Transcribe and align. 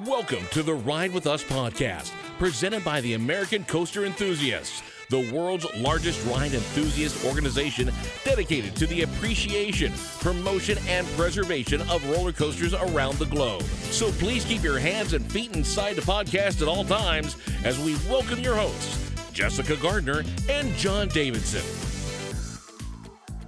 Welcome 0.00 0.46
to 0.52 0.62
the 0.62 0.72
Ride 0.72 1.12
With 1.12 1.26
Us 1.26 1.44
podcast, 1.44 2.12
presented 2.38 2.82
by 2.82 3.02
the 3.02 3.12
American 3.12 3.62
Coaster 3.62 4.06
Enthusiasts, 4.06 4.82
the 5.10 5.30
world's 5.30 5.66
largest 5.76 6.24
ride 6.24 6.54
enthusiast 6.54 7.26
organization 7.26 7.92
dedicated 8.24 8.74
to 8.76 8.86
the 8.86 9.02
appreciation, 9.02 9.92
promotion, 10.20 10.78
and 10.88 11.06
preservation 11.08 11.82
of 11.90 12.08
roller 12.08 12.32
coasters 12.32 12.72
around 12.72 13.18
the 13.18 13.26
globe. 13.26 13.64
So 13.90 14.10
please 14.12 14.46
keep 14.46 14.62
your 14.62 14.78
hands 14.78 15.12
and 15.12 15.30
feet 15.30 15.54
inside 15.54 15.96
the 15.96 16.02
podcast 16.02 16.62
at 16.62 16.68
all 16.68 16.84
times 16.84 17.36
as 17.62 17.78
we 17.78 17.96
welcome 18.08 18.38
your 18.38 18.56
hosts, 18.56 18.98
Jessica 19.34 19.76
Gardner 19.76 20.24
and 20.48 20.72
John 20.76 21.08
Davidson. 21.08 21.62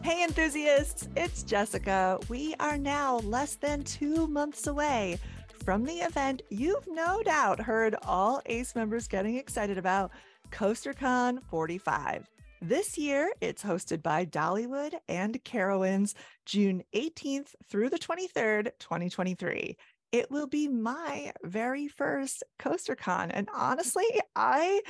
Hey, 0.03 0.23
enthusiasts, 0.23 1.09
it's 1.17 1.43
Jessica. 1.43 2.19
We 2.29 2.55
are 2.61 2.77
now 2.77 3.21
less 3.21 3.55
than 3.55 3.83
two 3.85 4.27
months 4.27 4.67
away 4.67 5.19
from 5.65 5.85
the 5.85 5.95
event 5.95 6.43
you've 6.51 6.87
no 6.89 7.23
doubt 7.23 7.59
heard 7.59 7.97
all 8.03 8.43
ACE 8.45 8.75
members 8.75 9.09
getting 9.09 9.37
excited 9.37 9.79
about 9.79 10.11
CoasterCon 10.51 11.43
45. 11.49 12.29
This 12.61 12.99
year, 12.99 13.33
it's 13.41 13.63
hosted 13.63 14.03
by 14.03 14.27
Dollywood 14.27 14.93
and 15.09 15.43
Carowinds, 15.43 16.13
June 16.45 16.83
18th 16.95 17.55
through 17.71 17.89
the 17.89 17.99
23rd, 17.99 18.73
2023. 18.79 19.77
It 20.13 20.31
will 20.31 20.47
be 20.47 20.69
my 20.69 21.33
very 21.43 21.89
first 21.89 22.43
CoasterCon. 22.59 23.31
And 23.33 23.49
honestly, 23.55 24.05
I 24.37 24.83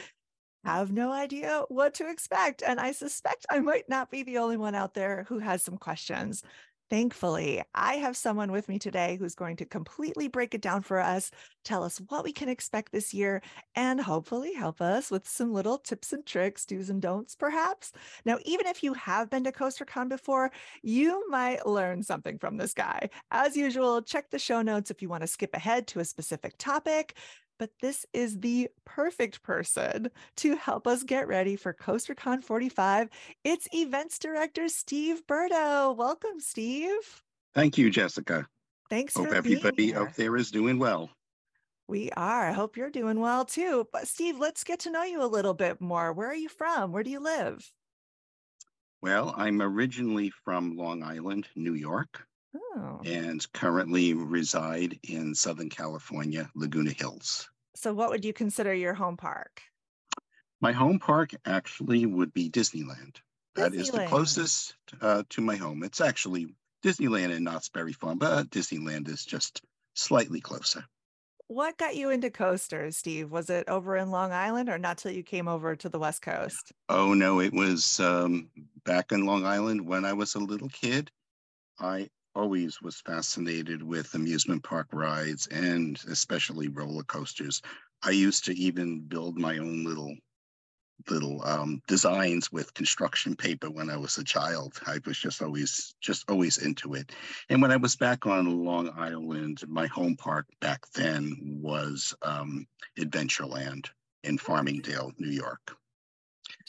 have 0.65 0.91
no 0.91 1.13
idea 1.13 1.63
what 1.69 1.95
to 1.95 2.11
expect. 2.11 2.65
And 2.67 2.81
I 2.81 2.91
suspect 2.93 3.47
I 3.49 3.61
might 3.61 3.89
not 3.89 4.11
be 4.11 4.25
the 4.25 4.39
only 4.39 4.57
one 4.57 4.75
out 4.75 4.95
there 4.95 5.25
who 5.29 5.39
has 5.39 5.63
some 5.63 5.79
questions. 5.79 6.43
Thankfully, 6.95 7.61
I 7.75 7.95
have 7.95 8.17
someone 8.17 8.53
with 8.53 8.69
me 8.69 8.79
today 8.79 9.17
who's 9.19 9.35
going 9.35 9.57
to 9.57 9.65
completely 9.65 10.29
break 10.29 10.55
it 10.55 10.61
down 10.61 10.83
for 10.83 11.01
us, 11.01 11.33
tell 11.65 11.83
us 11.83 12.01
what 12.07 12.23
we 12.23 12.31
can 12.31 12.49
expect 12.49 12.93
this 12.93 13.13
year, 13.13 13.43
and 13.75 14.01
hopefully 14.01 14.55
help 14.55 14.81
us 14.81 15.11
with 15.11 15.27
some 15.27 15.53
little 15.53 15.77
tips 15.77 16.13
and 16.13 16.25
tricks, 16.25 16.65
do's 16.65 16.91
and 16.91 17.03
don'ts, 17.03 17.35
perhaps. 17.35 17.91
Now, 18.25 18.39
even 18.45 18.69
if 18.69 18.85
you 18.85 18.93
have 18.95 19.29
been 19.29 19.43
to 19.43 19.51
CoasterCon 19.51 20.09
before, 20.09 20.53
you 20.85 21.29
might 21.29 21.67
learn 21.67 22.01
something 22.05 22.39
from 22.39 22.59
this 22.59 22.75
guy. 22.75 23.11
As 23.33 23.57
usual, 23.57 24.01
check 24.01 24.31
the 24.31 24.39
show 24.39 24.63
notes 24.63 24.93
if 24.93 25.03
you 25.03 25.09
want 25.09 25.23
to 25.23 25.27
skip 25.27 25.53
ahead 25.53 25.89
to 25.89 25.99
a 25.99 26.05
specific 26.05 26.55
topic 26.59 27.17
but 27.59 27.71
this 27.81 28.07
is 28.13 28.41
the 28.41 28.69
perfect 28.85 29.43
person 29.43 30.11
to 30.37 30.57
help 30.57 30.87
us 30.87 31.03
get 31.03 31.29
ready 31.29 31.57
for 31.57 31.73
CoasterCon 31.73 32.43
45. 32.43 33.09
It's 33.45 33.69
events 33.73 34.19
director 34.19 34.69
Steve 34.69 35.27
Berto. 35.27 35.97
Welcome, 35.97 36.41
Steve. 36.41 37.23
Thank 37.55 37.79
you, 37.79 37.91
Jessica. 37.91 38.47
Thanks 38.91 39.17
Hope 39.17 39.33
everybody 39.33 39.95
out 39.95 40.15
there 40.17 40.37
is 40.37 40.51
doing 40.51 40.79
well. 40.79 41.11
We 41.87 42.11
are. 42.17 42.49
I 42.49 42.53
hope 42.53 42.77
you're 42.77 42.91
doing 42.91 43.21
well 43.21 43.45
too. 43.45 43.87
But 43.93 44.09
Steve, 44.09 44.39
let's 44.39 44.65
get 44.65 44.81
to 44.81 44.91
know 44.91 45.03
you 45.03 45.23
a 45.23 45.27
little 45.27 45.55
bit 45.55 45.81
more. 45.81 46.13
Where 46.13 46.29
are 46.29 46.35
you 46.35 46.49
from? 46.49 46.93
Where 46.93 47.03
do 47.03 47.11
you 47.11 47.21
live? 47.21 47.71
Well, 49.03 49.35
I'm 49.37 49.61
originally 49.61 50.33
from 50.45 50.77
Long 50.77 51.03
Island, 51.03 51.47
New 51.55 51.75
York, 51.75 52.27
Oh, 52.57 53.01
and 53.05 53.45
currently 53.53 54.15
reside 54.15 54.99
in 55.03 55.35
Southern 55.35 55.69
California, 55.71 56.51
Laguna 56.55 56.91
Hills. 56.91 57.49
so 57.75 57.93
what 57.93 58.11
would 58.11 58.25
you 58.25 58.33
consider 58.33 58.73
your 58.73 58.95
home 58.95 59.17
park? 59.17 59.63
My 60.61 60.73
home 60.73 60.99
park 60.99 61.33
actually 61.45 62.07
would 62.07 62.33
be 62.33 62.49
Disneyland. 62.49 63.17
That 63.57 63.75
is 63.75 63.91
the 63.91 64.07
closest 64.07 64.75
uh, 65.01 65.25
to 65.31 65.41
my 65.41 65.57
home. 65.57 65.83
It's 65.83 66.01
actually 66.01 66.55
Disneyland 66.85 67.33
and 67.35 67.45
Knott's 67.45 67.69
Berry 67.69 67.93
Farm, 67.93 68.19
but 68.19 68.51
Disneyland 68.51 69.09
is 69.09 69.25
just 69.25 69.63
slightly 69.95 70.41
closer. 70.41 70.85
What 71.47 71.77
got 71.77 71.95
you 71.95 72.11
into 72.11 72.31
coasters, 72.31 72.97
Steve? 72.97 73.31
Was 73.31 73.51
it 73.51 73.69
over 73.69 73.97
in 73.97 74.11
Long 74.11 74.33
Island 74.33 74.69
or 74.69 74.79
not 74.79 74.99
till 74.99 75.13
you 75.13 75.23
came 75.23 75.47
over 75.47 75.77
to 75.77 75.89
the 75.89 75.99
West 75.99 76.23
Coast? 76.23 76.73
Oh 76.89 77.15
no, 77.15 77.41
it 77.41 77.53
was 77.53 78.01
um, 78.01 78.49
back 78.85 79.13
in 79.13 79.27
Long 79.27 79.45
Island 79.45 79.87
when 79.87 80.05
I 80.05 80.15
was 80.15 80.35
a 80.35 80.41
little 80.41 80.71
kid. 80.71 81.11
I 81.79 82.09
always 82.35 82.81
was 82.83 83.01
fascinated 83.01 83.83
with 83.83 84.15
amusement 84.15 84.63
park 84.63 84.89
rides 84.93 85.47
and 85.49 86.01
especially 86.09 86.69
roller 86.69 87.05
coasters. 87.05 87.63
I 88.03 88.11
used 88.11 88.45
to 88.47 88.55
even 88.55 89.01
build 89.01 89.39
my 89.39 89.59
own 89.59 89.85
little 89.85 90.15
little 91.11 91.43
um, 91.45 91.83
designs 91.87 92.51
with 92.53 92.73
construction 92.75 93.35
paper 93.35 93.71
when 93.71 93.91
I 93.91 93.97
was 93.97 94.17
a 94.17 94.25
child. 94.25 94.79
I 94.87 94.99
was 95.05 95.19
just 95.19 95.43
always 95.43 95.95
just 96.01 96.25
always 96.31 96.59
into 96.59 96.95
it. 96.95 97.13
And 97.49 97.61
when 97.61 97.71
I 97.71 97.77
was 97.77 97.97
back 97.97 98.27
on 98.27 98.65
Long 98.65 98.91
Island, 98.97 99.63
my 99.67 99.87
home 99.87 100.17
park 100.17 100.47
back 100.61 100.87
then 100.93 101.59
was 101.63 102.15
um, 102.23 102.67
Adventureland 102.99 103.89
in 104.23 104.39
Farmingdale, 104.39 105.13
New 105.19 105.31
York. 105.31 105.77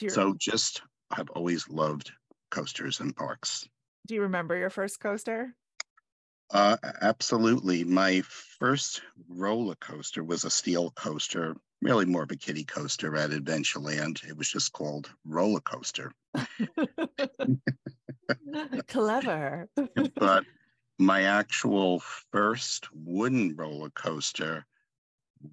You, 0.00 0.10
So 0.10 0.34
just 0.38 0.82
I've 1.10 1.30
always 1.30 1.68
loved 1.68 2.10
coasters 2.50 3.00
and 3.00 3.14
parks. 3.14 3.66
Do 4.06 4.14
you 4.14 4.22
remember 4.22 4.56
your 4.56 4.70
first 4.70 5.00
coaster? 5.00 5.54
Uh, 6.50 6.76
absolutely. 7.02 7.84
My 7.84 8.22
first 8.58 9.02
roller 9.28 9.74
coaster 9.76 10.22
was 10.22 10.44
a 10.44 10.50
steel 10.50 10.92
coaster, 10.92 11.56
really 11.82 12.04
more 12.04 12.22
of 12.22 12.30
a 12.30 12.36
kiddie 12.36 12.64
coaster 12.64 13.16
at 13.16 13.30
Adventureland. 13.30 14.24
It 14.28 14.36
was 14.36 14.48
just 14.48 14.72
called 14.72 15.10
Roller 15.24 15.60
Coaster. 15.60 16.12
Clever. 18.88 19.68
But 20.14 20.44
my 20.98 21.22
actual 21.22 22.00
first 22.32 22.88
wooden 22.92 23.56
roller 23.56 23.90
coaster, 23.90 24.64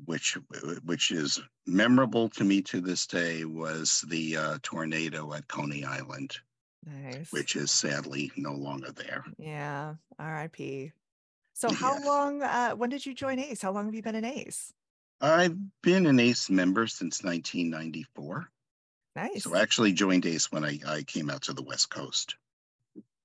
which 0.06 0.38
which 0.86 1.12
is 1.12 1.42
memorable 1.66 2.30
to 2.30 2.44
me 2.44 2.62
to 2.64 2.82
this 2.82 3.08
day, 3.08 3.46
was 3.46 4.06
the 4.08 4.38
uh, 4.38 4.58
tornado 4.64 5.34
at 5.34 5.48
Coney 5.48 5.84
Island, 5.84 6.38
nice. 6.86 7.32
which 7.32 7.56
is 7.56 7.72
sadly 7.72 8.32
no 8.38 8.54
longer 8.54 8.92
there. 8.92 9.24
yeah, 9.38 9.96
RIP. 10.20 10.92
So 11.54 11.72
how 11.72 11.94
Yes. 11.94 12.06
long 12.06 12.42
uh 12.42 12.72
when 12.72 12.90
did 12.90 13.06
you 13.06 13.14
join 13.14 13.40
ACE? 13.40 13.62
How 13.62 13.72
long 13.72 13.86
have 13.86 13.94
you 13.96 14.02
been 14.02 14.16
an 14.16 14.26
ACE? 14.26 14.74
I've 15.22 15.56
been 15.82 16.06
an 16.08 16.20
ACE 16.20 16.50
member 16.50 16.88
since 16.88 17.24
1994. 17.24 18.50
Nice. 19.16 19.44
So 19.44 19.56
I 19.56 19.62
actually 19.62 19.94
joined 19.94 20.26
ACE 20.26 20.52
when 20.52 20.66
I, 20.66 20.80
I 20.88 21.04
came 21.04 21.30
out 21.30 21.44
to 21.44 21.54
the 21.54 21.62
West 21.64 21.90
Coast. 21.90 22.36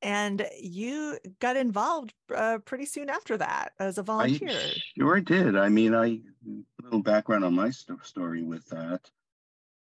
and 0.03 0.47
you 0.61 1.19
got 1.41 1.57
involved 1.57 2.13
uh, 2.35 2.59
pretty 2.65 2.85
soon 2.85 3.09
after 3.11 3.37
that 3.39 3.73
as 3.81 3.99
a 3.99 4.03
volunteer. 4.03 4.61
sure 4.97 5.21
did. 5.21 5.57
I 5.57 5.69
mean, 5.71 5.95
I 5.95 6.21
little 6.83 7.03
background 7.03 7.45
on 7.45 7.55
my 7.55 7.71
sto- 7.71 7.99
story 8.05 8.43
with 8.43 8.65
that. 8.69 9.01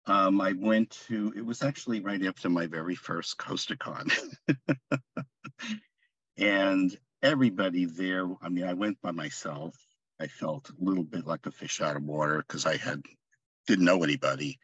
Um, 0.06 0.40
I 0.40 0.52
went 0.52 0.90
to. 1.08 1.32
It 1.36 1.44
was 1.44 1.62
actually 1.62 2.00
right 2.00 2.24
after 2.24 2.48
my 2.48 2.66
very 2.66 2.94
first 2.94 3.38
CoasterCon, 3.38 4.12
and 6.38 6.96
everybody 7.22 7.86
there. 7.86 8.28
I 8.40 8.48
mean, 8.48 8.64
I 8.64 8.74
went 8.74 9.02
by 9.02 9.10
myself. 9.10 9.74
I 10.20 10.28
felt 10.28 10.70
a 10.70 10.84
little 10.84 11.04
bit 11.04 11.26
like 11.26 11.46
a 11.46 11.50
fish 11.50 11.80
out 11.80 11.96
of 11.96 12.04
water 12.04 12.38
because 12.38 12.66
I 12.66 12.76
had 12.76 13.02
didn't 13.66 13.84
know 13.84 14.04
anybody. 14.04 14.58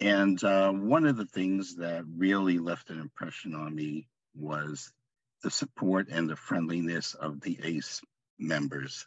And 0.00 0.42
uh, 0.44 0.70
one 0.70 1.06
of 1.06 1.16
the 1.16 1.26
things 1.26 1.76
that 1.76 2.04
really 2.16 2.58
left 2.58 2.90
an 2.90 3.00
impression 3.00 3.54
on 3.54 3.74
me 3.74 4.06
was 4.34 4.92
the 5.42 5.50
support 5.50 6.08
and 6.10 6.28
the 6.28 6.36
friendliness 6.36 7.14
of 7.14 7.40
the 7.40 7.58
ACE 7.62 8.00
members. 8.38 9.06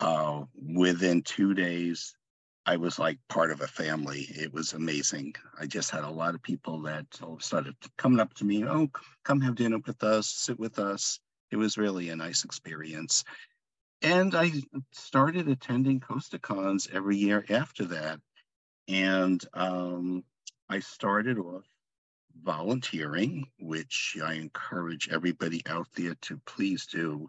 Uh, 0.00 0.44
within 0.56 1.22
two 1.22 1.54
days, 1.54 2.14
I 2.66 2.76
was 2.76 2.98
like 2.98 3.18
part 3.28 3.50
of 3.50 3.60
a 3.60 3.66
family. 3.66 4.26
It 4.30 4.52
was 4.52 4.72
amazing. 4.72 5.34
I 5.60 5.66
just 5.66 5.90
had 5.90 6.04
a 6.04 6.10
lot 6.10 6.34
of 6.34 6.42
people 6.42 6.80
that 6.82 7.06
started 7.40 7.74
coming 7.98 8.20
up 8.20 8.32
to 8.34 8.44
me, 8.44 8.64
oh, 8.64 8.88
come 9.24 9.40
have 9.42 9.54
dinner 9.54 9.78
with 9.86 10.02
us, 10.02 10.28
sit 10.28 10.58
with 10.58 10.78
us. 10.78 11.20
It 11.50 11.56
was 11.56 11.76
really 11.76 12.08
a 12.08 12.16
nice 12.16 12.44
experience. 12.44 13.22
And 14.00 14.34
I 14.34 14.52
started 14.92 15.48
attending 15.48 16.00
CoasterCons 16.00 16.92
every 16.92 17.16
year 17.16 17.44
after 17.50 17.84
that. 17.86 18.20
And 18.88 19.42
um, 19.54 20.24
I 20.68 20.80
started 20.80 21.38
off 21.38 21.64
volunteering, 22.42 23.46
which 23.60 24.16
I 24.22 24.34
encourage 24.34 25.08
everybody 25.10 25.62
out 25.66 25.88
there 25.94 26.14
to 26.22 26.40
please 26.46 26.86
do. 26.86 27.28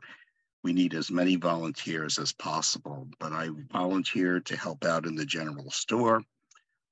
We 0.66 0.74
need 0.74 0.96
as 0.96 1.12
many 1.12 1.36
volunteers 1.36 2.18
as 2.18 2.34
possible, 2.34 3.08
but 3.20 3.32
I 3.32 3.50
volunteered 3.72 4.48
to 4.48 4.58
help 4.58 4.84
out 4.84 5.06
in 5.06 5.14
the 5.14 5.24
general 5.24 5.70
store 5.70 6.24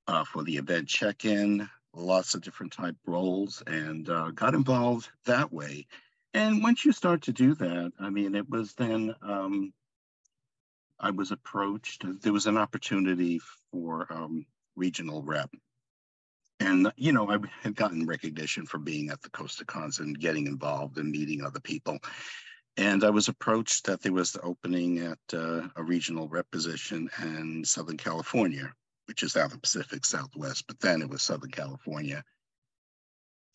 uh, 0.06 0.22
for 0.22 0.44
the 0.44 0.58
event 0.58 0.86
check-in, 0.86 1.68
lots 1.92 2.36
of 2.36 2.42
different 2.42 2.72
type 2.72 2.94
roles, 3.04 3.64
and 3.66 4.08
uh, 4.08 4.30
got 4.30 4.54
involved 4.54 5.08
that 5.24 5.52
way. 5.52 5.88
And 6.34 6.62
once 6.62 6.84
you 6.84 6.92
start 6.92 7.22
to 7.22 7.32
do 7.32 7.56
that, 7.56 7.90
I 7.98 8.10
mean, 8.10 8.36
it 8.36 8.48
was 8.48 8.74
then 8.74 9.12
um, 9.22 9.72
I 11.00 11.10
was 11.10 11.32
approached. 11.32 12.04
There 12.22 12.32
was 12.32 12.46
an 12.46 12.56
opportunity 12.56 13.40
for 13.72 14.06
um, 14.08 14.46
regional 14.76 15.24
rep, 15.24 15.50
and 16.60 16.92
you 16.94 17.10
know, 17.10 17.28
I 17.28 17.38
had 17.62 17.74
gotten 17.74 18.06
recognition 18.06 18.66
for 18.66 18.78
being 18.78 19.10
at 19.10 19.20
the 19.22 19.30
CoasterCons 19.30 19.98
and 19.98 20.16
getting 20.16 20.46
involved 20.46 20.96
and 20.96 21.10
meeting 21.10 21.42
other 21.42 21.58
people. 21.58 21.98
And 22.76 23.04
I 23.04 23.10
was 23.10 23.28
approached 23.28 23.86
that 23.86 24.02
there 24.02 24.12
was 24.12 24.32
the 24.32 24.40
opening 24.40 24.98
at 24.98 25.18
uh, 25.32 25.68
a 25.76 25.82
regional 25.82 26.28
rep 26.28 26.50
position 26.50 27.08
in 27.22 27.64
Southern 27.64 27.96
California, 27.96 28.72
which 29.06 29.22
is 29.22 29.36
out 29.36 29.46
of 29.46 29.52
the 29.52 29.58
Pacific 29.58 30.04
Southwest, 30.04 30.66
but 30.66 30.80
then 30.80 31.00
it 31.00 31.08
was 31.08 31.22
Southern 31.22 31.50
California. 31.50 32.24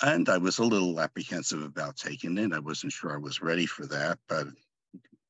And 0.02 0.30
I 0.30 0.38
was 0.38 0.60
a 0.60 0.64
little 0.64 1.02
apprehensive 1.02 1.62
about 1.64 1.98
taking 1.98 2.38
it. 2.38 2.54
I 2.54 2.60
wasn't 2.60 2.94
sure 2.94 3.14
I 3.14 3.18
was 3.18 3.42
ready 3.42 3.66
for 3.66 3.86
that, 3.88 4.20
but 4.30 4.48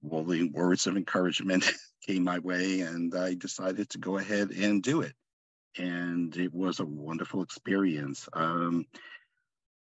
all 0.08 0.24
the 0.24 0.50
words 0.50 0.86
of 0.86 0.96
encouragement 0.96 1.72
came 2.06 2.24
my 2.24 2.38
way, 2.38 2.82
and 2.82 3.16
I 3.16 3.34
decided 3.34 3.90
to 3.90 3.98
go 3.98 4.20
ahead 4.20 4.52
and 4.52 4.84
do 4.84 5.02
it. 5.02 5.14
And 5.78 6.36
it 6.38 6.54
was 6.54 6.80
a 6.80 6.86
wonderful 6.86 7.42
experience. 7.42 8.30
Um, 8.34 8.86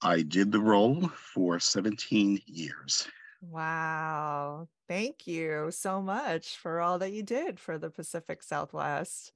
I 0.04 0.22
did 0.22 0.52
the 0.52 0.60
role 0.60 1.08
for 1.34 1.60
17 1.60 2.42
years. 2.46 3.08
Wow. 3.42 4.68
Thank 4.88 5.28
you 5.28 5.70
so 5.72 6.02
much 6.02 6.58
for 6.58 6.80
all 6.80 7.00
that 7.00 7.14
you 7.14 7.24
did 7.24 7.60
for 7.60 7.78
the 7.78 7.90
Pacific 7.92 8.42
Southwest 8.42 9.32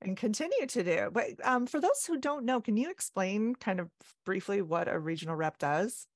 and 0.00 0.16
continue 0.16 0.66
to 0.68 0.84
do. 0.84 1.10
But 1.12 1.44
um, 1.44 1.66
for 1.66 1.80
those 1.80 2.04
who 2.06 2.18
don't 2.18 2.44
know, 2.44 2.60
can 2.60 2.76
you 2.76 2.90
explain 2.90 3.54
kind 3.56 3.80
of 3.80 3.90
briefly 4.24 4.62
what 4.62 4.88
a 4.88 4.98
regional 4.98 5.36
rep 5.36 5.58
does? 5.58 6.06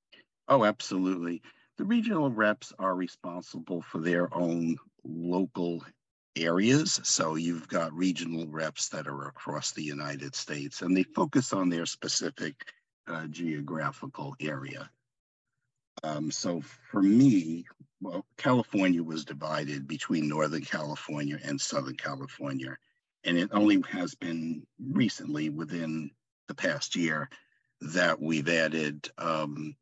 Oh, 0.47 0.63
absolutely. 0.63 1.41
The 1.77 1.85
regional 1.85 2.31
reps 2.31 2.73
are 2.79 2.95
responsible 2.95 3.81
for 3.81 3.99
their 3.99 4.33
own 4.33 4.77
local 5.03 5.83
areas. 6.35 6.99
So 7.03 7.35
you've 7.35 7.67
got 7.67 7.93
regional 7.93 8.47
reps 8.47 8.89
that 8.89 9.07
are 9.07 9.27
across 9.27 9.71
the 9.71 9.83
United 9.83 10.35
States 10.35 10.81
and 10.81 10.95
they 10.95 11.03
focus 11.03 11.53
on 11.53 11.69
their 11.69 11.85
specific 11.85 12.73
uh, 13.07 13.27
geographical 13.27 14.35
area. 14.39 14.89
Um, 16.05 16.29
so 16.29 16.61
for 16.91 17.01
me, 17.01 17.65
well, 17.99 18.25
California 18.37 19.01
was 19.01 19.25
divided 19.25 19.87
between 19.87 20.27
Northern 20.27 20.61
California 20.61 21.39
and 21.43 21.59
Southern 21.59 21.95
California. 21.95 22.77
And 23.23 23.37
it 23.37 23.49
only 23.51 23.81
has 23.89 24.13
been 24.13 24.67
recently, 24.79 25.49
within 25.49 26.11
the 26.47 26.53
past 26.53 26.95
year, 26.95 27.27
that 27.81 28.21
we've 28.21 28.47
added 28.47 29.09
um, 29.17 29.75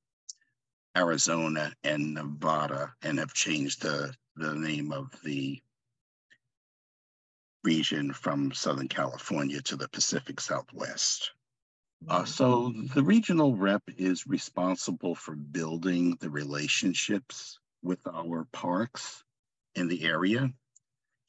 Arizona 0.96 1.74
and 1.84 2.14
Nevada 2.14 2.94
and 3.02 3.20
have 3.20 3.34
changed 3.34 3.82
the, 3.82 4.14
the 4.38 4.56
name 4.56 4.94
of 4.94 5.14
the 5.26 5.62
region 7.66 8.14
from 8.14 8.54
Southern 8.54 8.88
California 8.88 9.62
to 9.64 9.76
the 9.76 9.90
Pacific 9.90 10.40
Southwest. 10.40 11.32
Uh, 12.08 12.20
mm-hmm. 12.20 12.26
so 12.26 12.74
the 12.94 13.04
regional 13.04 13.56
rep 13.56 13.84
is 13.98 14.28
responsible 14.28 15.16
for 15.16 15.36
building 15.36 16.18
the 16.20 16.30
relationships 16.30 17.60
with 17.82 18.00
our 18.08 18.46
parks 18.52 19.24
in 19.76 19.88
the 19.88 20.04
area. 20.04 20.50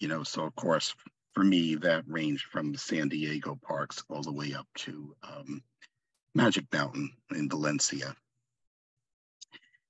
You 0.01 0.09
know, 0.09 0.23
so 0.23 0.45
of 0.45 0.55
course, 0.55 0.95
for 1.33 1.45
me, 1.45 1.75
that 1.77 2.05
ranged 2.07 2.47
from 2.47 2.73
the 2.73 2.79
San 2.79 3.09
Diego 3.09 3.59
parks 3.63 4.05
all 4.09 4.23
the 4.23 4.33
way 4.33 4.55
up 4.55 4.67
to 4.77 5.15
um, 5.23 5.63
Magic 6.35 6.65
Mountain 6.73 7.11
in 7.35 7.49
Valencia. 7.49 8.15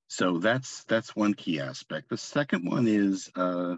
So 0.09 0.39
that's 0.39 0.85
that's 0.85 1.17
one 1.17 1.35
key 1.35 1.61
aspect. 1.61 2.09
The 2.09 2.17
second 2.17 2.71
one 2.71 2.87
is 2.87 3.31
uh, 3.35 3.77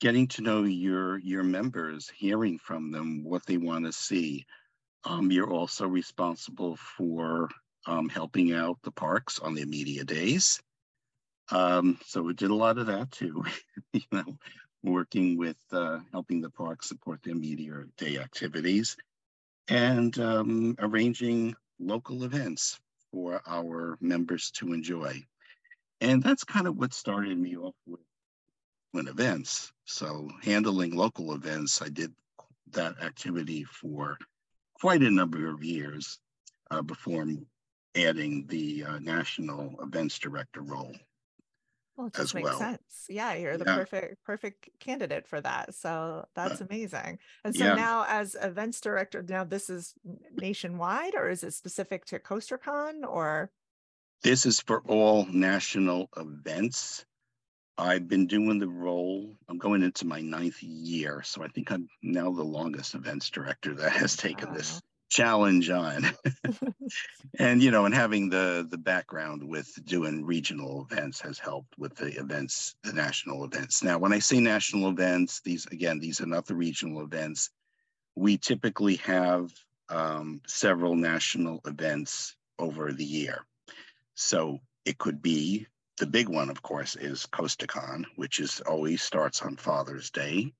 getting 0.00 0.26
to 0.28 0.42
know 0.42 0.64
your 0.64 1.18
your 1.18 1.42
members, 1.42 2.10
hearing 2.14 2.58
from 2.58 2.90
them 2.90 3.24
what 3.24 3.46
they 3.46 3.56
want 3.56 3.84
to 3.84 3.92
see. 3.92 4.46
Um, 5.04 5.30
you're 5.30 5.52
also 5.52 5.86
responsible 5.86 6.76
for 6.76 7.48
um, 7.86 8.08
helping 8.08 8.52
out 8.52 8.78
the 8.82 8.90
parks 8.90 9.38
on 9.38 9.54
their 9.54 9.66
media 9.66 10.04
days. 10.04 10.60
Um, 11.50 11.98
so 12.06 12.22
we 12.22 12.32
did 12.34 12.50
a 12.50 12.54
lot 12.54 12.78
of 12.78 12.86
that 12.86 13.10
too, 13.10 13.44
you 13.92 14.00
know, 14.10 14.38
working 14.82 15.36
with 15.36 15.58
uh, 15.72 15.98
helping 16.12 16.40
the 16.40 16.50
parks 16.50 16.88
support 16.88 17.22
their 17.22 17.34
media 17.34 17.84
day 17.98 18.18
activities 18.18 18.96
and 19.68 20.18
um, 20.18 20.74
arranging 20.78 21.54
local 21.78 22.24
events 22.24 22.80
for 23.12 23.42
our 23.46 23.98
members 24.00 24.50
to 24.52 24.72
enjoy. 24.72 25.22
And 26.00 26.22
that's 26.22 26.44
kind 26.44 26.66
of 26.66 26.76
what 26.76 26.94
started 26.94 27.38
me 27.38 27.56
off 27.56 27.74
with, 27.86 28.00
with 28.92 29.08
events. 29.08 29.72
So 29.84 30.28
handling 30.42 30.94
local 30.94 31.34
events, 31.34 31.82
I 31.82 31.88
did 31.88 32.12
that 32.72 33.02
activity 33.02 33.64
for 33.64 34.18
quite 34.84 35.02
a 35.02 35.10
number 35.10 35.48
of 35.48 35.64
years 35.64 36.18
uh, 36.70 36.82
before 36.82 37.26
adding 37.96 38.46
the 38.48 38.84
uh, 38.84 38.98
national 38.98 39.74
events 39.80 40.18
director 40.18 40.60
role. 40.60 40.94
Well, 41.96 42.08
it 42.08 42.12
just 42.12 42.34
makes 42.34 42.50
well. 42.50 42.58
sense. 42.58 43.06
Yeah, 43.08 43.32
you're 43.32 43.56
the 43.56 43.64
yeah. 43.64 43.76
perfect 43.76 44.22
perfect 44.26 44.68
candidate 44.80 45.26
for 45.26 45.40
that. 45.40 45.74
So 45.74 46.26
that's 46.34 46.60
uh, 46.60 46.66
amazing. 46.68 47.18
And 47.46 47.56
so 47.56 47.64
yeah. 47.64 47.74
now, 47.76 48.04
as 48.06 48.36
events 48.38 48.78
director, 48.82 49.24
now 49.26 49.42
this 49.42 49.70
is 49.70 49.94
nationwide, 50.36 51.14
or 51.14 51.30
is 51.30 51.42
it 51.44 51.54
specific 51.54 52.04
to 52.06 52.18
CoasterCon, 52.18 53.08
or? 53.08 53.50
This 54.22 54.44
is 54.44 54.60
for 54.60 54.82
all 54.86 55.24
national 55.32 56.10
events. 56.14 57.06
I've 57.76 58.08
been 58.08 58.26
doing 58.26 58.58
the 58.58 58.68
role. 58.68 59.34
I'm 59.48 59.58
going 59.58 59.82
into 59.82 60.06
my 60.06 60.20
ninth 60.20 60.62
year, 60.62 61.22
so 61.24 61.42
I 61.42 61.48
think 61.48 61.72
I'm 61.72 61.88
now 62.02 62.30
the 62.30 62.44
longest 62.44 62.94
events 62.94 63.30
director 63.30 63.74
that 63.74 63.92
has 63.92 64.16
taken 64.16 64.50
wow. 64.50 64.54
this 64.54 64.80
challenge 65.10 65.70
on. 65.70 66.06
and 67.38 67.62
you 67.62 67.70
know, 67.70 67.84
and 67.84 67.94
having 67.94 68.28
the 68.28 68.66
the 68.70 68.78
background 68.78 69.42
with 69.42 69.72
doing 69.84 70.24
regional 70.24 70.86
events 70.90 71.20
has 71.22 71.38
helped 71.38 71.76
with 71.78 71.96
the 71.96 72.16
events, 72.18 72.76
the 72.84 72.92
national 72.92 73.44
events. 73.44 73.82
Now, 73.82 73.98
when 73.98 74.12
I 74.12 74.20
say 74.20 74.38
national 74.38 74.88
events, 74.88 75.40
these 75.40 75.66
again, 75.66 75.98
these 75.98 76.20
are 76.20 76.26
not 76.26 76.46
the 76.46 76.54
regional 76.54 77.02
events. 77.02 77.50
We 78.14 78.38
typically 78.38 78.96
have 78.96 79.52
um, 79.88 80.40
several 80.46 80.94
national 80.94 81.60
events 81.66 82.36
over 82.58 82.92
the 82.92 83.04
year. 83.04 83.44
So 84.14 84.60
it 84.84 84.98
could 84.98 85.20
be 85.20 85.66
the 85.96 86.06
big 86.06 86.28
one, 86.28 86.50
of 86.50 86.62
course, 86.62 86.96
is 86.96 87.26
CoasterCon, 87.26 88.04
which 88.16 88.40
is 88.40 88.60
always 88.62 89.02
starts 89.02 89.42
on 89.42 89.56
Father's 89.56 90.10
Day 90.10 90.52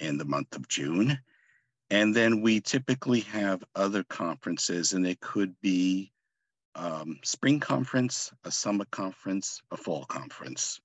in 0.00 0.18
the 0.18 0.24
month 0.24 0.56
of 0.56 0.68
June. 0.68 1.18
And 1.90 2.14
then 2.14 2.42
we 2.42 2.60
typically 2.60 3.20
have 3.20 3.62
other 3.74 4.02
conferences, 4.04 4.92
and 4.92 5.06
it 5.06 5.20
could 5.20 5.54
be 5.60 6.12
um, 6.74 7.18
spring 7.24 7.60
conference, 7.60 8.32
a 8.44 8.50
summer 8.50 8.84
conference, 8.90 9.62
a 9.70 9.76
fall 9.76 10.04
conference. 10.04 10.80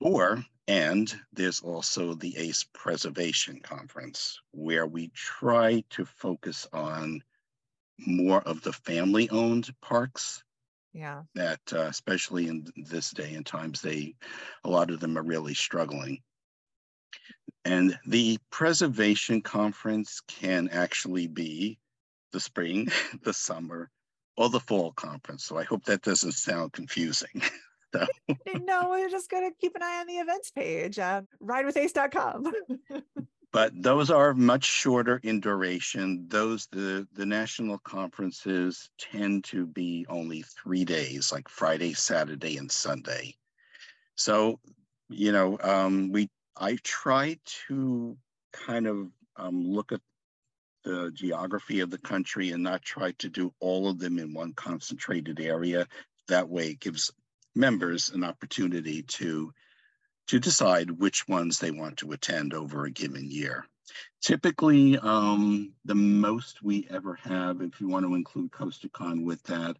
Or, 0.00 0.44
and 0.66 1.14
there's 1.32 1.60
also 1.60 2.14
the 2.14 2.36
ACE 2.36 2.66
Preservation 2.72 3.60
Conference, 3.60 4.40
where 4.50 4.86
we 4.86 5.08
try 5.14 5.84
to 5.90 6.04
focus 6.04 6.66
on 6.72 7.22
more 7.98 8.40
of 8.42 8.62
the 8.62 8.72
family 8.72 9.30
owned 9.30 9.70
parks 9.80 10.42
yeah. 10.96 11.22
that 11.34 11.60
uh, 11.72 11.80
especially 11.82 12.48
in 12.48 12.66
this 12.76 13.10
day 13.10 13.34
and 13.34 13.44
times 13.44 13.80
they 13.80 14.14
a 14.64 14.70
lot 14.70 14.90
of 14.90 15.00
them 15.00 15.18
are 15.18 15.22
really 15.22 15.54
struggling. 15.54 16.20
And 17.64 17.98
the 18.06 18.38
preservation 18.50 19.42
conference 19.42 20.20
can 20.26 20.68
actually 20.70 21.26
be 21.26 21.78
the 22.32 22.40
spring 22.40 22.88
the 23.22 23.32
summer 23.32 23.90
or 24.36 24.50
the 24.50 24.60
fall 24.60 24.92
conference 24.92 25.44
so 25.44 25.56
i 25.56 25.64
hope 25.64 25.84
that 25.84 26.02
doesn't 26.02 26.32
sound 26.32 26.72
confusing 26.72 27.40
so. 27.94 28.06
no 28.60 28.90
we're 28.90 29.08
just 29.08 29.30
going 29.30 29.48
to 29.48 29.56
keep 29.58 29.74
an 29.74 29.82
eye 29.82 30.00
on 30.00 30.06
the 30.06 30.18
events 30.18 30.50
page 30.50 30.98
uh, 30.98 31.22
ridewithace.com 31.42 32.52
but 33.56 33.72
those 33.74 34.10
are 34.10 34.34
much 34.34 34.64
shorter 34.64 35.18
in 35.22 35.40
duration. 35.40 36.26
Those 36.28 36.66
the 36.72 37.08
the 37.14 37.24
national 37.24 37.78
conferences 37.78 38.90
tend 38.98 39.44
to 39.44 39.64
be 39.64 40.04
only 40.10 40.42
three 40.42 40.84
days, 40.84 41.32
like 41.32 41.48
Friday, 41.48 41.94
Saturday, 41.94 42.58
and 42.58 42.70
Sunday. 42.70 43.34
So, 44.14 44.60
you 45.08 45.32
know, 45.32 45.56
um, 45.62 46.12
we 46.12 46.28
I 46.54 46.76
try 46.82 47.38
to 47.66 48.18
kind 48.52 48.86
of 48.86 49.08
um, 49.38 49.66
look 49.66 49.90
at 49.90 50.02
the 50.84 51.10
geography 51.14 51.80
of 51.80 51.90
the 51.90 51.96
country 52.12 52.50
and 52.50 52.62
not 52.62 52.82
try 52.82 53.12
to 53.20 53.30
do 53.30 53.54
all 53.58 53.88
of 53.88 53.98
them 53.98 54.18
in 54.18 54.34
one 54.34 54.52
concentrated 54.52 55.40
area. 55.40 55.88
That 56.28 56.50
way, 56.50 56.72
it 56.72 56.80
gives 56.80 57.10
members 57.54 58.10
an 58.10 58.22
opportunity 58.22 59.02
to 59.02 59.54
to 60.26 60.38
decide 60.38 60.90
which 60.90 61.28
ones 61.28 61.58
they 61.58 61.70
want 61.70 61.98
to 61.98 62.12
attend 62.12 62.54
over 62.54 62.84
a 62.84 62.90
given 62.90 63.30
year. 63.30 63.66
Typically, 64.20 64.98
um, 64.98 65.72
the 65.84 65.94
most 65.94 66.62
we 66.62 66.86
ever 66.90 67.14
have, 67.14 67.60
if 67.60 67.80
you 67.80 67.88
want 67.88 68.04
to 68.04 68.14
include 68.14 68.50
CoasterCon 68.50 69.24
with 69.24 69.42
that, 69.44 69.76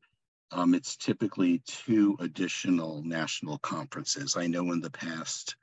um, 0.53 0.75
it's 0.75 0.97
typically 0.97 1.61
two 1.67 2.17
additional 2.21 3.03
national 3.03 3.59
conferences. 3.59 4.37
I 4.37 4.47
know 4.47 4.73
in 4.73 4.81
the 4.81 4.91
past 4.91 5.57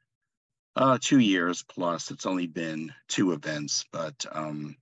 uh, 0.75 0.97
two 0.99 1.19
years 1.19 1.63
plus, 1.63 2.11
it's 2.11 2.25
only 2.25 2.47
been 2.47 2.93
two 3.07 3.31
events, 3.31 3.85
but 3.91 4.25
um, 4.31 4.75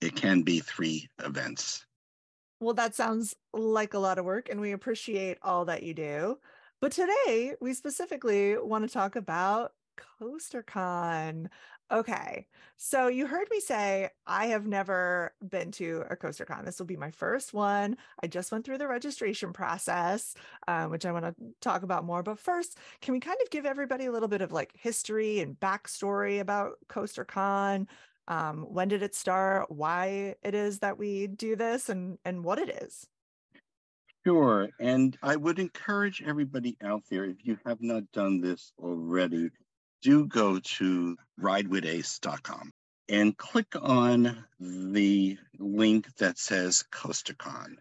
it 0.00 0.14
can 0.14 0.42
be 0.42 0.60
three 0.60 1.08
events. 1.24 1.86
Well, 2.60 2.74
that 2.74 2.94
sounds 2.94 3.34
like 3.52 3.94
a 3.94 3.98
lot 3.98 4.18
of 4.18 4.24
work, 4.24 4.48
and 4.50 4.60
we 4.60 4.72
appreciate 4.72 5.38
all 5.42 5.64
that 5.66 5.82
you 5.82 5.94
do. 5.94 6.38
But 6.84 6.92
today 6.92 7.54
we 7.62 7.72
specifically 7.72 8.58
want 8.58 8.86
to 8.86 8.92
talk 8.92 9.16
about 9.16 9.72
CoasterCon. 10.20 11.46
Okay. 11.90 12.46
So 12.76 13.08
you 13.08 13.26
heard 13.26 13.48
me 13.50 13.58
say 13.60 14.10
I 14.26 14.48
have 14.48 14.66
never 14.66 15.32
been 15.48 15.70
to 15.72 16.04
a 16.10 16.14
CoasterCon. 16.14 16.66
This 16.66 16.78
will 16.78 16.84
be 16.84 16.98
my 16.98 17.10
first 17.10 17.54
one. 17.54 17.96
I 18.22 18.26
just 18.26 18.52
went 18.52 18.66
through 18.66 18.76
the 18.76 18.86
registration 18.86 19.54
process, 19.54 20.34
um, 20.68 20.90
which 20.90 21.06
I 21.06 21.12
want 21.12 21.24
to 21.24 21.34
talk 21.62 21.84
about 21.84 22.04
more. 22.04 22.22
But 22.22 22.38
first, 22.38 22.76
can 23.00 23.12
we 23.12 23.20
kind 23.20 23.38
of 23.42 23.48
give 23.48 23.64
everybody 23.64 24.04
a 24.04 24.12
little 24.12 24.28
bit 24.28 24.42
of 24.42 24.52
like 24.52 24.76
history 24.76 25.40
and 25.40 25.58
backstory 25.58 26.38
about 26.40 26.72
CoasterCon? 26.90 27.86
Um, 28.28 28.58
when 28.64 28.88
did 28.88 29.02
it 29.02 29.14
start? 29.14 29.70
Why 29.70 30.34
it 30.42 30.54
is 30.54 30.80
that 30.80 30.98
we 30.98 31.28
do 31.28 31.56
this, 31.56 31.88
and 31.88 32.18
and 32.26 32.44
what 32.44 32.58
it 32.58 32.68
is? 32.82 33.08
Sure. 34.26 34.70
And 34.80 35.16
I 35.22 35.36
would 35.36 35.58
encourage 35.58 36.22
everybody 36.22 36.76
out 36.82 37.02
there, 37.10 37.24
if 37.24 37.36
you 37.44 37.58
have 37.66 37.82
not 37.82 38.10
done 38.12 38.40
this 38.40 38.72
already, 38.78 39.50
do 40.02 40.26
go 40.26 40.58
to 40.60 41.16
ridewithace.com 41.40 42.72
and 43.10 43.36
click 43.36 43.66
on 43.80 44.44
the 44.58 45.36
link 45.58 46.06
that 46.16 46.38
says 46.38 46.84
CoasterCon. 46.90 47.74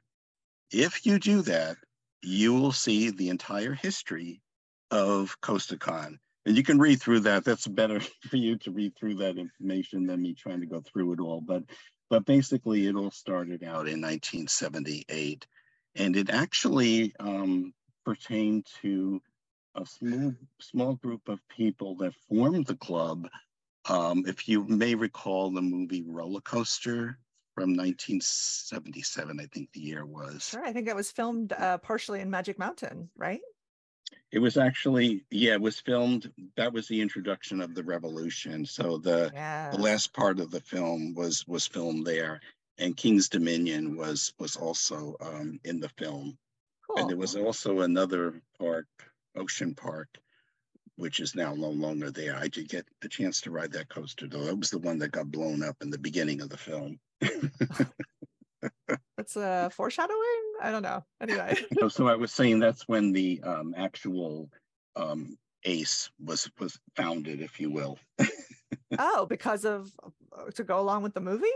If 0.71 1.05
you 1.05 1.17
do 1.17 1.41
that, 1.43 1.77
you 2.21 2.53
will 2.53 2.71
see 2.73 3.09
the 3.11 3.29
entire 3.29 3.73
history 3.73 4.41
of 4.91 5.39
CoasterCon. 5.41 6.17
And 6.45 6.57
you 6.57 6.63
can 6.63 6.79
read 6.79 7.01
through 7.01 7.21
that. 7.21 7.45
That's 7.45 7.67
better 7.67 7.99
for 8.29 8.37
you 8.37 8.57
to 8.59 8.71
read 8.71 8.97
through 8.97 9.15
that 9.15 9.37
information 9.37 10.07
than 10.07 10.21
me 10.21 10.33
trying 10.33 10.59
to 10.59 10.65
go 10.67 10.81
through 10.81 11.13
it 11.13 11.19
all. 11.21 11.39
But 11.39 11.63
but 12.09 12.25
basically, 12.25 12.85
it 12.85 12.95
all 12.95 13.11
started 13.11 13.63
out 13.63 13.87
in 13.87 14.01
1978, 14.01 15.47
and 15.95 16.15
it 16.15 16.29
actually 16.29 17.13
um, 17.19 17.73
pertained 18.05 18.65
to 18.81 19.21
a 19.75 19.85
small 19.85 20.33
small 20.59 20.95
group 20.95 21.27
of 21.27 21.39
people 21.49 21.95
that 21.97 22.13
formed 22.29 22.65
the 22.67 22.75
club. 22.75 23.27
Um, 23.89 24.23
if 24.27 24.47
you 24.47 24.63
may 24.65 24.95
recall 24.95 25.51
the 25.51 25.61
movie 25.61 26.03
Roller 26.07 26.41
Coaster 26.41 27.17
from 27.53 27.75
1977, 27.75 29.39
I 29.39 29.45
think 29.47 29.69
the 29.73 29.81
year 29.81 30.05
was. 30.05 30.49
Sure, 30.49 30.65
I 30.65 30.71
think 30.71 30.87
it 30.87 30.95
was 30.95 31.11
filmed 31.11 31.53
uh, 31.53 31.77
partially 31.79 32.21
in 32.21 32.29
Magic 32.29 32.57
Mountain, 32.57 33.09
right? 33.15 33.41
It 34.31 34.39
was 34.39 34.57
actually, 34.57 35.25
yeah, 35.29 35.53
it 35.53 35.61
was 35.61 35.79
filmed. 35.79 36.31
That 36.55 36.73
was 36.73 36.87
the 36.87 37.01
introduction 37.01 37.61
of 37.61 37.75
the 37.75 37.83
revolution. 37.83 38.65
So 38.65 38.97
the 38.97 39.31
the 39.71 39.81
last 39.81 40.13
part 40.13 40.39
of 40.39 40.49
the 40.49 40.59
film 40.59 41.13
was 41.13 41.45
was 41.47 41.67
filmed 41.67 42.05
there, 42.05 42.41
and 42.77 42.97
King's 42.97 43.29
Dominion 43.29 43.95
was 43.97 44.33
was 44.39 44.55
also 44.55 45.15
um, 45.21 45.59
in 45.63 45.79
the 45.79 45.89
film. 45.89 46.37
And 46.95 47.09
there 47.09 47.17
was 47.17 47.35
also 47.35 47.81
another 47.81 48.39
park, 48.59 48.85
Ocean 49.35 49.73
Park, 49.73 50.09
which 50.95 51.19
is 51.19 51.33
now 51.33 51.55
no 51.55 51.69
longer 51.69 52.11
there. 52.11 52.35
I 52.35 52.47
did 52.47 52.69
get 52.69 52.85
the 53.01 53.09
chance 53.09 53.41
to 53.41 53.51
ride 53.51 53.71
that 53.71 53.89
coaster 53.89 54.27
though. 54.27 54.43
It 54.43 54.59
was 54.59 54.69
the 54.69 54.77
one 54.77 54.99
that 54.99 55.11
got 55.11 55.31
blown 55.31 55.63
up 55.63 55.77
in 55.81 55.89
the 55.89 55.97
beginning 55.97 56.41
of 56.41 56.49
the 56.49 56.57
film. 56.57 56.99
That's 59.17 59.35
a 59.35 59.69
foreshadowing. 59.73 60.17
I 60.61 60.71
don't 60.71 60.83
know. 60.83 61.03
Anyway. 61.21 61.57
so, 61.79 61.89
so 61.89 62.07
I 62.07 62.15
was 62.15 62.31
saying 62.31 62.59
that's 62.59 62.87
when 62.87 63.11
the 63.11 63.41
um, 63.43 63.73
actual 63.77 64.49
um, 64.95 65.37
ACE 65.63 66.09
was 66.19 66.49
was 66.59 66.79
founded, 66.95 67.41
if 67.41 67.59
you 67.59 67.71
will. 67.71 67.99
oh, 68.99 69.25
because 69.25 69.65
of 69.65 69.91
uh, 70.37 70.51
to 70.51 70.63
go 70.63 70.79
along 70.79 71.03
with 71.03 71.13
the 71.13 71.21
movie. 71.21 71.47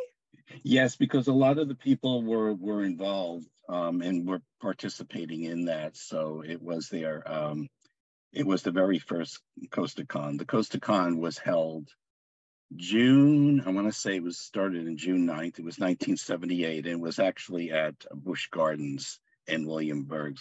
Yes, 0.63 0.95
because 0.95 1.27
a 1.27 1.33
lot 1.33 1.57
of 1.57 1.67
the 1.67 1.75
people 1.75 2.23
were 2.23 2.53
were 2.53 2.83
involved 2.83 3.47
um, 3.67 4.01
and 4.01 4.27
were 4.27 4.41
participating 4.61 5.43
in 5.43 5.65
that. 5.65 5.97
So 5.97 6.43
it 6.45 6.61
was 6.61 6.89
their 6.89 7.29
um, 7.29 7.67
it 8.31 8.45
was 8.45 8.63
the 8.63 8.71
very 8.71 8.99
first 8.99 9.39
CoasterCon. 9.69 10.37
The 10.37 10.45
CoasterCon 10.45 11.19
was 11.19 11.37
held 11.37 11.89
June, 12.75 13.63
I 13.65 13.69
want 13.71 13.87
to 13.87 13.93
say 13.97 14.15
it 14.15 14.23
was 14.23 14.37
started 14.37 14.87
in 14.87 14.97
June 14.97 15.25
9th. 15.25 15.59
It 15.59 15.65
was 15.65 15.79
1978 15.79 16.85
and 16.85 17.01
was 17.01 17.19
actually 17.19 17.71
at 17.71 17.95
Busch 18.13 18.49
Gardens 18.49 19.19
in 19.47 19.65
Williamsburg. 19.65 20.37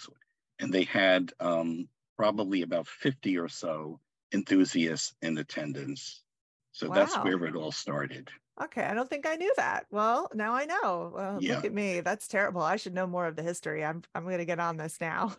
And 0.58 0.72
they 0.72 0.84
had 0.84 1.32
um, 1.38 1.88
probably 2.16 2.62
about 2.62 2.88
50 2.88 3.38
or 3.38 3.48
so 3.48 4.00
enthusiasts 4.32 5.14
in 5.22 5.38
attendance. 5.38 6.22
So 6.72 6.88
that's 6.88 7.16
where 7.16 7.44
it 7.46 7.54
all 7.54 7.72
started. 7.72 8.28
Okay, 8.62 8.82
I 8.82 8.94
don't 8.94 9.08
think 9.08 9.26
I 9.26 9.36
knew 9.36 9.52
that. 9.56 9.86
Well, 9.90 10.30
now 10.34 10.54
I 10.54 10.64
know. 10.64 11.12
Well, 11.14 11.38
Yeah. 11.42 11.56
look 11.56 11.64
at 11.66 11.74
me. 11.74 12.00
That's 12.00 12.26
terrible. 12.26 12.62
I 12.62 12.76
should 12.76 12.94
know 12.94 13.06
more 13.06 13.26
of 13.26 13.36
the 13.36 13.42
history. 13.42 13.84
I'm 13.84 14.02
I'm 14.14 14.24
going 14.24 14.38
to 14.38 14.44
get 14.46 14.60
on 14.60 14.76
this 14.78 14.98
now. 15.00 15.36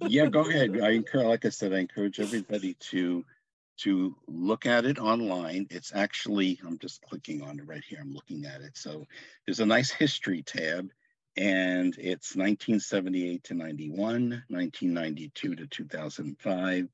yeah, 0.00 0.26
go 0.26 0.48
ahead. 0.48 0.80
I 0.82 0.90
encourage, 1.00 1.26
like 1.26 1.44
I 1.44 1.50
said, 1.50 1.72
I 1.72 1.78
encourage 1.78 2.18
everybody 2.18 2.74
to 2.90 3.24
to 3.78 4.16
look 4.26 4.64
at 4.66 4.86
it 4.86 4.98
online. 4.98 5.66
It's 5.70 5.94
actually, 5.94 6.58
I'm 6.66 6.78
just 6.78 7.02
clicking 7.02 7.42
on 7.42 7.58
it 7.58 7.66
right 7.68 7.84
here. 7.86 7.98
I'm 8.00 8.12
looking 8.14 8.46
at 8.46 8.62
it. 8.62 8.76
So 8.76 9.04
there's 9.44 9.60
a 9.60 9.66
nice 9.66 9.90
history 9.90 10.42
tab, 10.42 10.88
and 11.36 11.94
it's 11.98 12.34
1978 12.34 13.44
to 13.44 13.54
91, 13.54 14.44
1992 14.48 15.56
to 15.56 15.66
2005. 15.66 16.88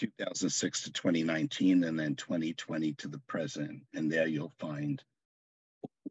2006 0.00 0.82
to 0.82 0.92
2019 0.92 1.84
and 1.84 1.98
then 1.98 2.14
2020 2.14 2.92
to 2.94 3.08
the 3.08 3.18
present 3.26 3.82
and 3.94 4.10
there 4.10 4.26
you'll 4.26 4.52
find 4.58 5.02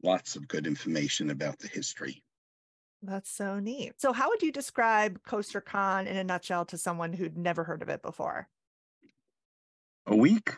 lots 0.04 0.36
of 0.36 0.48
good 0.48 0.68
information 0.68 1.30
about 1.30 1.60
the 1.60 1.68
history 1.68 2.24
That's 3.02 3.32
so 3.32 3.60
neat. 3.60 3.94
So, 3.98 4.12
how 4.12 4.28
would 4.28 4.42
you 4.42 4.52
describe 4.52 5.24
CoasterCon 5.24 6.06
in 6.06 6.18
a 6.18 6.24
nutshell 6.24 6.66
to 6.66 6.78
someone 6.78 7.14
who'd 7.14 7.38
never 7.38 7.64
heard 7.64 7.82
of 7.82 7.88
it 7.88 8.02
before? 8.02 8.50
a 10.10 10.16
week 10.16 10.56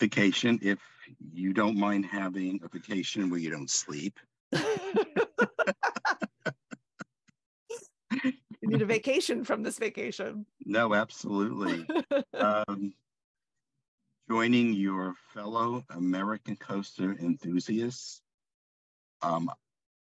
vacation 0.00 0.58
if 0.62 0.78
you 1.32 1.52
don't 1.52 1.76
mind 1.76 2.06
having 2.06 2.60
a 2.64 2.68
vacation 2.68 3.28
where 3.28 3.40
you 3.40 3.50
don't 3.50 3.70
sleep. 3.70 4.18
you 8.62 8.68
need 8.70 8.82
a 8.82 8.86
vacation 8.86 9.44
from 9.44 9.62
this 9.62 9.78
vacation. 9.78 10.46
No, 10.64 10.94
absolutely. 10.94 11.86
um, 12.34 12.94
joining 14.30 14.72
your 14.72 15.14
fellow 15.34 15.84
American 15.90 16.56
coaster 16.56 17.16
enthusiasts 17.20 18.22
um, 19.20 19.50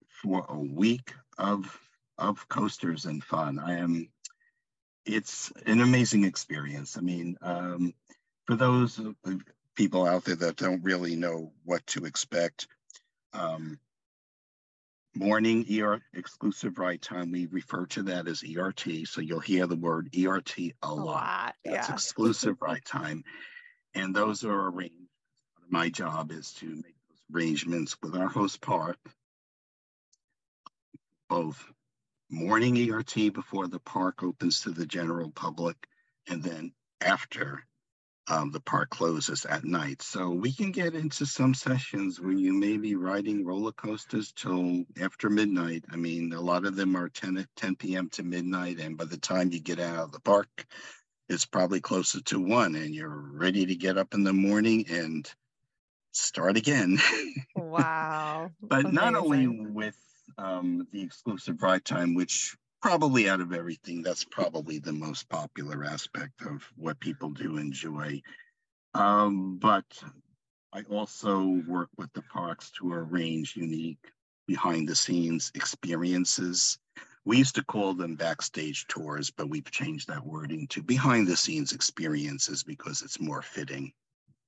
for 0.09 0.45
a 0.49 0.59
week 0.59 1.15
of 1.39 1.79
of 2.19 2.49
coasters 2.49 3.07
and 3.07 3.25
fun. 3.25 3.59
I 3.59 3.79
am. 3.79 4.09
It's 5.05 5.53
an 5.67 5.81
amazing 5.81 6.25
experience. 6.25 6.97
I 6.97 7.01
mean, 7.01 7.37
um, 7.43 7.95
for 8.47 8.55
those 8.55 9.01
people 9.75 10.07
out 10.07 10.25
there 10.25 10.37
that 10.37 10.57
don't 10.57 10.85
really 10.85 11.17
know 11.17 11.53
what 11.65 11.85
to 11.89 12.05
expect, 12.05 12.69
um, 13.33 13.81
morning 15.15 15.65
ER 15.71 16.01
exclusive 16.15 16.79
ride 16.79 17.03
time, 17.03 17.33
we 17.33 17.47
refer 17.47 17.87
to 17.87 18.03
that 18.05 18.29
as 18.29 18.43
ERT. 18.45 19.07
So 19.07 19.21
you'll 19.21 19.41
hear 19.41 19.67
the 19.67 19.77
word 19.77 20.15
ERT 20.17 20.59
a 20.59 20.73
a 20.83 20.95
lot. 20.95 21.05
lot. 21.05 21.57
That's 21.65 21.89
Yeah. 21.89 21.95
exclusive 21.95 22.61
ride 22.61 22.85
time. 22.85 23.25
And 23.95 24.15
those 24.15 24.45
are 24.45 24.69
arranged. 24.69 25.09
My 25.69 25.89
job 25.89 26.33
is 26.33 26.53
to 26.55 26.67
make 26.67 26.97
those 27.09 27.21
arrangements 27.33 27.97
with 28.03 28.15
our 28.17 28.29
host 28.29 28.61
park, 28.61 28.99
both 31.29 31.63
morning 32.31 32.77
ERT 32.91 33.33
before 33.33 33.69
the 33.69 33.81
park 33.81 34.23
opens 34.23 34.63
to 34.63 34.71
the 34.71 34.87
general 34.87 35.31
public, 35.31 35.77
and 36.29 36.43
then 36.43 36.73
after 37.01 37.67
um, 38.29 38.51
the 38.51 38.61
park 38.61 38.91
closes 38.91 39.45
at 39.45 39.65
night. 39.65 40.03
So 40.03 40.31
we 40.31 40.53
can 40.53 40.71
get 40.71 40.95
into 40.95 41.27
some 41.27 41.55
sessions 41.55 42.21
where 42.21 42.33
you 42.33 42.53
may 42.53 42.77
be 42.77 42.95
riding 42.95 43.45
roller 43.45 43.73
coasters 43.73 44.33
till 44.33 44.85
after 45.01 45.29
midnight. 45.29 45.85
I 45.91 45.97
mean, 45.97 46.33
a 46.33 46.41
lot 46.41 46.65
of 46.65 46.77
them 46.77 46.97
are 46.97 47.09
10, 47.09 47.39
at 47.39 47.47
10 47.57 47.77
p.m. 47.77 48.09
to 48.11 48.23
midnight. 48.23 48.79
And 48.79 48.97
by 48.97 49.07
the 49.07 49.17
time 49.17 49.51
you 49.53 49.61
get 49.61 49.81
out 49.81 49.99
of 49.99 50.13
the 50.13 50.21
park, 50.21 50.67
it's 51.29 51.47
probably 51.47 51.81
closer 51.81 52.21
to 52.21 52.41
one 52.41 52.75
and 52.75 52.95
you're 52.95 53.09
ready 53.09 53.67
to 53.67 53.75
get 53.75 53.99
up 53.99 54.15
in 54.15 54.23
the 54.23 54.33
morning 54.33 54.87
and 54.91 55.29
start 56.13 56.57
again. 56.57 56.99
Wow. 57.55 58.51
but 58.61 58.93
not 58.93 59.15
only 59.15 59.47
with 59.47 59.97
um, 60.37 60.87
the 60.93 61.03
exclusive 61.03 61.63
ride 61.63 61.85
time, 61.85 62.15
which 62.15 62.57
probably 62.83 63.29
out 63.29 63.41
of 63.41 63.53
everything, 63.53 64.03
that's 64.03 64.25
probably 64.25 64.79
the 64.79 64.93
most 64.93 65.29
popular 65.29 65.85
aspect 65.85 66.43
of 66.43 66.65
what 66.77 67.01
people 67.01 67.31
do 67.31 67.57
enjoy. 67.57 68.21
Um, 68.95 69.59
but 69.59 70.03
I 70.73 70.83
also 70.85 71.63
work 71.69 71.91
with 71.99 72.13
the 72.15 72.23
parks 72.23 72.71
to 72.73 72.93
arrange 72.93 73.57
unique 73.57 74.13
behind 74.47 74.89
the 74.89 74.97
scenes 74.97 75.53
experiences. 75.55 76.79
We 77.25 77.39
used 77.39 77.57
to 77.57 77.65
call 77.65 77.95
them 77.95 78.17
backstage 78.17 78.87
tours, 78.89 79.31
but 79.31 79.51
we've 79.51 79.71
changed 79.71 80.09
that 80.09 80.27
wording 80.27 80.69
to 80.69 80.83
behind 80.83 81.29
the 81.29 81.37
scenes 81.37 81.73
experiences 81.73 82.65
because 82.65 83.03
it's 83.03 83.21
more 83.21 83.43
fitting. 83.43 83.95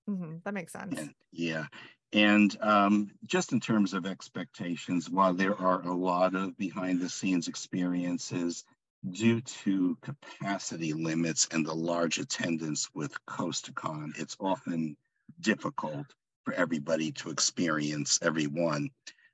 Mhm, 0.09 0.43
That 0.45 0.55
makes 0.55 0.73
sense. 0.73 0.97
And 0.97 1.15
yeah. 1.33 1.67
And 2.15 2.57
um, 2.61 3.11
just 3.27 3.53
in 3.53 3.59
terms 3.59 3.93
of 3.93 4.07
expectations, 4.07 5.11
while 5.11 5.35
there 5.35 5.61
are 5.61 5.83
a 5.83 5.93
lot 5.93 6.37
of 6.37 6.57
behind 6.57 7.01
the 7.01 7.09
scenes 7.09 7.49
experiences, 7.49 8.65
due 9.11 9.41
to 9.41 9.99
capacity 10.01 10.93
limits 10.93 11.49
and 11.51 11.67
the 11.67 11.75
large 11.75 12.19
attendance 12.19 12.89
with 12.95 13.13
CoasterCon, 13.27 14.19
it's 14.19 14.37
often 14.39 14.97
difficult 15.41 16.07
for 16.45 16.55
everybody 16.55 17.11
to 17.13 17.31
experience 17.31 18.19
every 18.23 18.47
one. 18.47 18.91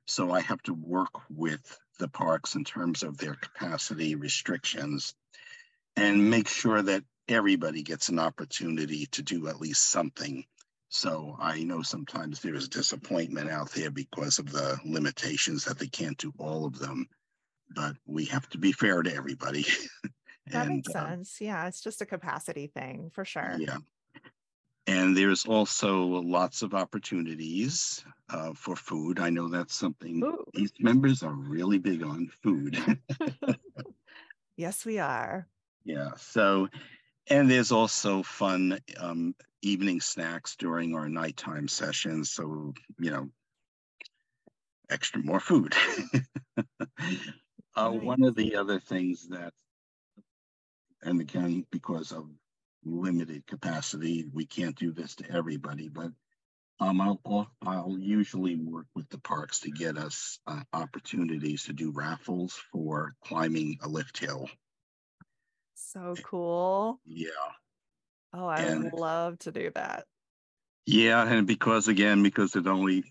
So 0.07 0.33
I 0.33 0.41
have 0.41 0.63
to 0.63 0.75
work 0.75 1.13
with 1.29 1.79
the 1.99 2.09
parks 2.09 2.55
in 2.55 2.65
terms 2.65 3.03
of 3.03 3.19
their 3.19 3.35
capacity 3.35 4.15
restrictions 4.15 5.15
and 5.97 6.31
make 6.31 6.49
sure 6.49 6.81
that 6.81 7.05
everybody 7.29 7.83
gets 7.83 8.09
an 8.09 8.19
opportunity 8.19 9.07
to 9.13 9.23
do 9.23 9.49
at 9.49 9.61
least 9.61 9.91
something. 9.91 10.45
So 10.91 11.37
I 11.39 11.63
know 11.63 11.83
sometimes 11.83 12.41
there's 12.41 12.69
disappointment 12.69 13.49
out 13.49 13.71
there 13.71 13.93
because 13.93 14.41
of 14.41 14.51
the 14.51 14.77
limitations 14.85 15.65
that 15.65 15.79
they 15.79 15.87
can't 15.87 16.19
do 16.19 16.33
all 16.37 16.67
of 16.67 16.81
them, 16.81 17.07
but 17.71 17.95
we 18.07 18.25
have 18.27 18.49
to 18.51 18.59
be 18.59 18.73
fair 18.73 19.01
to 19.01 19.15
everybody. 19.15 19.65
that 20.49 20.67
and, 20.67 20.77
makes 20.77 20.95
uh, 20.95 21.09
sense. 21.09 21.37
Yeah, 21.41 21.69
it's 21.69 21.81
just 21.81 22.03
a 22.03 22.07
capacity 22.07 22.67
thing 22.67 23.11
for 23.15 23.25
sure. 23.25 23.57
Yeah. 23.57 23.79
And 24.89 25.17
there's 25.17 25.47
also 25.47 26.07
lots 26.07 26.63
of 26.63 26.75
opportunities 26.75 28.05
uh, 28.29 28.53
for 28.55 28.75
food. 28.75 29.21
I 29.21 29.31
know 29.31 29.49
that's 29.49 29.77
something 29.77 30.21
Ooh. 30.25 30.45
these 30.55 30.73
members 30.81 31.23
are 31.23 31.33
really 31.33 31.79
big 31.79 32.03
on 32.03 32.29
food. 32.43 32.77
yes, 34.57 34.85
we 34.85 34.99
are. 34.99 35.47
Yeah. 35.85 36.11
So, 36.17 36.69
and 37.31 37.49
there's 37.49 37.73
also 37.73 38.23
fun 38.23 38.81
um, 38.99 39.35
evening 39.63 40.01
snacks 40.01 40.57
during 40.57 40.95
our 40.95 41.09
nighttime 41.09 41.69
sessions. 41.69 42.31
So, 42.31 42.75
you 42.99 43.11
know, 43.11 43.31
extra 44.91 45.23
more 45.23 45.41
food. 45.41 45.75
uh, 47.77 47.91
one 47.91 48.25
of 48.25 48.35
the 48.35 48.57
other 48.57 48.81
things 48.81 49.29
that, 49.29 49.53
and 51.03 51.21
again, 51.21 51.65
because 51.71 52.13
of 52.13 52.29
limited 52.85 53.47
capacity, 53.47 54.27
we 54.33 54.45
can't 54.45 54.77
do 54.77 54.93
this 54.93 55.15
to 55.17 55.31
everybody, 55.31 55.89
but 55.89 56.11
um, 56.81 57.01
I'll, 57.01 57.51
I'll 57.63 57.97
usually 57.99 58.57
work 58.57 58.87
with 58.95 59.09
the 59.11 59.19
parks 59.19 59.61
to 59.61 59.71
get 59.71 59.99
us 59.99 60.41
uh, 60.47 60.63
opportunities 60.73 61.65
to 61.65 61.75
do 61.75 61.93
raffles 61.93 62.59
for 62.73 63.15
climbing 63.23 63.79
a 63.83 63.89
lift 63.89 64.19
hill. 64.19 64.49
So 65.81 66.15
cool. 66.23 67.01
Yeah. 67.07 67.29
Oh, 68.33 68.47
I 68.47 68.61
and, 68.61 68.85
would 68.85 68.93
love 68.93 69.39
to 69.41 69.53
do 69.53 69.71
that. 69.75 70.05
Yeah. 70.87 71.27
And 71.27 71.47
because, 71.47 71.89
again, 71.89 72.23
because 72.23 72.55
it 72.55 72.67
only 72.67 73.05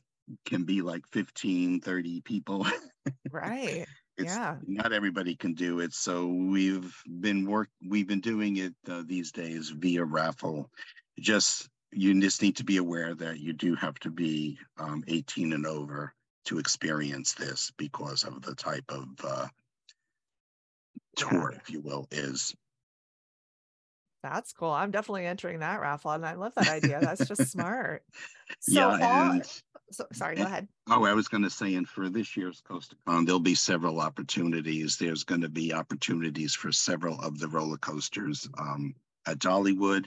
can 0.46 0.64
be 0.64 0.82
like 0.82 1.04
15, 1.12 1.82
30 1.82 2.22
people. 2.22 2.66
right. 3.32 3.86
yeah. 4.18 4.56
Not 4.66 4.94
everybody 4.94 5.36
can 5.36 5.54
do 5.54 5.80
it. 5.80 5.94
So 5.94 6.28
we've 6.28 6.96
been 7.20 7.46
work, 7.46 7.70
we've 7.88 8.08
been 8.08 8.22
doing 8.22 8.58
it 8.58 8.74
uh, 8.90 9.04
these 9.06 9.32
days 9.32 9.70
via 9.70 10.06
raffle. 10.06 10.70
Just, 11.20 11.68
you 11.92 12.20
just 12.22 12.42
need 12.42 12.56
to 12.58 12.64
be 12.64 12.78
aware 12.78 13.16
that 13.16 13.40
you 13.40 13.54
do 13.54 13.76
have 13.76 13.96
to 14.00 14.12
be 14.12 14.58
um, 14.78 15.04
18 15.08 15.54
and 15.54 15.66
over 15.66 16.14
to 16.46 16.60
experience 16.60 17.34
this 17.34 17.72
because 17.78 18.24
of 18.24 18.42
the 18.42 18.56
type 18.56 18.86
of 18.90 19.08
uh, 19.24 19.48
tour, 21.20 21.52
yeah. 21.52 21.60
if 21.62 21.70
you 21.70 21.82
will, 21.82 22.08
is. 22.12 22.56
That's 24.24 24.52
cool. 24.52 24.72
I'm 24.72 24.92
definitely 24.92 25.26
entering 25.26 25.60
that 25.60 25.80
raffle, 25.80 26.12
and 26.12 26.26
I 26.26 26.34
love 26.34 26.54
that 26.56 26.68
idea. 26.68 27.00
That's 27.02 27.26
just 27.28 27.48
smart. 27.52 28.04
So 28.60 28.74
yeah, 28.74 29.08
all, 29.08 29.32
and, 29.32 29.62
so, 29.92 30.06
sorry, 30.12 30.36
go 30.36 30.44
ahead. 30.44 30.68
Oh, 30.90 31.06
I 31.06 31.14
was 31.14 31.28
going 31.28 31.44
to 31.44 31.50
say, 31.50 31.76
and 31.76 31.88
for 31.88 32.10
this 32.10 32.36
year's 32.36 32.62
CoasterCon, 32.62 33.26
there'll 33.26 33.40
be 33.40 33.56
several 33.56 34.02
opportunities. 34.02 34.98
There's 34.98 35.24
going 35.24 35.42
to 35.42 35.50
be 35.50 35.74
opportunities 35.74 36.54
for 36.54 36.72
several 36.72 37.20
of 37.22 37.40
the 37.40 37.48
roller 37.48 37.78
coasters 37.78 38.48
um, 38.58 38.94
at 39.26 39.40
Dollywood, 39.40 40.06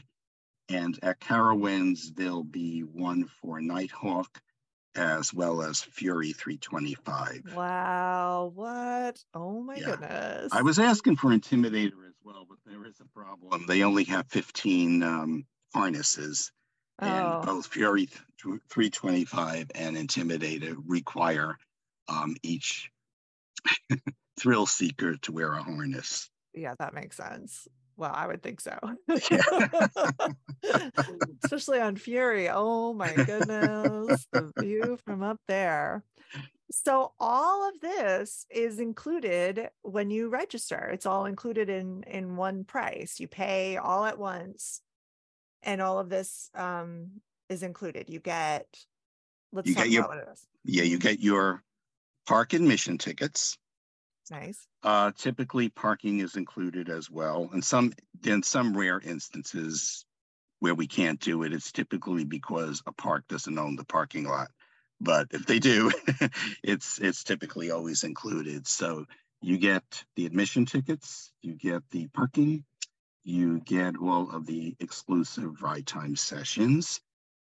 and 0.68 0.98
at 1.02 1.20
Carowinds 1.20 2.14
there'll 2.14 2.44
be 2.44 2.80
one 2.80 3.24
for 3.40 3.60
Nighthawk, 3.60 4.40
as 4.94 5.32
well 5.32 5.62
as 5.62 5.82
Fury 5.82 6.32
325. 6.32 7.54
Wow, 7.54 8.52
what? 8.54 9.22
Oh 9.34 9.60
my 9.60 9.76
yeah. 9.76 9.84
goodness. 9.84 10.52
I 10.52 10.62
was 10.62 10.78
asking 10.78 11.16
for 11.16 11.30
Intimidator 11.30 12.06
as 12.06 12.14
well, 12.22 12.46
but 12.48 12.58
there 12.66 12.84
is 12.86 13.00
a 13.00 13.18
problem. 13.18 13.64
They 13.66 13.82
only 13.82 14.04
have 14.04 14.26
15 14.28 15.02
um, 15.02 15.46
harnesses, 15.74 16.52
oh. 17.00 17.06
and 17.06 17.46
both 17.46 17.66
Fury 17.66 18.08
325 18.40 19.70
and 19.74 19.96
Intimidator 19.96 20.76
require 20.86 21.56
um, 22.08 22.36
each 22.42 22.90
thrill 24.38 24.66
seeker 24.66 25.16
to 25.18 25.32
wear 25.32 25.52
a 25.52 25.62
harness. 25.62 26.28
Yeah, 26.54 26.74
that 26.78 26.94
makes 26.94 27.16
sense. 27.16 27.66
Well, 27.96 28.12
I 28.12 28.26
would 28.26 28.42
think 28.42 28.60
so. 28.60 28.78
Especially 31.44 31.80
on 31.80 31.96
Fury. 31.96 32.48
Oh 32.48 32.94
my 32.94 33.12
goodness. 33.12 34.26
the 34.32 34.52
view 34.58 34.98
from 35.04 35.22
up 35.22 35.40
there. 35.46 36.02
So 36.70 37.12
all 37.20 37.68
of 37.68 37.80
this 37.80 38.46
is 38.50 38.80
included 38.80 39.68
when 39.82 40.10
you 40.10 40.28
register. 40.28 40.88
It's 40.92 41.06
all 41.06 41.26
included 41.26 41.68
in 41.68 42.02
in 42.04 42.36
one 42.36 42.64
price. 42.64 43.20
You 43.20 43.28
pay 43.28 43.76
all 43.76 44.04
at 44.04 44.18
once. 44.18 44.80
And 45.62 45.80
all 45.80 46.00
of 46.00 46.08
this 46.08 46.50
um, 46.54 47.20
is 47.48 47.62
included. 47.62 48.08
You 48.08 48.20
get 48.20 48.66
let's 49.52 49.68
you 49.68 49.74
talk 49.74 49.84
get 49.84 49.92
your, 49.92 50.04
about 50.04 50.16
what 50.16 50.24
it 50.26 50.28
is. 50.32 50.46
Yeah, 50.64 50.84
you 50.84 50.98
get 50.98 51.20
your 51.20 51.62
park 52.26 52.54
admission 52.54 52.98
tickets 52.98 53.58
Nice. 54.30 54.66
Uh, 54.82 55.12
typically, 55.16 55.68
parking 55.68 56.20
is 56.20 56.36
included 56.36 56.88
as 56.88 57.10
well. 57.10 57.50
And 57.52 57.64
some, 57.64 57.92
in 58.24 58.42
some 58.42 58.76
rare 58.76 59.00
instances 59.00 60.04
where 60.60 60.74
we 60.74 60.86
can't 60.86 61.20
do 61.20 61.42
it, 61.42 61.52
it's 61.52 61.72
typically 61.72 62.24
because 62.24 62.82
a 62.86 62.92
park 62.92 63.24
doesn't 63.28 63.58
own 63.58 63.76
the 63.76 63.84
parking 63.84 64.24
lot. 64.24 64.48
But 65.00 65.28
if 65.32 65.46
they 65.46 65.58
do, 65.58 65.90
it's 66.62 67.00
it's 67.00 67.24
typically 67.24 67.72
always 67.72 68.04
included. 68.04 68.68
So 68.68 69.06
you 69.40 69.58
get 69.58 69.82
the 70.14 70.26
admission 70.26 70.64
tickets, 70.64 71.32
you 71.42 71.54
get 71.54 71.82
the 71.90 72.06
parking, 72.06 72.64
you 73.24 73.58
get 73.58 73.96
all 73.96 74.30
of 74.30 74.46
the 74.46 74.76
exclusive 74.78 75.60
ride 75.62 75.86
time 75.86 76.14
sessions, 76.14 77.00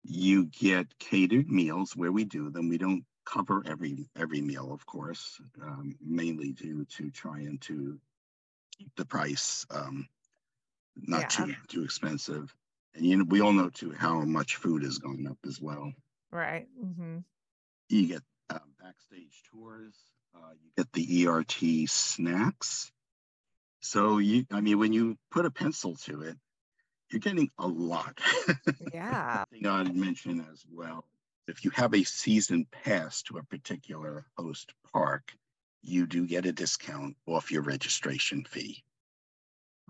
you 0.04 0.44
get 0.44 0.98
catered 0.98 1.50
meals 1.50 1.96
where 1.96 2.12
we 2.12 2.24
do 2.24 2.50
them. 2.50 2.68
We 2.68 2.76
don't 2.76 3.04
cover 3.28 3.62
every 3.66 4.06
every 4.16 4.40
meal, 4.40 4.72
of 4.72 4.86
course, 4.86 5.40
um, 5.62 5.96
mainly 6.00 6.52
due 6.52 6.84
to 6.86 7.10
trying 7.10 7.58
to 7.58 7.98
keep 8.78 8.94
the 8.96 9.04
price 9.04 9.66
um, 9.70 10.08
not 10.96 11.20
yeah. 11.20 11.44
too 11.44 11.54
too 11.68 11.84
expensive. 11.84 12.54
And 12.94 13.04
you 13.04 13.16
know, 13.18 13.24
we 13.28 13.40
all 13.40 13.52
know 13.52 13.68
too 13.68 13.92
how 13.92 14.20
much 14.20 14.56
food 14.56 14.82
is 14.82 14.98
going 14.98 15.26
up 15.26 15.38
as 15.46 15.60
well. 15.60 15.92
Right. 16.32 16.66
Mm-hmm. 16.82 17.18
You 17.90 18.06
get 18.06 18.22
uh, 18.50 18.58
backstage 18.80 19.42
tours. 19.52 19.94
Uh, 20.34 20.52
you 20.62 20.70
get 20.76 20.92
the 20.92 21.26
ERT 21.26 21.88
snacks. 21.88 22.90
So 23.80 24.18
you, 24.18 24.44
I 24.50 24.60
mean, 24.60 24.78
when 24.78 24.92
you 24.92 25.16
put 25.30 25.46
a 25.46 25.50
pencil 25.50 25.96
to 26.04 26.22
it, 26.22 26.36
you're 27.10 27.20
getting 27.20 27.50
a 27.58 27.66
lot. 27.66 28.18
Yeah. 28.92 29.44
thing 29.50 29.66
I'd 29.66 29.94
mention 29.94 30.44
as 30.52 30.64
well 30.70 31.04
if 31.48 31.64
you 31.64 31.70
have 31.70 31.94
a 31.94 32.04
season 32.04 32.66
pass 32.70 33.22
to 33.22 33.38
a 33.38 33.42
particular 33.44 34.26
host 34.36 34.72
park, 34.92 35.32
you 35.82 36.06
do 36.06 36.26
get 36.26 36.46
a 36.46 36.52
discount 36.52 37.16
off 37.26 37.50
your 37.50 37.62
registration 37.62 38.44
fee. 38.44 38.82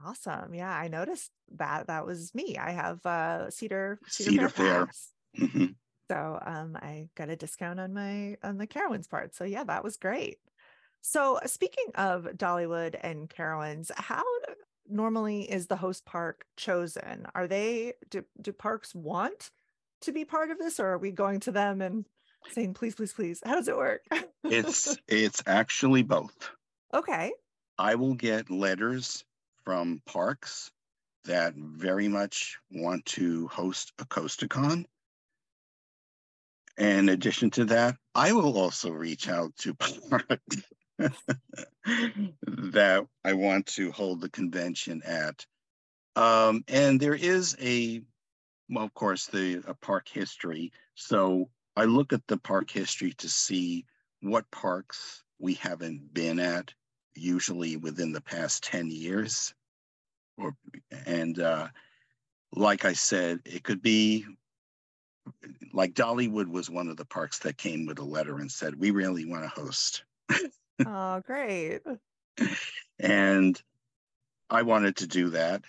Awesome. 0.05 0.55
Yeah, 0.55 0.73
I 0.73 0.88
noticed 0.88 1.31
that 1.57 1.88
that 1.88 2.07
was 2.07 2.35
me. 2.35 2.57
I 2.57 2.71
have 2.71 3.05
uh 3.05 3.51
Cedar 3.51 3.99
Cedar, 4.07 4.31
Cedar 4.31 4.49
Fair. 4.49 4.87
Fair. 4.87 4.88
Mm-hmm. 5.49 5.66
So 6.11 6.38
um 6.44 6.77
I 6.81 7.09
got 7.16 7.31
a 7.31 7.37
discount 7.37 7.81
on 7.81 7.94
my 7.94 8.37
on 8.42 8.59
the 8.59 8.66
Carowinds 8.66 9.09
part. 9.09 9.35
So 9.35 9.44
yeah, 9.44 9.64
that 9.64 9.83
was 9.83 9.97
great. 9.97 10.38
So 11.01 11.40
speaking 11.47 11.87
of 11.94 12.25
Dollywood 12.37 12.97
and 13.03 13.29
Carowinds, 13.29 13.90
how 13.97 14.25
normally 14.88 15.51
is 15.51 15.66
the 15.66 15.77
host 15.77 16.05
park 16.05 16.44
chosen? 16.57 17.27
Are 17.35 17.47
they 17.47 17.94
do, 18.11 18.25
do 18.40 18.53
parks 18.53 18.94
want 18.94 19.51
to 20.02 20.12
be 20.12 20.24
part 20.24 20.50
of 20.50 20.58
this 20.58 20.80
or 20.80 20.87
are 20.88 20.98
we 20.98 21.11
going 21.11 21.40
to 21.40 21.52
them 21.52 21.80
and 21.80 22.04
saying 22.50 22.74
please 22.74 22.94
please 22.94 23.12
please 23.12 23.42
how 23.44 23.54
does 23.54 23.68
it 23.68 23.76
work? 23.76 24.02
It's 24.44 24.96
it's 25.08 25.42
actually 25.46 26.02
both. 26.02 26.50
Okay. 26.94 27.32
I 27.78 27.94
will 27.94 28.14
get 28.14 28.50
letters 28.50 29.24
from 29.64 30.02
parks 30.06 30.70
that 31.24 31.54
very 31.54 32.08
much 32.08 32.58
want 32.70 33.04
to 33.06 33.48
host 33.48 33.92
a 33.98 34.04
coastercon 34.06 34.84
in 36.78 37.08
addition 37.08 37.50
to 37.50 37.64
that 37.64 37.96
i 38.14 38.32
will 38.32 38.56
also 38.56 38.90
reach 38.90 39.28
out 39.28 39.54
to 39.56 39.74
parks 39.74 40.62
that 42.46 43.06
i 43.24 43.32
want 43.32 43.66
to 43.66 43.90
hold 43.92 44.20
the 44.20 44.30
convention 44.30 45.02
at. 45.04 45.44
Um, 46.16 46.64
and 46.66 46.98
there 46.98 47.14
is 47.14 47.56
a 47.61 48.02
well, 48.68 48.85
of 48.85 48.94
course, 48.94 49.26
the 49.26 49.62
uh, 49.66 49.74
park 49.81 50.09
history. 50.09 50.72
So 50.94 51.48
I 51.76 51.85
look 51.85 52.12
at 52.12 52.26
the 52.26 52.38
park 52.38 52.70
history 52.70 53.12
to 53.14 53.28
see 53.28 53.87
what 54.20 54.50
parks 54.50 55.22
we 55.38 55.54
haven't 55.54 56.12
been 56.12 56.38
at 56.40 56.72
usually 57.14 57.76
within 57.76 58.12
the 58.12 58.20
past 58.20 58.64
10 58.64 58.90
years. 58.90 59.54
Or 60.37 60.54
and 61.07 61.38
uh, 61.40 61.68
like 62.52 62.85
I 62.85 62.92
said, 62.92 63.40
it 63.44 63.64
could 63.64 63.83
be 63.83 64.24
like 65.72 65.94
Dollywood 65.94 66.48
was 66.48 66.70
one 66.70 66.88
of 66.88 66.96
the 66.96 67.04
parks 67.04 67.40
that 67.40 67.59
came 67.59 67.87
with 67.87 67.98
a 67.98 68.04
letter 68.04 68.38
and 68.38 68.50
said, 68.50 68.78
"We 68.78 68.90
really 68.92 69.24
want 69.24 69.42
to 69.42 69.61
host." 69.61 70.04
oh, 70.87 71.20
great! 71.26 71.81
and 72.98 73.61
I 74.48 74.62
wanted 74.62 74.96
to 74.98 75.07
do 75.07 75.31
that, 75.31 75.62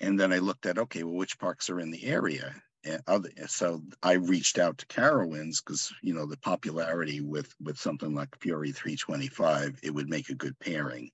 and 0.00 0.18
then 0.18 0.32
I 0.32 0.38
looked 0.38 0.66
at 0.66 0.78
okay, 0.78 1.02
well, 1.02 1.14
which 1.14 1.38
parks 1.38 1.70
are 1.70 1.80
in 1.80 1.90
the 1.90 2.04
area? 2.04 2.54
And 2.84 3.02
other, 3.06 3.30
so 3.48 3.82
I 4.02 4.12
reached 4.12 4.58
out 4.58 4.78
to 4.78 4.86
Carowinds 4.86 5.62
because 5.64 5.92
you 6.02 6.14
know 6.14 6.26
the 6.26 6.38
popularity 6.38 7.20
with 7.20 7.52
with 7.60 7.78
something 7.78 8.14
like 8.14 8.38
Fury 8.40 8.72
325, 8.72 9.80
it 9.82 9.90
would 9.90 10.08
make 10.08 10.28
a 10.28 10.34
good 10.34 10.58
pairing. 10.60 11.10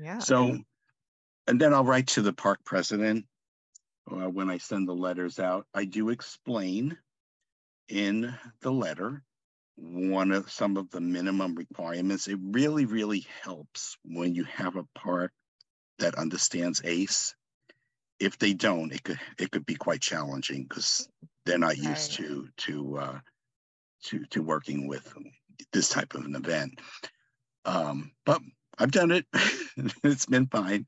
Yeah. 0.00 0.18
So, 0.18 0.58
and 1.46 1.60
then 1.60 1.72
I'll 1.72 1.84
write 1.84 2.08
to 2.08 2.22
the 2.22 2.32
park 2.32 2.58
president 2.64 3.26
uh, 4.10 4.28
when 4.28 4.50
I 4.50 4.58
send 4.58 4.88
the 4.88 4.94
letters 4.94 5.38
out. 5.38 5.66
I 5.72 5.84
do 5.84 6.08
explain 6.08 6.96
in 7.88 8.34
the 8.60 8.72
letter 8.72 9.22
one 9.76 10.30
of 10.30 10.50
some 10.50 10.76
of 10.76 10.90
the 10.90 11.00
minimum 11.00 11.54
requirements. 11.54 12.28
It 12.28 12.38
really, 12.42 12.86
really 12.86 13.26
helps 13.42 13.96
when 14.04 14.34
you 14.34 14.44
have 14.44 14.76
a 14.76 14.86
park 14.94 15.32
that 15.98 16.14
understands 16.16 16.80
ACE. 16.84 17.34
If 18.24 18.38
they 18.38 18.54
don't, 18.54 18.92
it 18.92 19.02
could 19.02 19.20
it 19.38 19.50
could 19.50 19.66
be 19.66 19.74
quite 19.74 20.00
challenging 20.00 20.62
because 20.64 21.08
they're 21.44 21.58
not 21.58 21.76
used 21.76 22.14
to 22.14 22.48
to 22.56 22.98
uh, 22.98 23.18
to 24.04 24.24
to 24.30 24.42
working 24.42 24.88
with 24.88 25.12
this 25.72 25.90
type 25.90 26.14
of 26.14 26.24
an 26.24 26.34
event. 26.34 26.80
Um, 27.66 28.12
but 28.24 28.40
I've 28.78 28.92
done 28.92 29.10
it. 29.10 29.26
it's 30.02 30.26
been 30.26 30.46
fine. 30.46 30.86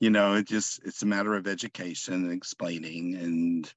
You 0.00 0.10
know, 0.10 0.34
it 0.34 0.46
just 0.46 0.80
it's 0.84 1.02
a 1.02 1.06
matter 1.06 1.34
of 1.34 1.46
education 1.46 2.14
and 2.14 2.32
explaining 2.32 3.16
and 3.16 3.72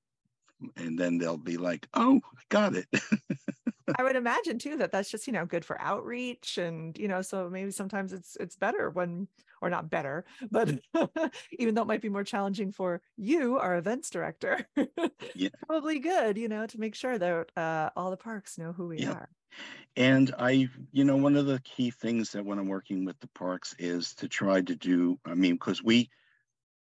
and 0.78 0.98
then 0.98 1.18
they'll 1.18 1.38
be 1.38 1.58
like, 1.58 1.88
"Oh, 1.96 2.22
I 2.38 2.42
got 2.50 2.76
it." 2.76 2.88
I 3.98 4.04
would 4.04 4.16
imagine 4.16 4.58
too 4.58 4.78
that 4.78 4.92
that's 4.92 5.12
just 5.12 5.28
you 5.28 5.34
know 5.34 5.46
good 5.46 5.66
for 5.66 5.80
outreach 5.82 6.58
and 6.58 6.98
you 6.98 7.08
know 7.08 7.22
so 7.22 7.50
maybe 7.50 7.72
sometimes 7.72 8.14
it's 8.14 8.36
it's 8.38 8.56
better 8.56 8.90
when 8.90 9.28
or 9.62 9.70
not 9.70 9.90
better 9.90 10.26
but 10.52 10.80
even 11.52 11.76
though 11.76 11.82
it 11.84 11.88
might 11.88 12.02
be 12.02 12.10
more 12.10 12.24
challenging 12.24 12.72
for 12.72 13.02
you 13.18 13.58
our 13.58 13.78
events 13.78 14.10
director 14.10 14.66
Yeah. 15.34 15.50
probably 15.68 16.00
good 16.00 16.38
you 16.38 16.48
know 16.48 16.66
to 16.68 16.80
make 16.80 16.96
sure 16.96 17.18
that 17.18 17.52
uh, 17.58 17.90
all 17.96 18.12
the 18.12 18.18
parks 18.18 18.58
know 18.58 18.74
who 18.74 18.88
we 18.88 19.04
Yeah. 19.04 19.06
are 19.06 19.30
And 19.96 20.34
I, 20.38 20.70
you 20.92 21.04
know, 21.06 21.18
one 21.18 21.36
of 21.38 21.48
the 21.48 21.62
key 21.62 21.92
things 21.92 22.32
that 22.32 22.46
when 22.46 22.60
I'm 22.60 22.68
working 22.70 23.06
with 23.06 23.20
the 23.20 23.30
parks 23.30 23.76
is 23.80 24.16
to 24.16 24.30
try 24.30 24.62
to 24.62 24.76
do, 24.76 25.20
I 25.26 25.36
mean, 25.36 25.56
because 25.56 25.84
we, 25.84 26.10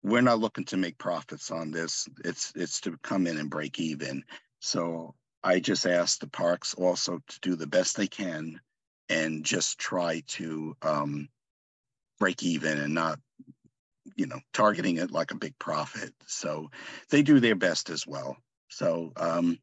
we're 0.04 0.22
not 0.22 0.40
looking 0.40 0.66
to 0.66 0.78
make 0.78 1.00
profits 1.00 1.52
on 1.52 1.72
this. 1.72 2.08
It's, 2.26 2.54
it's 2.56 2.82
to 2.84 2.98
come 3.00 3.28
in 3.28 3.38
and 3.38 3.52
break 3.52 3.80
even. 3.80 4.24
So 4.62 5.16
I 5.44 5.60
just 5.60 5.86
ask 5.86 6.20
the 6.20 6.28
parks 6.28 6.74
also 6.74 7.20
to 7.28 7.40
do 7.42 7.56
the 7.56 7.68
best 7.68 7.96
they 7.96 8.08
can 8.08 8.60
and 9.08 9.44
just 9.44 9.80
try 9.80 10.22
to 10.28 10.76
um, 10.82 11.30
break 12.20 12.44
even 12.44 12.78
and 12.80 12.94
not, 12.94 13.20
you 14.16 14.28
know, 14.28 14.40
targeting 14.54 14.98
it 14.98 15.12
like 15.12 15.32
a 15.32 15.38
big 15.38 15.58
profit. 15.58 16.14
So 16.28 16.70
they 17.10 17.24
do 17.24 17.40
their 17.40 17.56
best 17.56 17.90
as 17.90 18.06
well. 18.06 18.38
So, 18.70 19.14
um, 19.16 19.58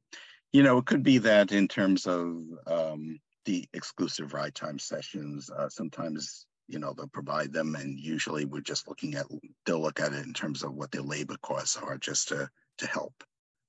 you 0.53 0.63
know, 0.63 0.79
it 0.79 0.87
could 0.87 1.03
be 1.03 1.19
that 1.19 1.53
in 1.53 1.69
terms 1.69 2.07
of 2.07 2.43
um, 2.67 3.21
the 3.45 3.69
exclusive 3.75 4.33
ride 4.33 4.55
time 4.55 4.79
sessions, 4.79 5.51
uh, 5.51 5.69
sometimes, 5.69 6.47
you 6.67 6.79
know, 6.79 6.95
they'll 6.97 7.07
provide 7.09 7.53
them 7.53 7.75
and 7.77 8.01
usually 8.01 8.47
we're 8.47 8.61
just 8.61 8.89
looking 8.89 9.15
at, 9.15 9.27
they'll 9.67 9.83
look 9.83 10.01
at 10.01 10.13
it 10.13 10.25
in 10.25 10.33
terms 10.33 10.65
of 10.65 10.75
what 10.75 10.91
their 10.91 11.03
labor 11.03 11.37
costs 11.43 11.77
are 11.77 11.99
just 11.99 12.29
to, 12.29 12.49
to 12.79 12.87
help. 12.87 13.23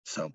So 0.05 0.31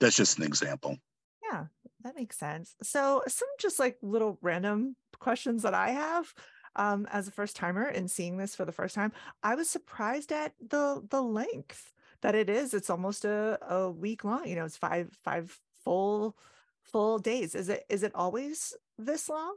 that's 0.00 0.16
just 0.16 0.38
an 0.38 0.44
example. 0.44 0.96
yeah 1.42 1.66
that 2.02 2.14
makes 2.14 2.38
sense. 2.38 2.76
So 2.82 3.22
some 3.26 3.48
just 3.58 3.78
like 3.78 3.96
little 4.02 4.38
random 4.40 4.96
questions 5.18 5.62
that 5.62 5.74
i 5.74 5.90
have 5.90 6.32
um, 6.76 7.06
as 7.10 7.26
a 7.26 7.30
first 7.32 7.56
timer 7.56 7.84
and 7.84 8.10
seeing 8.10 8.36
this 8.36 8.54
for 8.54 8.64
the 8.64 8.72
first 8.72 8.94
time 8.94 9.12
i 9.42 9.54
was 9.54 9.68
surprised 9.68 10.30
at 10.30 10.52
the 10.60 11.02
the 11.10 11.22
length 11.22 11.92
that 12.22 12.34
it 12.34 12.48
is. 12.50 12.74
It's 12.74 12.90
almost 12.90 13.24
a, 13.24 13.58
a 13.68 13.90
week 13.90 14.24
long 14.24 14.46
you 14.46 14.56
know 14.56 14.64
it's 14.64 14.76
five 14.76 15.10
five 15.22 15.58
full 15.84 16.36
full 16.82 17.18
days. 17.18 17.54
Is 17.54 17.68
it 17.68 17.84
is 17.88 18.02
it 18.02 18.12
always 18.14 18.74
this 18.98 19.28
long? 19.28 19.56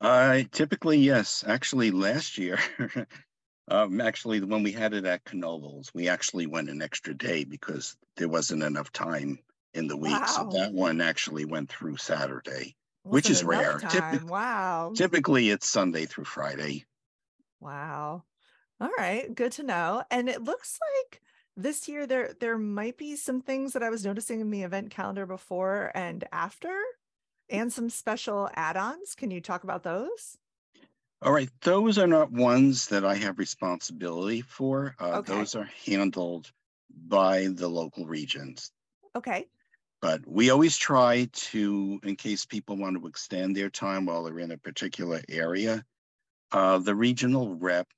I 0.00 0.48
typically, 0.50 0.98
yes, 0.98 1.44
actually 1.46 1.90
last 1.90 2.38
year, 2.38 2.58
um, 3.70 4.00
actually 4.00 4.40
when 4.40 4.62
we 4.62 4.72
had 4.72 4.94
it 4.94 5.04
at 5.04 5.24
Knoebels, 5.26 5.90
we 5.94 6.08
actually 6.08 6.46
went 6.46 6.68
an 6.68 6.82
extra 6.82 7.14
day 7.14 7.44
because 7.44 7.96
there 8.16 8.28
wasn't 8.28 8.62
enough 8.62 8.92
time 8.92 9.38
in 9.74 9.86
the 9.86 9.96
week. 9.96 10.26
So 10.26 10.48
that 10.52 10.72
one 10.72 11.00
actually 11.00 11.44
went 11.44 11.70
through 11.70 11.96
Saturday. 11.96 12.76
Which 13.02 13.30
is 13.30 13.42
Wasn't 13.42 13.82
rare. 13.82 14.20
Wow 14.24 14.92
Typically 14.94 15.50
it's 15.50 15.66
Sunday 15.66 16.04
through 16.04 16.24
Friday. 16.24 16.84
Wow. 17.58 18.24
All 18.80 18.90
right, 18.96 19.34
good 19.34 19.52
to 19.52 19.62
know. 19.62 20.02
And 20.10 20.28
it 20.28 20.42
looks 20.42 20.78
like 20.98 21.22
this 21.56 21.88
year 21.88 22.06
there 22.06 22.34
there 22.40 22.58
might 22.58 22.96
be 22.96 23.16
some 23.16 23.40
things 23.40 23.72
that 23.72 23.82
I 23.82 23.90
was 23.90 24.04
noticing 24.04 24.40
in 24.40 24.50
the 24.50 24.62
event 24.62 24.90
calendar 24.90 25.26
before 25.26 25.90
and 25.94 26.24
after 26.32 26.74
and 27.48 27.72
some 27.72 27.90
special 27.90 28.48
add-ons. 28.54 29.14
Can 29.14 29.30
you 29.30 29.40
talk 29.40 29.64
about 29.64 29.82
those? 29.82 30.38
All 31.22 31.32
right, 31.32 31.50
those 31.62 31.96
are 31.96 32.06
not 32.06 32.30
ones 32.30 32.88
that 32.88 33.04
I 33.06 33.14
have 33.14 33.38
responsibility 33.38 34.42
for. 34.42 34.94
Uh, 34.98 35.18
Okay. 35.18 35.32
Those 35.34 35.54
are 35.54 35.64
handled 35.64 36.52
by 36.90 37.46
the 37.48 37.68
local 37.68 38.06
regions. 38.06 38.70
Okay. 39.14 39.50
But 40.02 40.26
we 40.26 40.50
always 40.50 40.76
try 40.76 41.26
to, 41.32 42.00
in 42.02 42.16
case 42.16 42.44
people 42.44 42.76
want 42.76 42.96
to 42.98 43.06
extend 43.06 43.56
their 43.56 43.70
time 43.70 44.04
while 44.06 44.24
they're 44.24 44.38
in 44.38 44.50
a 44.50 44.58
particular 44.58 45.22
area, 45.28 45.84
uh, 46.52 46.78
the 46.78 46.94
regional 46.96 47.56
rep 47.56 47.88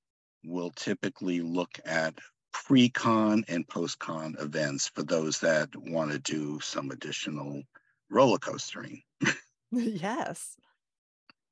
will 0.45 0.71
typically 0.73 1.41
look 1.43 1.81
at 1.85 2.19
pre-con 2.53 3.45
and 3.49 3.69
post-con 3.69 4.37
events 4.41 4.89
for 4.89 5.03
those 5.05 5.41
that 5.41 5.75
want 5.77 6.13
to 6.13 6.21
do 6.21 6.61
some 6.61 6.91
additional 6.91 7.63
roller 8.11 8.39
coastering. 8.39 9.03
yes. 9.73 10.57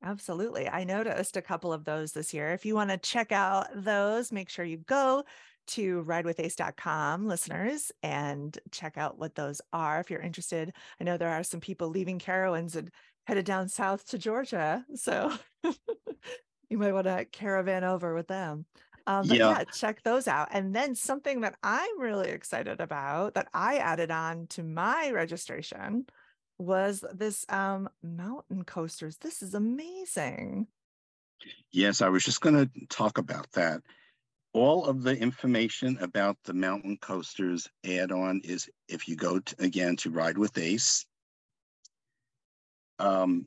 Absolutely. 0.02 0.66
I 0.68 0.84
noticed 0.84 1.36
a 1.36 1.42
couple 1.42 1.72
of 1.72 1.84
those 1.84 2.12
this 2.12 2.32
year. 2.32 2.52
If 2.52 2.64
you 2.64 2.74
want 2.74 2.90
to 2.90 2.96
check 2.96 3.32
out 3.32 3.66
those, 3.74 4.32
make 4.32 4.48
sure 4.48 4.64
you 4.64 4.78
go 4.78 5.24
to 5.68 6.02
ridewithace.com 6.04 7.26
listeners 7.26 7.92
and 8.02 8.58
check 8.72 8.96
out 8.96 9.18
what 9.18 9.34
those 9.34 9.60
are 9.72 10.00
if 10.00 10.10
you're 10.10 10.20
interested. 10.20 10.72
I 11.00 11.04
know 11.04 11.16
there 11.18 11.28
are 11.28 11.42
some 11.42 11.60
people 11.60 11.88
leaving 11.88 12.18
Carowinds 12.18 12.76
and 12.76 12.90
headed 13.26 13.44
down 13.44 13.68
south 13.68 14.06
to 14.06 14.18
Georgia. 14.18 14.86
So 14.94 15.36
you 16.70 16.78
might 16.78 16.92
want 16.92 17.06
to 17.06 17.26
caravan 17.26 17.84
over 17.84 18.14
with 18.14 18.28
them. 18.28 18.66
Um, 19.06 19.26
but 19.28 19.40
Yeah. 19.40 19.42
yeah, 19.42 19.64
check 19.64 20.02
those 20.02 20.28
out. 20.28 20.48
And 20.52 20.74
then 20.74 20.94
something 20.94 21.40
that 21.40 21.56
I'm 21.62 22.00
really 22.00 22.30
excited 22.30 22.80
about 22.80 23.34
that 23.34 23.48
I 23.52 23.78
added 23.78 24.10
on 24.10 24.46
to 24.48 24.62
my 24.62 25.10
registration 25.10 26.06
was 26.60 27.04
this 27.12 27.44
um 27.48 27.88
mountain 28.02 28.64
coasters. 28.64 29.16
This 29.18 29.42
is 29.42 29.54
amazing. 29.54 30.66
Yes, 31.72 32.02
I 32.02 32.08
was 32.08 32.24
just 32.24 32.40
going 32.40 32.54
to 32.54 32.86
talk 32.88 33.18
about 33.18 33.50
that. 33.52 33.80
All 34.52 34.84
of 34.84 35.02
the 35.02 35.16
information 35.16 35.96
about 36.00 36.36
the 36.44 36.52
mountain 36.52 36.98
coasters 37.00 37.68
add-on 37.86 38.42
is 38.44 38.68
if 38.88 39.08
you 39.08 39.16
go 39.16 39.38
to, 39.38 39.56
again 39.58 39.96
to 39.96 40.10
Ride 40.10 40.36
with 40.36 40.58
Ace. 40.58 41.06
Um, 42.98 43.46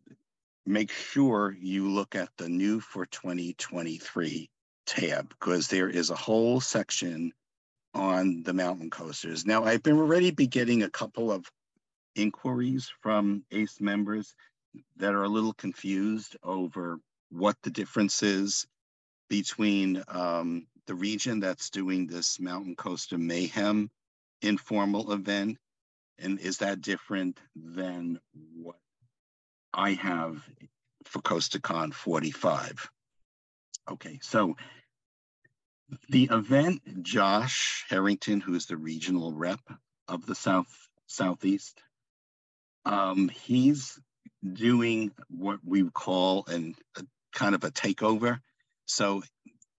make 0.65 0.91
sure 0.91 1.55
you 1.59 1.89
look 1.91 2.15
at 2.15 2.29
the 2.37 2.49
new 2.49 2.79
for 2.79 3.05
2023 3.05 4.49
tab 4.85 5.29
because 5.29 5.67
there 5.67 5.89
is 5.89 6.09
a 6.09 6.15
whole 6.15 6.59
section 6.61 7.31
on 7.93 8.41
the 8.43 8.53
mountain 8.53 8.89
coasters. 8.89 9.45
Now, 9.45 9.65
I've 9.65 9.83
been 9.83 9.97
already 9.97 10.31
be 10.31 10.47
getting 10.47 10.81
a 10.81 10.89
couple 10.89 11.31
of 11.31 11.45
inquiries 12.15 12.91
from 13.01 13.43
ACE 13.51 13.79
members 13.81 14.35
that 14.97 15.13
are 15.13 15.23
a 15.23 15.29
little 15.29 15.53
confused 15.53 16.35
over 16.43 16.99
what 17.29 17.57
the 17.63 17.69
difference 17.69 18.23
is 18.23 18.65
between 19.29 20.03
um, 20.07 20.67
the 20.85 20.95
region 20.95 21.39
that's 21.39 21.69
doing 21.69 22.07
this 22.07 22.39
Mountain 22.39 22.75
Coaster 22.75 23.17
Mayhem 23.17 23.89
informal 24.41 25.13
event, 25.13 25.57
and 26.19 26.39
is 26.39 26.57
that 26.57 26.81
different 26.81 27.39
than 27.55 28.19
what 28.55 28.75
I 29.73 29.93
have 29.93 30.43
for 31.05 31.21
CoasterCon 31.21 31.93
45? 31.93 32.89
Okay, 33.91 34.19
so 34.21 34.55
the 36.09 36.29
event, 36.31 37.03
Josh 37.03 37.85
Harrington, 37.89 38.39
who's 38.39 38.65
the 38.65 38.77
regional 38.77 39.33
rep 39.33 39.61
of 40.07 40.25
the 40.25 40.35
South 40.35 40.67
Southeast, 41.07 41.81
um, 42.85 43.29
he's 43.29 43.99
doing 44.51 45.11
what 45.29 45.59
we 45.63 45.89
call 45.89 46.45
an, 46.47 46.75
a 46.97 47.03
kind 47.33 47.55
of 47.55 47.63
a 47.63 47.71
takeover. 47.71 48.39
So 48.85 49.23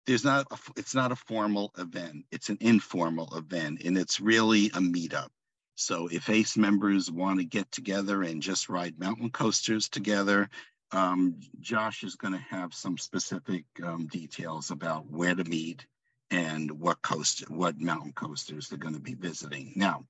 there's 0.05 0.23
not 0.23 0.47
a, 0.51 0.57
it's 0.77 0.95
not 0.95 1.11
a 1.11 1.15
formal 1.15 1.71
event. 1.77 2.25
It's 2.31 2.49
an 2.49 2.57
informal 2.61 3.35
event, 3.37 3.81
and 3.83 3.97
it's 3.97 4.19
really 4.19 4.67
a 4.67 4.79
meetup. 4.79 5.29
So 5.75 6.07
if 6.11 6.29
ACE 6.29 6.55
members 6.55 7.11
want 7.11 7.39
to 7.39 7.45
get 7.45 7.71
together 7.71 8.21
and 8.21 8.41
just 8.41 8.69
ride 8.69 8.99
mountain 8.99 9.31
coasters 9.31 9.89
together, 9.89 10.49
um, 10.91 11.39
Josh 11.59 12.03
is 12.03 12.15
going 12.15 12.33
to 12.33 12.45
have 12.55 12.73
some 12.73 12.97
specific 12.97 13.65
um, 13.83 14.05
details 14.07 14.69
about 14.69 15.09
where 15.09 15.33
to 15.33 15.43
meet 15.43 15.85
and 16.29 16.71
what 16.79 17.01
coast, 17.01 17.49
what 17.49 17.79
mountain 17.79 18.13
coasters 18.13 18.69
they're 18.69 18.77
going 18.77 18.93
to 18.93 18.99
be 18.99 19.15
visiting. 19.15 19.73
Now, 19.75 20.05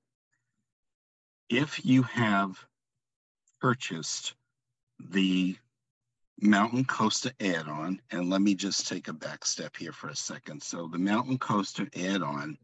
if 1.48 1.84
you 1.84 2.02
have 2.02 2.62
purchased 3.64 4.34
the 5.00 5.56
Mountain 6.38 6.84
Coaster 6.84 7.30
add-on, 7.40 7.98
and 8.10 8.28
let 8.28 8.42
me 8.42 8.54
just 8.54 8.86
take 8.86 9.08
a 9.08 9.12
back 9.14 9.46
step 9.46 9.74
here 9.74 9.92
for 9.92 10.08
a 10.08 10.14
second. 10.14 10.62
So 10.62 10.86
the 10.86 10.98
Mountain 10.98 11.38
Coaster 11.38 11.88
add-on 11.96 12.58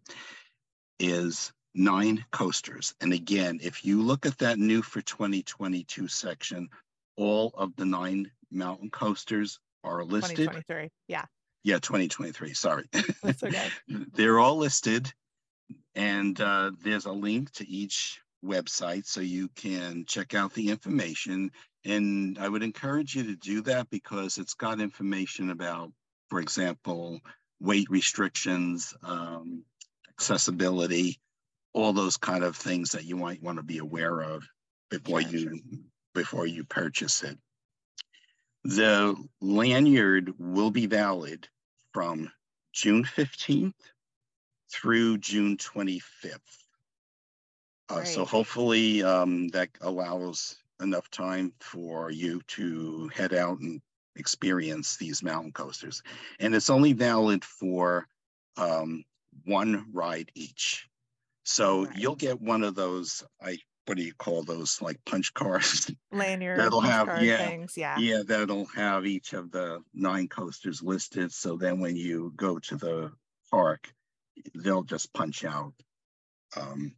is 0.98 1.54
nine 1.74 2.22
coasters. 2.32 2.94
And 3.00 3.14
again, 3.14 3.60
if 3.62 3.82
you 3.82 4.02
look 4.02 4.26
at 4.26 4.36
that 4.40 4.58
new 4.58 4.82
for 4.82 5.00
2022 5.00 6.06
section, 6.06 6.68
all 7.16 7.54
of 7.54 7.74
the 7.76 7.86
nine 7.86 8.30
mountain 8.50 8.90
coasters 8.90 9.58
are 9.82 10.04
listed. 10.04 10.36
2023. 10.36 10.90
Yeah. 11.08 11.24
Yeah, 11.64 11.76
2023. 11.76 12.52
Sorry. 12.52 12.84
That's 13.22 13.42
okay. 13.42 13.68
They're 13.88 14.38
all 14.38 14.58
listed, 14.58 15.10
and 15.94 16.38
uh, 16.38 16.72
there's 16.84 17.06
a 17.06 17.12
link 17.12 17.52
to 17.52 17.66
each 17.66 18.20
website 18.44 19.06
so 19.06 19.20
you 19.20 19.48
can 19.48 20.04
check 20.06 20.34
out 20.34 20.54
the 20.54 20.70
information. 20.70 21.50
And 21.84 22.38
I 22.38 22.48
would 22.48 22.62
encourage 22.62 23.14
you 23.14 23.24
to 23.24 23.36
do 23.36 23.62
that 23.62 23.90
because 23.90 24.38
it's 24.38 24.54
got 24.54 24.80
information 24.80 25.50
about, 25.50 25.92
for 26.28 26.40
example, 26.40 27.20
weight 27.60 27.88
restrictions, 27.90 28.94
um, 29.02 29.64
accessibility, 30.08 31.20
all 31.72 31.92
those 31.92 32.16
kind 32.16 32.44
of 32.44 32.56
things 32.56 32.92
that 32.92 33.04
you 33.04 33.16
might 33.16 33.42
want 33.42 33.58
to 33.58 33.62
be 33.62 33.78
aware 33.78 34.20
of 34.20 34.44
before 34.90 35.20
you 35.20 35.60
before 36.14 36.46
you 36.46 36.64
purchase 36.64 37.22
it. 37.22 37.38
The 38.64 39.14
lanyard 39.40 40.34
will 40.38 40.70
be 40.70 40.86
valid 40.86 41.48
from 41.92 42.30
June 42.72 43.04
15th 43.04 43.72
through 44.72 45.18
June 45.18 45.56
25th. 45.56 46.38
Uh, 47.90 48.04
so 48.04 48.24
hopefully 48.24 49.02
um, 49.02 49.48
that 49.48 49.68
allows 49.80 50.56
enough 50.80 51.10
time 51.10 51.52
for 51.60 52.10
you 52.10 52.40
to 52.46 53.08
head 53.14 53.34
out 53.34 53.58
and 53.58 53.80
experience 54.16 54.96
these 54.96 55.22
mountain 55.22 55.52
coasters. 55.52 56.02
And 56.38 56.54
it's 56.54 56.70
only 56.70 56.92
valid 56.92 57.44
for 57.44 58.06
um, 58.56 59.04
one 59.44 59.86
ride 59.92 60.30
each. 60.34 60.88
So 61.44 61.84
Right. 61.86 61.96
you'll 61.96 62.16
get 62.16 62.40
one 62.40 62.62
of 62.62 62.74
those, 62.74 63.24
I, 63.42 63.58
what 63.86 63.96
do 63.96 64.04
you 64.04 64.14
call 64.14 64.42
those, 64.42 64.80
like 64.80 65.04
punch 65.04 65.34
cards? 65.34 65.90
Lanyard, 66.12 66.58
That'll 66.58 66.80
have- 66.80 67.22
yeah, 67.22 67.48
things. 67.48 67.76
Yeah. 67.76 67.98
Yeah, 67.98 68.22
that'll 68.26 68.66
have 68.66 69.04
each 69.06 69.32
of 69.32 69.50
the 69.50 69.80
nine 69.92 70.28
coasters 70.28 70.82
listed. 70.82 71.32
So 71.32 71.56
then 71.56 71.80
when 71.80 71.96
you 71.96 72.32
go 72.36 72.58
to 72.60 72.76
the 72.76 73.12
park, 73.50 73.92
they'll 74.54 74.84
just 74.84 75.12
punch 75.12 75.44
out. 75.44 75.74
Um, 76.56 76.94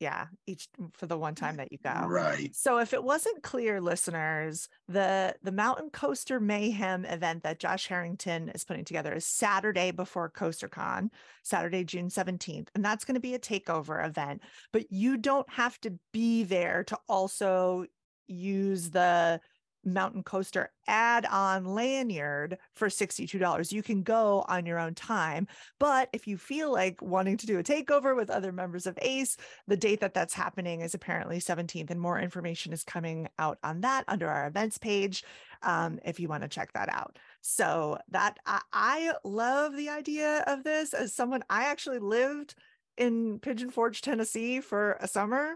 Yeah. 0.00 0.26
Each 0.46 0.66
mm, 0.80 0.92
for 0.96 1.06
the 1.06 1.18
one 1.18 1.34
time 1.34 1.56
that 1.56 1.70
you 1.70 1.78
go. 1.78 2.06
right. 2.06 2.54
So 2.56 2.78
if 2.78 2.94
it 2.94 3.04
wasn't 3.04 3.42
clear, 3.42 3.80
listeners, 3.80 4.68
the 4.88 5.36
the 5.42 5.52
Mountain 5.52 5.90
Coaster 5.90 6.40
Mayhem 6.40 7.04
event 7.04 7.42
that 7.42 7.60
Josh 7.60 7.86
Harrington 7.86 8.48
is 8.48 8.64
putting 8.64 8.84
together 8.84 9.12
is 9.12 9.26
Saturday 9.26 9.90
before 9.90 10.30
CoasterCon, 10.30 11.10
Saturday, 11.42 11.84
June 11.84 12.08
17th. 12.08 12.68
And 12.74 12.84
that's 12.84 13.04
going 13.04 13.14
to 13.14 13.20
be 13.20 13.34
a 13.34 13.38
takeover 13.38 14.04
event. 14.04 14.40
But 14.72 14.90
you 14.90 15.18
don't 15.18 15.48
have 15.50 15.78
to 15.82 15.98
be 16.12 16.44
there 16.44 16.82
to 16.84 16.98
also 17.06 17.84
use 18.26 18.90
the 18.90 19.40
Mountain 19.84 20.22
Coaster 20.22 20.70
add-on 20.86 21.64
lanyard 21.64 22.58
for 22.74 22.88
$62. 22.88 23.72
You 23.72 23.82
can 23.82 24.02
go 24.02 24.44
on 24.48 24.66
your 24.66 24.78
own 24.78 24.94
time. 24.94 25.46
But 25.78 26.08
if 26.12 26.26
you 26.26 26.36
feel 26.36 26.72
like 26.72 27.00
wanting 27.00 27.36
to 27.38 27.46
do 27.46 27.58
a 27.58 27.62
takeover 27.62 28.16
with 28.16 28.30
other 28.30 28.52
members 28.52 28.86
of 28.86 28.98
ACE, 29.02 29.36
the 29.66 29.76
date 29.76 30.00
that 30.00 30.14
that's 30.14 30.34
happening 30.34 30.80
is 30.80 30.94
apparently 30.94 31.38
17th, 31.38 31.90
and 31.90 32.00
more 32.00 32.18
information 32.18 32.72
is 32.72 32.84
coming 32.84 33.28
out 33.38 33.58
on 33.62 33.80
that 33.82 34.04
under 34.08 34.28
our 34.28 34.46
events 34.46 34.78
page 34.78 35.24
um, 35.62 35.98
if 36.04 36.20
you 36.20 36.28
want 36.28 36.42
to 36.42 36.48
check 36.48 36.72
that 36.72 36.88
out. 36.88 37.18
So 37.40 37.98
that 38.10 38.38
I, 38.46 38.60
I 38.72 39.12
love 39.24 39.76
the 39.76 39.90
idea 39.90 40.44
of 40.46 40.64
this 40.64 40.94
as 40.94 41.14
someone 41.14 41.42
I 41.48 41.64
actually 41.64 41.98
lived 41.98 42.54
in 42.96 43.38
Pigeon 43.38 43.70
Forge, 43.70 44.02
Tennessee 44.02 44.60
for 44.60 44.98
a 45.00 45.08
summer. 45.08 45.54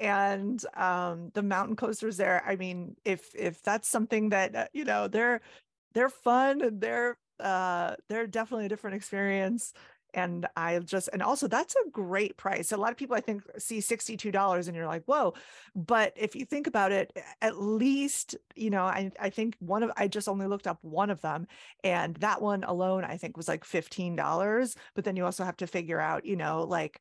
And 0.00 0.64
um, 0.76 1.30
the 1.34 1.42
mountain 1.42 1.76
coasters 1.76 2.16
there. 2.16 2.42
I 2.46 2.56
mean, 2.56 2.96
if 3.04 3.34
if 3.34 3.62
that's 3.62 3.88
something 3.88 4.30
that 4.30 4.56
uh, 4.56 4.66
you 4.72 4.84
know, 4.84 5.08
they're 5.08 5.40
they're 5.94 6.08
fun 6.08 6.62
and 6.62 6.80
they're 6.80 7.18
uh, 7.38 7.96
they're 8.08 8.26
definitely 8.26 8.66
a 8.66 8.68
different 8.70 8.96
experience 8.96 9.72
and 10.14 10.46
I 10.56 10.78
just 10.80 11.08
and 11.12 11.22
also 11.22 11.48
that's 11.48 11.74
a 11.74 11.90
great 11.90 12.36
price. 12.36 12.72
A 12.72 12.76
lot 12.76 12.90
of 12.90 12.96
people 12.96 13.16
I 13.16 13.20
think 13.20 13.42
see 13.58 13.80
$62 13.80 14.66
and 14.68 14.76
you're 14.76 14.86
like, 14.86 15.04
whoa. 15.04 15.34
But 15.74 16.12
if 16.16 16.34
you 16.34 16.44
think 16.44 16.66
about 16.66 16.92
it, 16.92 17.12
at 17.42 17.60
least, 17.60 18.36
you 18.54 18.70
know, 18.70 18.84
I, 18.84 19.10
I 19.20 19.30
think 19.30 19.56
one 19.60 19.82
of 19.82 19.90
I 19.96 20.08
just 20.08 20.28
only 20.28 20.46
looked 20.46 20.66
up 20.66 20.78
one 20.82 21.10
of 21.10 21.20
them 21.20 21.46
and 21.84 22.16
that 22.16 22.42
one 22.42 22.64
alone 22.64 23.04
I 23.04 23.16
think 23.16 23.36
was 23.36 23.48
like 23.48 23.64
$15. 23.64 24.76
But 24.94 25.04
then 25.04 25.16
you 25.16 25.24
also 25.24 25.44
have 25.44 25.56
to 25.58 25.66
figure 25.66 26.00
out, 26.00 26.24
you 26.24 26.36
know, 26.36 26.64
like 26.64 27.00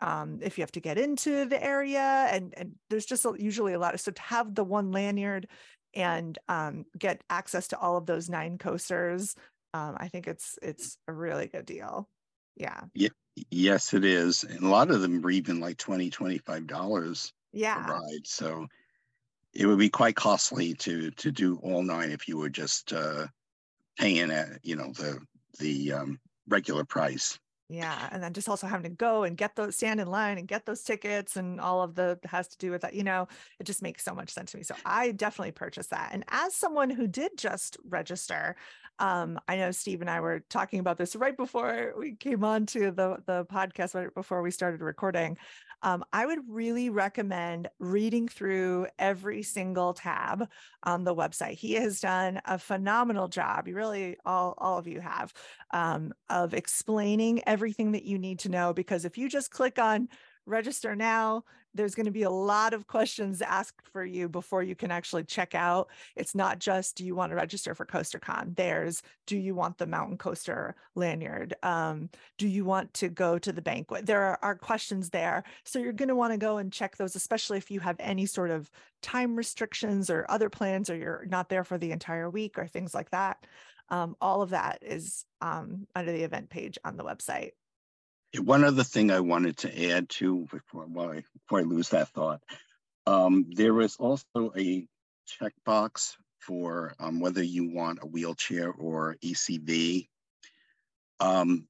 um 0.00 0.38
if 0.42 0.58
you 0.58 0.62
have 0.62 0.72
to 0.72 0.80
get 0.80 0.98
into 0.98 1.44
the 1.46 1.62
area 1.62 2.00
and 2.30 2.54
and 2.56 2.76
there's 2.90 3.06
just 3.06 3.24
a, 3.24 3.34
usually 3.38 3.72
a 3.72 3.78
lot 3.78 3.94
of 3.94 4.00
so 4.00 4.10
to 4.12 4.22
have 4.22 4.54
the 4.54 4.64
one 4.64 4.92
lanyard 4.92 5.48
and 5.94 6.38
um 6.48 6.84
get 6.98 7.22
access 7.30 7.68
to 7.68 7.78
all 7.78 7.96
of 7.96 8.06
those 8.06 8.28
nine 8.28 8.58
coasters 8.58 9.34
um 9.74 9.96
I 9.98 10.08
think 10.08 10.26
it's 10.28 10.58
it's 10.62 10.98
a 11.08 11.12
really 11.12 11.46
good 11.48 11.66
deal. 11.66 12.08
Yeah. 12.56 12.84
yeah 12.94 13.08
Yes, 13.52 13.94
it 13.94 14.04
is. 14.04 14.42
And 14.42 14.64
a 14.64 14.68
lot 14.68 14.90
of 14.90 15.00
them 15.00 15.24
are 15.24 15.30
even 15.30 15.60
like 15.60 15.76
20 15.78 16.10
$25 16.10 17.32
a 17.76 17.80
Yeah. 17.80 17.80
ride. 17.80 18.26
So 18.26 18.66
it 19.54 19.66
would 19.66 19.78
be 19.78 19.90
quite 19.90 20.16
costly 20.16 20.74
to 20.76 21.10
to 21.12 21.32
do 21.32 21.58
all 21.58 21.82
nine 21.82 22.10
if 22.12 22.28
you 22.28 22.38
were 22.38 22.50
just 22.50 22.92
uh, 22.92 23.28
paying 23.98 24.30
at 24.32 24.64
you 24.64 24.76
know 24.76 24.92
the 24.92 25.20
the 25.60 25.92
um, 25.94 26.20
regular 26.48 26.84
price. 26.84 27.38
Yeah. 27.70 28.08
And 28.10 28.22
then 28.22 28.32
just 28.32 28.48
also 28.48 28.66
having 28.66 28.90
to 28.90 28.96
go 28.96 29.24
and 29.24 29.36
get 29.36 29.54
those 29.54 29.76
stand 29.76 30.00
in 30.00 30.06
line 30.06 30.38
and 30.38 30.48
get 30.48 30.64
those 30.64 30.82
tickets 30.82 31.36
and 31.36 31.60
all 31.60 31.82
of 31.82 31.94
the 31.94 32.18
has 32.24 32.48
to 32.48 32.58
do 32.58 32.70
with 32.70 32.80
that, 32.80 32.94
you 32.94 33.04
know, 33.04 33.28
it 33.60 33.64
just 33.64 33.82
makes 33.82 34.02
so 34.02 34.14
much 34.14 34.30
sense 34.30 34.52
to 34.52 34.56
me. 34.56 34.62
So 34.62 34.74
I 34.86 35.12
definitely 35.12 35.52
purchased 35.52 35.90
that. 35.90 36.10
And 36.12 36.24
as 36.28 36.54
someone 36.54 36.88
who 36.88 37.06
did 37.06 37.32
just 37.36 37.76
register, 37.86 38.56
um, 38.98 39.38
I 39.46 39.56
know 39.56 39.70
Steve 39.70 40.00
and 40.00 40.08
I 40.08 40.20
were 40.20 40.40
talking 40.48 40.80
about 40.80 40.96
this 40.96 41.14
right 41.14 41.36
before 41.36 41.92
we 41.96 42.14
came 42.14 42.42
on 42.42 42.64
to 42.66 42.90
the, 42.90 43.18
the 43.26 43.44
podcast, 43.44 43.94
right 43.94 44.12
before 44.14 44.40
we 44.40 44.50
started 44.50 44.80
recording. 44.80 45.36
Um, 45.82 46.04
I 46.12 46.26
would 46.26 46.40
really 46.48 46.90
recommend 46.90 47.68
reading 47.78 48.28
through 48.28 48.86
every 48.98 49.42
single 49.42 49.94
tab 49.94 50.48
on 50.82 51.04
the 51.04 51.14
website. 51.14 51.54
He 51.54 51.74
has 51.74 52.00
done 52.00 52.40
a 52.44 52.58
phenomenal 52.58 53.28
job. 53.28 53.68
You 53.68 53.76
really, 53.76 54.16
all, 54.24 54.54
all 54.58 54.78
of 54.78 54.86
you 54.86 55.00
have, 55.00 55.32
um, 55.72 56.12
of 56.28 56.54
explaining 56.54 57.42
everything 57.46 57.92
that 57.92 58.04
you 58.04 58.18
need 58.18 58.40
to 58.40 58.48
know. 58.48 58.72
Because 58.72 59.04
if 59.04 59.16
you 59.16 59.28
just 59.28 59.50
click 59.50 59.78
on 59.78 60.08
register 60.46 60.96
now, 60.96 61.44
there's 61.78 61.94
going 61.94 62.06
to 62.06 62.12
be 62.12 62.24
a 62.24 62.30
lot 62.30 62.74
of 62.74 62.88
questions 62.88 63.40
asked 63.40 63.86
for 63.92 64.04
you 64.04 64.28
before 64.28 64.64
you 64.64 64.74
can 64.74 64.90
actually 64.90 65.22
check 65.22 65.54
out. 65.54 65.88
It's 66.16 66.34
not 66.34 66.58
just 66.58 66.96
do 66.96 67.06
you 67.06 67.14
want 67.14 67.30
to 67.30 67.36
register 67.36 67.72
for 67.72 67.86
CoasterCon? 67.86 68.56
There's 68.56 69.00
do 69.28 69.38
you 69.38 69.54
want 69.54 69.78
the 69.78 69.86
mountain 69.86 70.18
coaster 70.18 70.74
lanyard? 70.96 71.54
Um, 71.62 72.10
do 72.36 72.48
you 72.48 72.64
want 72.64 72.92
to 72.94 73.08
go 73.08 73.38
to 73.38 73.52
the 73.52 73.62
banquet? 73.62 74.06
There 74.06 74.24
are, 74.24 74.38
are 74.42 74.56
questions 74.56 75.10
there. 75.10 75.44
So 75.64 75.78
you're 75.78 75.92
going 75.92 76.08
to 76.08 76.16
want 76.16 76.32
to 76.32 76.38
go 76.38 76.58
and 76.58 76.72
check 76.72 76.96
those, 76.96 77.14
especially 77.14 77.58
if 77.58 77.70
you 77.70 77.78
have 77.78 77.96
any 78.00 78.26
sort 78.26 78.50
of 78.50 78.68
time 79.00 79.36
restrictions 79.36 80.10
or 80.10 80.26
other 80.28 80.50
plans, 80.50 80.90
or 80.90 80.96
you're 80.96 81.26
not 81.28 81.48
there 81.48 81.62
for 81.62 81.78
the 81.78 81.92
entire 81.92 82.28
week 82.28 82.58
or 82.58 82.66
things 82.66 82.92
like 82.92 83.10
that. 83.10 83.46
Um, 83.88 84.16
all 84.20 84.42
of 84.42 84.50
that 84.50 84.80
is 84.82 85.24
um, 85.40 85.86
under 85.94 86.10
the 86.10 86.24
event 86.24 86.50
page 86.50 86.76
on 86.84 86.96
the 86.96 87.04
website. 87.04 87.52
One 88.36 88.64
other 88.64 88.84
thing 88.84 89.10
I 89.10 89.20
wanted 89.20 89.56
to 89.58 89.90
add 89.90 90.08
to 90.10 90.46
before, 90.50 90.84
I- 90.84 91.22
before 91.34 91.60
I 91.60 91.62
lose 91.62 91.90
that 91.90 92.08
thought, 92.10 92.42
um, 93.06 93.46
there 93.50 93.80
is 93.80 93.96
also 93.96 94.52
a 94.56 94.86
checkbox 95.26 96.14
for 96.40 96.94
um, 96.98 97.20
whether 97.20 97.42
you 97.42 97.70
want 97.70 98.00
a 98.02 98.06
wheelchair 98.06 98.70
or 98.70 99.16
ECV. 99.22 100.08
Um, 101.20 101.66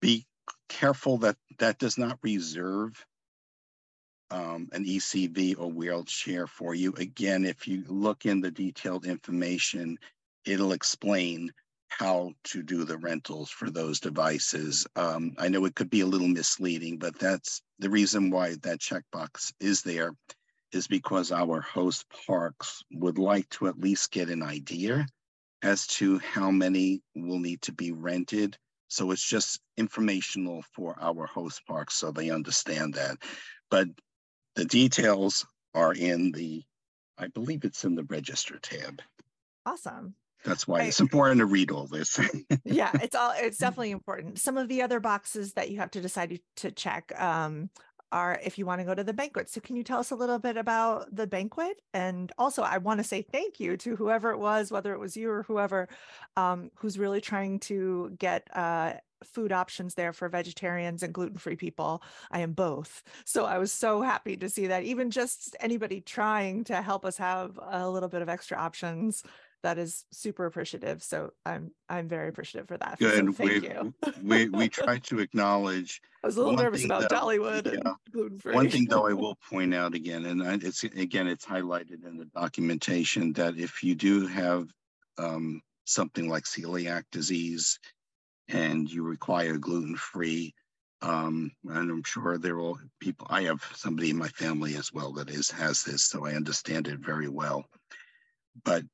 be 0.00 0.26
careful 0.68 1.18
that 1.18 1.36
that 1.58 1.78
does 1.78 1.96
not 1.96 2.18
reserve 2.22 3.04
um, 4.30 4.68
an 4.72 4.84
ECV 4.84 5.56
or 5.58 5.70
wheelchair 5.70 6.46
for 6.46 6.74
you. 6.74 6.92
Again, 6.94 7.44
if 7.44 7.68
you 7.68 7.84
look 7.86 8.26
in 8.26 8.40
the 8.40 8.50
detailed 8.50 9.06
information, 9.06 9.98
it'll 10.44 10.72
explain 10.72 11.52
how 11.98 12.32
to 12.44 12.62
do 12.62 12.84
the 12.84 12.98
rentals 12.98 13.50
for 13.50 13.70
those 13.70 14.00
devices. 14.00 14.86
Um, 14.96 15.34
I 15.38 15.48
know 15.48 15.64
it 15.64 15.74
could 15.74 15.90
be 15.90 16.00
a 16.00 16.06
little 16.06 16.28
misleading, 16.28 16.98
but 16.98 17.18
that's 17.18 17.62
the 17.78 17.90
reason 17.90 18.30
why 18.30 18.56
that 18.62 18.80
checkbox 18.80 19.52
is 19.60 19.82
there 19.82 20.14
is 20.72 20.88
because 20.88 21.30
our 21.30 21.60
host 21.60 22.04
parks 22.26 22.82
would 22.90 23.18
like 23.18 23.48
to 23.50 23.68
at 23.68 23.78
least 23.78 24.10
get 24.10 24.28
an 24.28 24.42
idea 24.42 25.06
as 25.62 25.86
to 25.86 26.18
how 26.18 26.50
many 26.50 27.00
will 27.14 27.38
need 27.38 27.62
to 27.62 27.72
be 27.72 27.92
rented. 27.92 28.56
So 28.88 29.12
it's 29.12 29.26
just 29.26 29.60
informational 29.76 30.64
for 30.74 30.96
our 31.00 31.26
host 31.26 31.62
parks 31.66 31.94
so 31.94 32.10
they 32.10 32.30
understand 32.30 32.94
that. 32.94 33.18
But 33.70 33.88
the 34.56 34.64
details 34.64 35.46
are 35.74 35.92
in 35.92 36.32
the, 36.32 36.64
I 37.18 37.28
believe 37.28 37.64
it's 37.64 37.84
in 37.84 37.94
the 37.94 38.04
register 38.04 38.58
tab. 38.58 39.00
Awesome. 39.64 40.14
That's 40.44 40.68
why 40.68 40.82
it's 40.82 41.00
important 41.00 41.38
to 41.38 41.46
read 41.46 41.70
all 41.70 41.86
this. 41.86 42.20
yeah 42.64 42.90
it's 42.94 43.14
all 43.14 43.32
it's 43.36 43.58
definitely 43.58 43.90
important. 43.90 44.38
Some 44.38 44.58
of 44.58 44.68
the 44.68 44.82
other 44.82 45.00
boxes 45.00 45.54
that 45.54 45.70
you 45.70 45.78
have 45.78 45.90
to 45.92 46.00
decide 46.00 46.38
to 46.56 46.70
check 46.70 47.12
um 47.20 47.70
are 48.12 48.38
if 48.44 48.58
you 48.58 48.64
want 48.64 48.80
to 48.80 48.84
go 48.84 48.94
to 48.94 49.02
the 49.02 49.12
banquet. 49.12 49.50
So 49.50 49.60
can 49.60 49.74
you 49.74 49.82
tell 49.82 49.98
us 49.98 50.12
a 50.12 50.16
little 50.16 50.38
bit 50.38 50.56
about 50.56 51.14
the 51.14 51.26
banquet? 51.26 51.80
And 51.92 52.30
also 52.38 52.62
i 52.62 52.78
want 52.78 52.98
to 52.98 53.04
say 53.04 53.22
thank 53.22 53.58
you 53.58 53.76
to 53.78 53.96
whoever 53.96 54.30
it 54.30 54.38
was 54.38 54.70
whether 54.70 54.92
it 54.92 55.00
was 55.00 55.16
you 55.16 55.30
or 55.30 55.42
whoever 55.42 55.88
um 56.36 56.70
who's 56.76 56.98
really 56.98 57.20
trying 57.20 57.58
to 57.60 58.14
get 58.18 58.46
uh 58.54 58.94
food 59.24 59.52
options 59.52 59.94
there 59.94 60.12
for 60.12 60.28
vegetarians 60.28 61.02
and 61.02 61.12
gluten-free 61.12 61.56
people. 61.56 62.02
I 62.30 62.40
am 62.40 62.52
both. 62.52 63.02
So 63.24 63.44
i 63.44 63.58
was 63.58 63.72
so 63.72 64.02
happy 64.02 64.36
to 64.36 64.48
see 64.48 64.68
that 64.68 64.84
even 64.84 65.10
just 65.10 65.56
anybody 65.60 66.00
trying 66.00 66.64
to 66.64 66.82
help 66.82 67.04
us 67.04 67.16
have 67.16 67.58
a 67.62 67.88
little 67.88 68.08
bit 68.08 68.22
of 68.22 68.28
extra 68.28 68.56
options 68.58 69.22
that 69.64 69.78
is 69.78 70.04
super 70.12 70.44
appreciative. 70.44 71.02
So 71.02 71.32
I'm 71.44 71.72
I'm 71.88 72.06
very 72.06 72.28
appreciative 72.28 72.68
for 72.68 72.76
that. 72.76 72.98
So 72.98 73.10
Good. 73.10 73.34
thank 73.34 73.62
we, 73.62 73.68
you. 73.68 73.94
we 74.22 74.48
we 74.50 74.68
try 74.80 74.98
to 74.98 75.20
acknowledge 75.20 76.02
I 76.22 76.26
was 76.26 76.36
a 76.36 76.40
little 76.40 76.56
nervous 76.56 76.84
about 76.84 77.08
though- 77.08 77.16
Dollywood 77.16 77.72
yeah. 77.72 77.94
gluten. 78.12 78.52
One 78.52 78.68
thing 78.68 78.86
though, 78.88 79.08
I 79.08 79.12
will 79.22 79.36
point 79.50 79.74
out 79.74 79.94
again, 79.94 80.26
and 80.26 80.42
I- 80.42 80.58
it's 80.60 80.84
again, 80.84 81.26
it's 81.26 81.46
highlighted 81.46 82.06
in 82.06 82.18
the 82.18 82.26
documentation 82.26 83.32
that 83.32 83.56
if 83.58 83.82
you 83.82 83.94
do 83.94 84.26
have 84.26 84.68
um, 85.16 85.62
something 85.86 86.28
like 86.28 86.44
celiac 86.44 87.04
disease 87.10 87.78
and 88.48 88.90
you 88.90 89.02
require 89.02 89.56
gluten-free, 89.56 90.54
um, 91.00 91.50
and 91.64 91.90
I'm 91.90 92.02
sure 92.04 92.36
there 92.36 92.56
will 92.56 92.78
people. 93.00 93.26
I 93.30 93.44
have 93.44 93.66
somebody 93.74 94.10
in 94.10 94.18
my 94.18 94.28
family 94.28 94.76
as 94.76 94.92
well 94.92 95.12
that 95.14 95.30
is 95.30 95.50
has 95.52 95.82
this, 95.82 96.04
so 96.04 96.26
I 96.26 96.34
understand 96.34 96.86
it 96.86 96.98
very 96.98 97.28
well. 97.28 97.64
But 98.62 98.84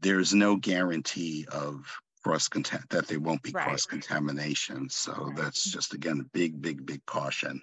there's 0.00 0.34
no 0.34 0.56
guarantee 0.56 1.46
of 1.52 1.84
cross 2.22 2.48
content 2.48 2.88
that 2.90 3.08
there 3.08 3.20
won't 3.20 3.42
be 3.42 3.50
Right. 3.52 3.64
cross 3.64 3.86
contamination. 3.86 4.88
So 4.90 5.12
Right. 5.12 5.36
that's 5.36 5.64
just 5.64 5.94
again 5.94 6.20
a 6.20 6.24
big, 6.24 6.60
big, 6.60 6.84
big 6.86 7.04
caution. 7.06 7.62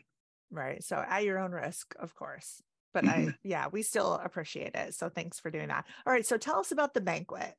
right. 0.50 0.84
So 0.84 0.96
at 0.96 1.24
your 1.26 1.40
own 1.40 1.52
risk, 1.52 1.94
of 2.00 2.16
course. 2.16 2.62
But 2.94 3.06
I 3.06 3.36
yeah, 3.44 3.68
we 3.68 3.84
still 3.84 4.14
appreciate 4.16 4.74
it. 4.76 4.96
So 4.96 5.10
thanks 5.10 5.40
for 5.40 5.52
doing 5.52 5.68
that. 5.68 5.86
All 6.06 6.14
right. 6.14 6.26
So 6.26 6.38
tell 6.38 6.60
us 6.60 6.72
about 6.72 6.94
the 6.94 7.02
banquet. 7.02 7.56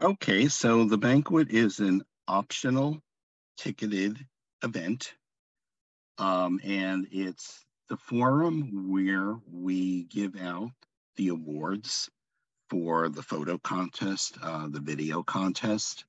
Okay, 0.00 0.46
so 0.48 0.84
the 0.84 0.98
banquet 0.98 1.50
is 1.50 1.80
an 1.80 2.02
optional 2.28 3.02
ticketed 3.56 4.26
event. 4.62 5.14
Um, 6.18 6.60
and 6.62 7.06
it's 7.10 7.64
the 7.88 7.96
forum 7.96 8.90
where 8.92 9.36
we 9.50 10.04
give 10.04 10.36
out 10.36 10.70
the 11.16 11.28
awards 11.28 12.10
for 12.68 13.08
the 13.08 13.22
photo 13.22 13.58
contest, 13.58 14.36
uh, 14.42 14.68
the 14.68 14.80
video 14.80 15.22
contest, 15.22 16.04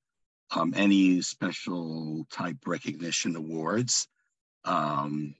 um, 0.50 0.72
any 0.76 1.20
special 1.22 2.26
type 2.30 2.56
recognition 2.66 3.36
awards. 3.36 4.08
Um, 4.64 5.34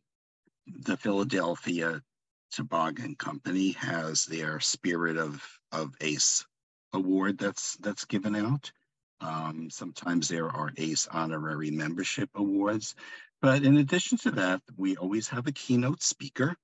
the 0.66 0.96
Philadelphia 0.96 2.02
Toboggan 2.50 3.16
Company 3.16 3.72
has 3.72 4.24
their 4.24 4.60
Spirit 4.60 5.16
of, 5.16 5.42
of 5.72 5.94
Ace 6.00 6.46
award 6.92 7.38
that's 7.38 7.76
that's 7.76 8.04
given 8.04 8.34
out. 8.34 8.70
Um, 9.20 9.68
sometimes 9.70 10.28
there 10.28 10.48
are 10.48 10.72
ACE 10.76 11.08
honorary 11.10 11.70
membership 11.70 12.30
awards, 12.34 12.94
but 13.42 13.64
in 13.64 13.78
addition 13.78 14.16
to 14.18 14.30
that, 14.32 14.62
we 14.76 14.96
always 14.96 15.28
have 15.28 15.46
a 15.46 15.52
keynote 15.52 16.02
speaker. 16.02 16.56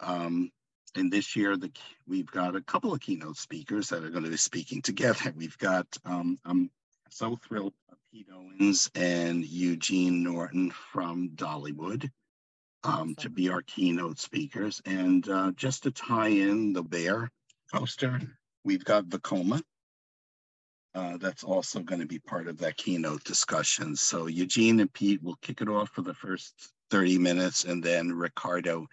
Um, 0.00 0.50
and 0.94 1.12
this 1.12 1.36
year, 1.36 1.56
the 1.56 1.70
we've 2.06 2.30
got 2.30 2.56
a 2.56 2.60
couple 2.62 2.92
of 2.92 3.00
keynote 3.00 3.36
speakers 3.36 3.88
that 3.88 4.04
are 4.04 4.10
going 4.10 4.24
to 4.24 4.30
be 4.30 4.36
speaking 4.36 4.82
together. 4.82 5.32
We've 5.36 5.58
got 5.58 5.86
um, 6.04 6.38
I'm 6.44 6.70
so 7.10 7.36
thrilled 7.36 7.74
Pete 8.12 8.28
Owens 8.34 8.90
and 8.94 9.44
Eugene 9.44 10.22
Naughton 10.24 10.72
from 10.92 11.30
Dollywood 11.34 12.10
um, 12.82 13.14
to 13.16 13.30
be 13.30 13.48
our 13.48 13.62
keynote 13.62 14.18
speakers. 14.18 14.80
And 14.84 15.28
uh, 15.28 15.52
just 15.52 15.84
to 15.84 15.90
tie 15.90 16.28
in 16.28 16.72
the 16.72 16.82
bear 16.82 17.30
poster, 17.72 18.20
we've 18.64 18.84
got 18.84 19.04
Vekoma. 19.04 19.62
Uh, 20.92 21.18
that's 21.18 21.44
also 21.44 21.80
going 21.80 22.00
to 22.00 22.06
be 22.06 22.18
part 22.18 22.48
of 22.48 22.58
that 22.58 22.76
keynote 22.76 23.22
discussion. 23.22 23.94
So 23.94 24.26
Eugene 24.26 24.80
and 24.80 24.92
Pete 24.92 25.22
will 25.22 25.36
kick 25.40 25.60
it 25.60 25.68
off 25.68 25.90
for 25.90 26.02
the 26.02 26.14
first 26.14 26.72
30 26.90 27.18
minutes, 27.18 27.62
and 27.64 27.80
then 27.80 28.12
Ricardo 28.12 28.88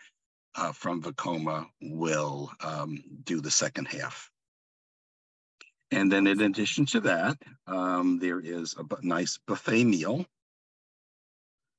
uh, 0.58 0.72
from 0.72 1.02
Vekoma 1.02 1.68
will 1.82 2.52
um, 2.62 3.04
do 3.24 3.40
the 3.40 3.52
second 3.52 3.86
half. 3.86 4.30
And 5.92 6.12
then 6.12 6.28
in 6.28 6.42
addition 6.42 6.86
to 6.88 7.00
that, 7.02 7.38
um, 7.68 8.20
there 8.20 8.40
is 8.40 8.76
a 8.78 9.06
nice 9.06 9.40
buffet 9.48 9.86
meal. 9.86 10.26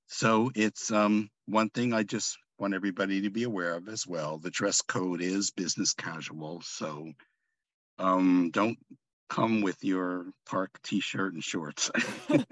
So 0.06 0.50
it's 0.54 0.90
um, 0.90 1.28
one 1.46 1.68
thing 1.68 1.92
I 1.92 2.04
just 2.04 2.38
want 2.58 2.72
everybody 2.72 3.20
to 3.22 3.30
be 3.30 3.42
aware 3.42 3.74
of 3.74 3.88
as 3.88 4.06
well. 4.06 4.38
The 4.38 4.50
dress 4.50 4.80
code 4.80 5.20
is 5.20 5.50
business 5.50 5.92
casual. 5.92 6.62
So 6.62 7.12
um, 7.98 8.50
don't 8.52 8.78
come 9.28 9.60
with 9.60 9.84
your 9.84 10.26
park 10.46 10.80
t-shirt 10.82 11.34
and 11.34 11.44
shorts. 11.44 11.90
Good. 12.28 12.48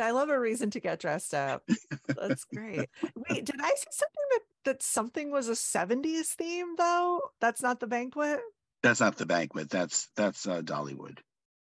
I 0.00 0.10
love 0.10 0.28
a 0.30 0.38
reason 0.38 0.70
to 0.70 0.80
get 0.80 1.00
dressed 1.00 1.34
up. 1.34 1.62
That's 2.08 2.44
great. 2.44 2.88
Wait, 3.28 3.44
did 3.44 3.60
I 3.60 3.70
see 3.76 3.86
something 3.90 4.24
that 4.30 4.40
that 4.64 4.82
something 4.82 5.30
was 5.30 5.48
a 5.48 5.52
70s 5.52 6.28
theme 6.34 6.74
though? 6.76 7.20
That's 7.40 7.62
not 7.62 7.80
the 7.80 7.86
banquet? 7.86 8.40
that's 8.82 9.00
not 9.00 9.16
the 9.16 9.26
banquet. 9.26 9.70
That's 9.70 10.08
that's 10.16 10.46
uh, 10.46 10.62
Dollywood. 10.62 11.18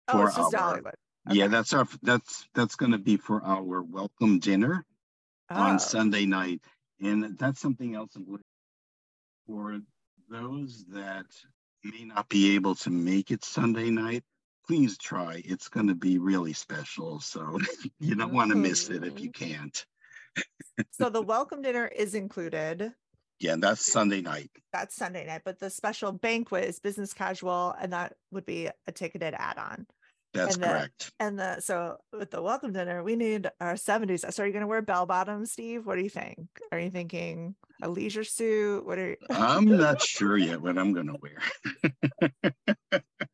Oh, 0.09 0.18
For 0.18 0.27
it's 0.27 0.37
just 0.37 0.55
our- 0.55 0.79
Dollywood. 0.81 0.94
Yeah, 1.31 1.46
that's 1.46 1.72
our 1.72 1.88
that's 2.03 2.46
that's 2.55 2.77
going 2.77 2.92
to 2.92 2.98
be 2.98 3.16
for 3.16 3.42
our 3.42 3.83
welcome 3.83 4.40
dinner 4.40 4.85
on 5.48 5.77
Oh, 5.77 5.79
Sunday 5.79 6.27
night, 6.27 6.61
and 7.00 7.38
that's 7.38 7.61
something 7.61 7.94
else 7.94 8.14
for 9.46 9.79
those 10.29 10.85
that 10.90 11.27
may 11.85 12.05
not 12.05 12.29
be 12.29 12.55
able 12.55 12.75
to 12.77 12.90
make 12.90 13.31
it 13.31 13.44
Sunday 13.44 13.90
night. 13.90 14.25
Please 14.66 14.97
try. 14.97 15.42
It's 15.44 15.68
going 15.68 15.88
to 15.88 15.94
be 15.94 16.18
really 16.18 16.55
special. 16.55 17.20
So 17.20 17.59
you 18.01 18.14
don't 18.14 18.33
want 18.33 18.51
to 18.51 18.57
miss 18.57 18.88
it 18.88 19.05
if 19.05 19.20
you 19.20 19.31
mm-hmm. 19.31 19.53
can't. 19.53 19.87
so 20.90 21.11
the 21.11 21.23
welcome 21.23 21.62
dinner 21.62 21.87
is 21.87 22.14
included. 22.14 22.92
Yeah, 23.40 23.57
that's 23.59 23.85
Sunday 23.90 24.23
night. 24.23 24.51
That's 24.73 24.94
Sunday 24.94 25.27
night, 25.27 25.42
but 25.44 25.59
the 25.59 25.68
special 25.68 26.12
banquet 26.12 26.64
is 26.64 26.79
business 26.79 27.12
casual, 27.12 27.75
and 27.81 27.92
that 27.92 28.14
would 28.31 28.47
be 28.47 28.68
a 28.87 28.92
ticketed 28.92 29.35
add-on. 29.37 29.87
That's 30.35 30.57
And 30.57 30.64
the- 30.64 30.68
correct. 30.68 31.12
And 31.20 31.38
the 31.38 31.61
so 31.61 31.99
with 32.12 32.31
the 32.31 32.42
welcome 32.42 32.73
dinner, 32.73 33.03
we 33.03 33.16
need 33.16 33.51
our 33.61 33.75
70s. 33.75 34.31
So 34.33 34.42
are 34.42 34.47
you 34.47 34.53
gonna 34.53 34.66
wear 34.66 34.83
bell 34.83 35.07
bottoms, 35.07 35.53
Steve? 35.53 35.87
What 35.87 35.97
do 35.97 36.03
you 36.03 36.11
think? 36.11 36.49
Are 36.73 36.79
you 36.79 36.90
thinking 36.90 37.55
a 37.83 37.88
leisure 37.88 38.25
suit? 38.25 38.85
What 38.85 38.99
are 38.99 39.11
you 39.11 39.16
I'm 39.31 39.64
not 39.64 40.03
sure 40.03 40.37
yet 40.37 40.61
what 40.61 40.79
I'm 40.79 40.92
going 40.92 41.07
to 41.07 41.16
wear. 41.20 41.38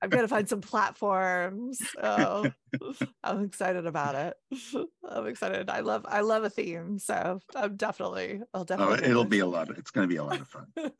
I've 0.02 0.10
got 0.10 0.22
to 0.22 0.28
find 0.28 0.48
some 0.48 0.60
platforms. 0.60 1.78
Oh, 2.02 2.50
I'm 3.24 3.44
excited 3.44 3.86
about 3.86 4.14
it. 4.14 4.86
I'm 5.08 5.26
excited. 5.26 5.68
I 5.70 5.80
love 5.80 6.06
I 6.08 6.20
love 6.20 6.44
a 6.44 6.50
theme. 6.50 6.98
So 6.98 7.40
I'm 7.54 7.76
definitely 7.76 8.40
I'll 8.54 8.64
definitely. 8.64 8.92
Oh, 8.92 8.96
definitely 8.96 9.10
it'll 9.10 9.24
be 9.24 9.40
a 9.40 9.46
lot. 9.46 9.70
Of, 9.70 9.78
it's 9.78 9.90
going 9.90 10.08
to 10.08 10.12
be 10.12 10.16
a 10.16 10.24
lot 10.24 10.40
of 10.40 10.48
fun, 10.48 10.66
and 10.76 10.92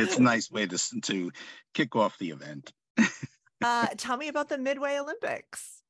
it's 0.00 0.16
a 0.16 0.22
nice 0.22 0.50
way 0.50 0.66
to 0.66 1.00
to 1.02 1.30
kick 1.74 1.94
off 1.96 2.18
the 2.18 2.30
event. 2.30 2.72
Uh 3.62 3.88
tell 3.96 4.16
me 4.16 4.28
about 4.28 4.48
the 4.48 4.58
Midway 4.58 4.98
Olympics. 4.98 5.82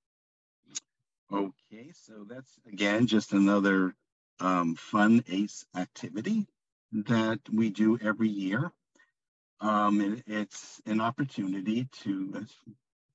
Okay, 1.33 1.93
so 1.93 2.25
that's 2.29 2.59
again 2.67 3.07
just 3.07 3.33
another 3.33 3.95
um, 4.41 4.75
fun 4.77 5.23
ACE 5.29 5.67
activity 5.77 6.47
that 6.93 7.41
we 7.53 7.71
do 7.71 7.99
every 8.03 8.29
year. 8.29 8.73
Um, 9.61 10.01
and 10.01 10.23
it's 10.27 10.81
an 10.87 11.01
opportunity 11.01 11.89
to 12.05 12.47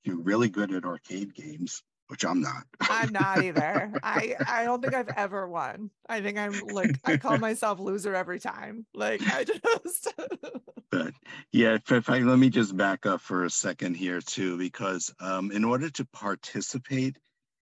do 0.04 0.20
really 0.20 0.48
good 0.48 0.72
at 0.72 0.84
arcade 0.84 1.34
games. 1.34 1.82
Which 2.08 2.24
I'm 2.24 2.40
not. 2.40 2.64
I'm 2.80 3.12
not 3.12 3.42
either. 3.42 3.92
I 4.02 4.36
I 4.46 4.64
don't 4.64 4.82
think 4.82 4.94
I've 4.94 5.08
ever 5.16 5.48
won. 5.48 5.90
I 6.08 6.20
think 6.20 6.38
I'm 6.38 6.52
like 6.68 6.98
I 7.04 7.16
call 7.16 7.38
myself 7.38 7.80
loser 7.80 8.14
every 8.14 8.40
time. 8.40 8.86
Like 8.94 9.22
I 9.26 9.44
just. 9.84 10.12
but 10.90 11.12
yeah, 11.52 11.78
if, 11.88 12.10
I 12.10 12.18
let 12.18 12.38
me 12.38 12.50
just 12.50 12.76
back 12.76 13.06
up 13.06 13.20
for 13.20 13.44
a 13.44 13.50
second 13.50 13.94
here 13.94 14.20
too, 14.20 14.58
because 14.58 15.12
um, 15.20 15.50
in 15.50 15.64
order 15.64 15.90
to 15.90 16.04
participate 16.06 17.18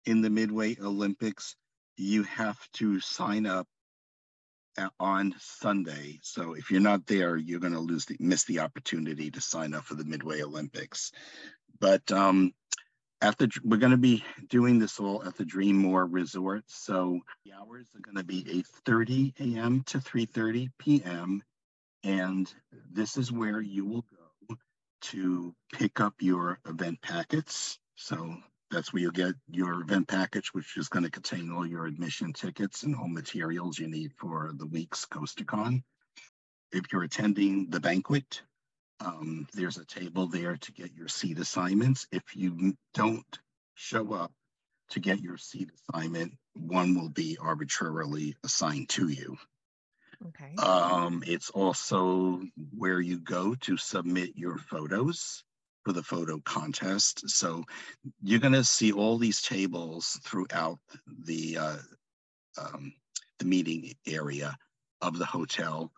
in 0.06 0.22
the 0.22 0.30
Midway 0.30 0.78
Olympics, 0.82 1.56
you 1.98 2.24
have 2.24 2.60
to 2.74 3.00
sign 3.00 3.46
up 3.46 3.68
on 5.00 5.36
Sunday. 5.38 6.20
So 6.24 6.54
if 6.54 6.72
you're 6.72 6.80
not 6.80 7.06
there, 7.06 7.36
you're 7.36 7.60
going 7.60 7.74
to 7.74 7.80
lose 7.80 8.06
the, 8.06 8.16
miss 8.20 8.46
the 8.46 8.60
opportunity 8.60 9.30
to 9.32 9.42
sign 9.42 9.74
up 9.74 9.84
for 9.84 9.96
the 9.96 10.06
Midway 10.06 10.42
Olympics. 10.42 11.12
But 11.80 12.10
um, 12.12 12.54
at 13.22 13.38
the 13.38 13.50
we're 13.64 13.78
going 13.78 13.92
to 13.92 13.98
be 13.98 14.24
doing 14.50 14.80
this 14.80 15.00
all 15.00 15.24
at 15.24 15.36
the 15.38 15.44
DreamMore 15.44 16.08
Resort. 16.10 16.64
So 16.68 17.20
the 17.46 17.54
hours 17.54 17.88
are 17.96 18.02
going 18.02 18.18
to 18.18 18.24
be 18.24 18.44
8:30 18.88 19.56
a.m. 19.56 19.84
to 19.88 20.00
3:30 20.00 20.70
p.m. 20.80 21.44
And 22.04 22.52
this 22.92 23.18
is 23.18 23.32
where 23.32 23.62
you 23.62 23.86
will 23.86 24.06
go 24.50 24.56
to 25.02 25.56
pick 25.74 26.00
up 26.00 26.16
your 26.20 26.60
event 26.68 27.00
packets. 27.02 27.78
So 27.96 28.38
that's 28.72 28.92
where 28.92 29.02
you'll 29.02 29.12
get 29.12 29.36
your 29.50 29.82
event 29.82 30.08
package, 30.08 30.54
which 30.54 30.78
is 30.78 30.90
going 30.90 31.04
to 31.04 31.12
contain 31.12 31.52
all 31.52 31.66
your 31.66 31.86
admission 31.86 32.34
tickets 32.34 32.84
and 32.84 32.96
all 32.96 33.08
materials 33.08 33.78
you 33.78 33.88
need 33.88 34.14
for 34.18 34.52
the 34.56 34.66
week's 34.66 35.06
CoasterCon. 35.06 35.84
If 36.72 36.86
you're 36.92 37.04
attending 37.04 37.70
the 37.70 37.82
banquet, 37.82 38.42
um, 39.04 39.48
there's 39.54 39.78
a 39.78 39.86
table 39.86 40.28
there 40.28 40.58
to 40.58 40.72
get 40.72 40.94
your 40.94 41.08
seat 41.08 41.40
assignments. 41.40 42.08
If 42.12 42.24
you 42.36 42.76
don't 42.94 43.40
show 43.74 44.14
up 44.14 44.32
to 44.92 45.00
get 45.00 45.22
your 45.22 45.38
seat 45.38 45.72
assignment, 45.90 46.34
one 46.54 46.96
will 46.96 47.10
be 47.10 47.38
arbitrarily 47.42 48.36
assigned 48.44 48.90
to 48.90 49.08
you. 49.08 49.38
Okay. 50.28 50.56
Um, 50.56 51.24
it's 51.26 51.50
also 51.50 52.42
where 52.78 53.00
you 53.00 53.20
go 53.20 53.56
to 53.62 53.78
submit 53.78 54.32
your 54.36 54.58
photos 54.58 55.44
for 55.84 55.94
the 55.94 56.04
photo 56.04 56.40
contest. 56.46 57.28
So 57.30 57.64
you're 58.22 58.40
going 58.40 58.54
to 58.54 58.64
see 58.64 58.92
all 58.92 59.18
these 59.18 59.42
tables 59.42 60.20
throughout 60.24 60.78
the 61.26 61.58
uh, 61.58 61.78
um, 62.60 62.94
the 63.40 63.46
meeting 63.46 63.94
area 64.06 64.56
of 65.02 65.18
the 65.18 65.26
hotel 65.26 65.92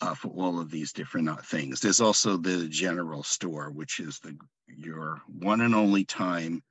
uh, 0.00 0.14
for 0.14 0.28
all 0.28 0.60
of 0.60 0.70
these 0.70 0.92
different 0.92 1.28
uh, 1.28 1.36
things. 1.36 1.80
There's 1.80 2.00
also 2.00 2.36
the 2.36 2.68
general 2.68 3.22
store, 3.22 3.70
which 3.70 4.00
is 4.00 4.18
the 4.20 4.36
your 4.66 5.20
one 5.28 5.60
and 5.60 5.74
only 5.74 6.04
time 6.04 6.62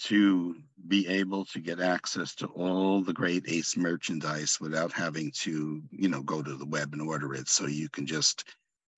to 0.00 0.54
be 0.86 1.08
able 1.08 1.44
to 1.44 1.58
get 1.60 1.80
access 1.80 2.34
to 2.36 2.46
all 2.48 3.02
the 3.02 3.12
great 3.12 3.44
Ace 3.48 3.76
merchandise 3.76 4.58
without 4.60 4.92
having 4.92 5.32
to, 5.32 5.82
you 5.90 6.08
know, 6.08 6.22
go 6.22 6.40
to 6.40 6.54
the 6.54 6.66
web 6.66 6.92
and 6.92 7.02
order 7.02 7.34
it. 7.34 7.48
So 7.48 7.66
you 7.66 7.88
can 7.88 8.06
just 8.06 8.44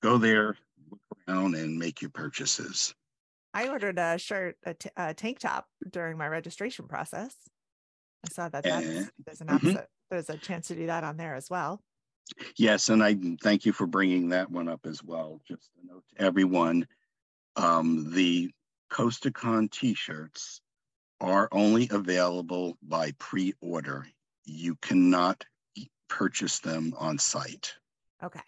go 0.03 0.18
there, 0.18 0.57
look 0.91 1.01
around, 1.27 1.55
and 1.55 1.79
make 1.79 2.03
your 2.03 2.11
purchases. 2.11 2.95
I 3.55 3.68
ordered 3.68 3.99
a 3.99 4.18
shirt, 4.18 4.57
a, 4.64 4.75
t- 4.75 4.91
a 4.97 5.14
tank 5.14 5.39
top 5.39 5.66
during 5.91 6.18
my 6.18 6.29
registration 6.29 6.87
process. 6.87 7.35
I 8.25 8.29
saw 8.29 8.49
that 8.51 8.66
uh, 8.66 8.81
there's 9.25 9.41
an 9.41 9.49
mm-hmm. 9.49 9.77
there's 10.11 10.29
a 10.29 10.37
chance 10.37 10.68
to 10.68 10.75
do 10.75 10.87
that 10.87 11.05
on 11.05 11.16
there 11.16 11.35
as 11.35 11.49
well. 11.49 11.81
Yes, 12.57 12.89
and 12.89 13.03
I 13.03 13.16
thank 13.43 13.64
you 13.64 13.72
for 13.72 13.87
bringing 13.87 14.31
that 14.31 14.51
one 14.51 14.68
up 14.68 14.87
as 14.87 15.03
well. 15.03 15.41
Just 15.47 15.70
a 15.83 15.87
note 15.87 16.05
to 16.16 16.22
everyone, 16.22 16.87
um, 17.57 18.12
the 18.12 18.51
CoasterCon 18.91 19.70
t-shirts 19.70 20.61
are 21.20 21.49
only 21.53 21.89
available 21.91 22.76
by 22.83 23.12
pre-order. 23.18 24.07
You 24.45 24.76
cannot 24.76 25.45
purchase 26.09 26.59
them 26.59 26.95
on 26.99 27.18
site. 27.18 27.74
Okay, 28.22 28.41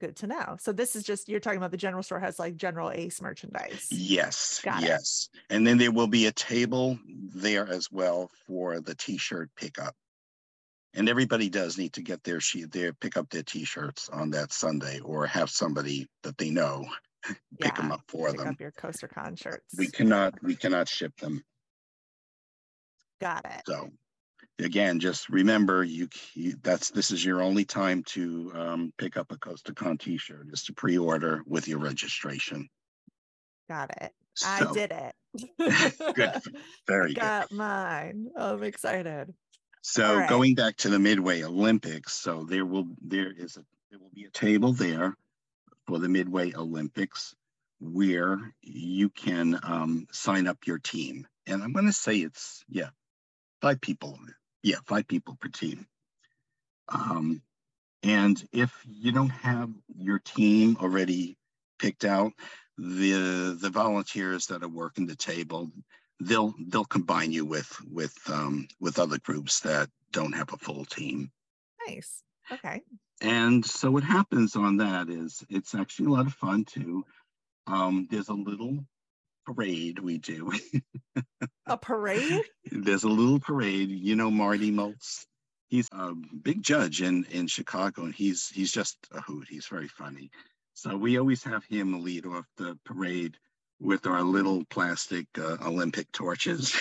good 0.00 0.16
to 0.16 0.26
know. 0.26 0.56
So 0.60 0.72
this 0.72 0.94
is 0.94 1.02
just 1.02 1.28
you're 1.28 1.40
talking 1.40 1.58
about 1.58 1.70
the 1.70 1.76
general 1.76 2.02
store 2.02 2.20
has 2.20 2.38
like 2.38 2.56
general 2.56 2.90
Ace 2.90 3.22
merchandise. 3.22 3.86
Yes, 3.90 4.60
Got 4.62 4.82
yes, 4.82 5.28
it. 5.32 5.54
and 5.54 5.66
then 5.66 5.78
there 5.78 5.92
will 5.92 6.06
be 6.06 6.26
a 6.26 6.32
table 6.32 6.98
there 7.06 7.68
as 7.68 7.90
well 7.90 8.30
for 8.46 8.80
the 8.80 8.94
t-shirt 8.94 9.50
pickup 9.56 9.94
and 10.94 11.08
everybody 11.08 11.48
does 11.48 11.78
need 11.78 11.92
to 11.92 12.02
get 12.02 12.22
their 12.24 12.40
sheet 12.40 12.70
there 12.72 12.92
pick 12.92 13.16
up 13.16 13.28
their 13.30 13.42
t-shirts 13.42 14.08
on 14.08 14.30
that 14.30 14.52
sunday 14.52 15.00
or 15.00 15.26
have 15.26 15.50
somebody 15.50 16.06
that 16.22 16.36
they 16.38 16.50
know 16.50 16.84
pick 17.24 17.36
yeah, 17.60 17.74
them 17.74 17.92
up 17.92 18.02
for 18.08 18.28
them. 18.28 18.36
pick 18.36 18.44
them. 18.44 18.48
up 18.54 18.60
your 18.60 18.72
CoasterCon 18.72 19.40
shirts 19.40 19.74
we 19.76 19.86
cannot 19.86 20.34
we 20.42 20.56
cannot 20.56 20.88
ship 20.88 21.16
them. 21.18 21.42
Got 23.20 23.44
it. 23.44 23.62
So 23.66 23.90
again 24.58 25.00
just 25.00 25.28
remember 25.28 25.84
you, 25.84 26.08
you 26.34 26.54
that's 26.62 26.90
this 26.90 27.10
is 27.10 27.24
your 27.24 27.42
only 27.42 27.64
time 27.64 28.02
to 28.04 28.52
um, 28.54 28.92
pick 28.98 29.16
up 29.16 29.32
a 29.32 29.36
CoasterCon 29.36 30.00
t-shirt 30.00 30.46
is 30.52 30.64
to 30.64 30.72
pre-order 30.72 31.42
with 31.46 31.68
your 31.68 31.78
registration. 31.78 32.68
Got 33.68 33.90
it. 34.00 34.12
So, 34.34 34.48
i 34.48 34.72
did 34.72 34.92
it. 34.92 35.14
Good. 36.14 36.40
Very 36.88 37.14
got 37.14 37.48
good. 37.48 37.50
Got 37.50 37.52
mine. 37.52 38.26
I'm 38.36 38.62
excited 38.62 39.32
so 39.82 40.16
right. 40.16 40.28
going 40.28 40.54
back 40.54 40.76
to 40.78 40.88
the 40.88 40.98
Midway 40.98 41.42
Olympics, 41.42 42.12
so 42.12 42.44
there 42.44 42.66
will 42.66 42.86
there 43.00 43.32
is 43.32 43.56
a 43.56 43.64
there 43.90 43.98
will 43.98 44.10
be 44.14 44.24
a 44.24 44.30
table 44.30 44.72
there 44.72 45.16
for 45.86 45.98
the 45.98 46.08
Midway 46.08 46.52
Olympics 46.54 47.34
where 47.80 48.38
you 48.60 49.08
can 49.08 49.58
um, 49.62 50.06
sign 50.12 50.46
up 50.46 50.58
your 50.66 50.78
team, 50.78 51.26
and 51.46 51.62
I'm 51.62 51.72
going 51.72 51.86
to 51.86 51.92
say 51.92 52.16
it's 52.18 52.64
yeah 52.68 52.90
five 53.62 53.80
people, 53.80 54.18
yeah 54.62 54.76
five 54.86 55.08
people 55.08 55.36
per 55.40 55.48
team. 55.48 55.86
Um, 56.88 57.42
and 58.02 58.42
if 58.52 58.72
you 58.86 59.12
don't 59.12 59.30
have 59.30 59.70
your 59.96 60.18
team 60.18 60.76
already 60.80 61.36
picked 61.78 62.04
out, 62.04 62.32
the 62.76 63.56
the 63.60 63.70
volunteers 63.70 64.46
that 64.46 64.62
are 64.62 64.68
working 64.68 65.06
the 65.06 65.16
table 65.16 65.70
they'll 66.20 66.54
they'll 66.68 66.84
combine 66.84 67.32
you 67.32 67.44
with 67.44 67.74
with 67.90 68.16
um, 68.28 68.68
with 68.80 68.98
other 68.98 69.18
groups 69.18 69.60
that 69.60 69.88
don't 70.12 70.34
have 70.34 70.52
a 70.52 70.58
full 70.58 70.84
team. 70.84 71.30
Nice. 71.86 72.22
Okay. 72.52 72.82
And 73.20 73.64
so 73.64 73.90
what 73.90 74.04
happens 74.04 74.56
on 74.56 74.78
that 74.78 75.08
is 75.08 75.44
it's 75.48 75.74
actually 75.74 76.06
a 76.06 76.10
lot 76.10 76.26
of 76.26 76.34
fun 76.34 76.64
too. 76.64 77.04
Um, 77.66 78.08
there's 78.10 78.28
a 78.28 78.34
little 78.34 78.84
parade 79.46 79.98
we 79.98 80.18
do. 80.18 80.52
a 81.66 81.76
parade? 81.76 82.42
there's 82.72 83.04
a 83.04 83.08
little 83.08 83.40
parade. 83.40 83.90
You 83.90 84.16
know 84.16 84.30
Marty 84.30 84.70
Moltz. 84.70 85.26
He's 85.68 85.88
a 85.92 86.14
big 86.14 86.62
judge 86.62 87.00
in 87.02 87.24
in 87.30 87.46
Chicago, 87.46 88.02
and 88.02 88.14
he's 88.14 88.48
he's 88.48 88.72
just 88.72 88.96
a 89.12 89.20
hoot. 89.20 89.46
He's 89.48 89.66
very 89.66 89.88
funny. 89.88 90.30
So 90.74 90.96
we 90.96 91.18
always 91.18 91.44
have 91.44 91.64
him 91.64 92.02
lead 92.02 92.26
off 92.26 92.46
the 92.56 92.78
parade 92.84 93.36
with 93.80 94.06
our 94.06 94.22
little 94.22 94.64
plastic 94.66 95.26
uh, 95.38 95.56
Olympic 95.64 96.10
torches. 96.12 96.76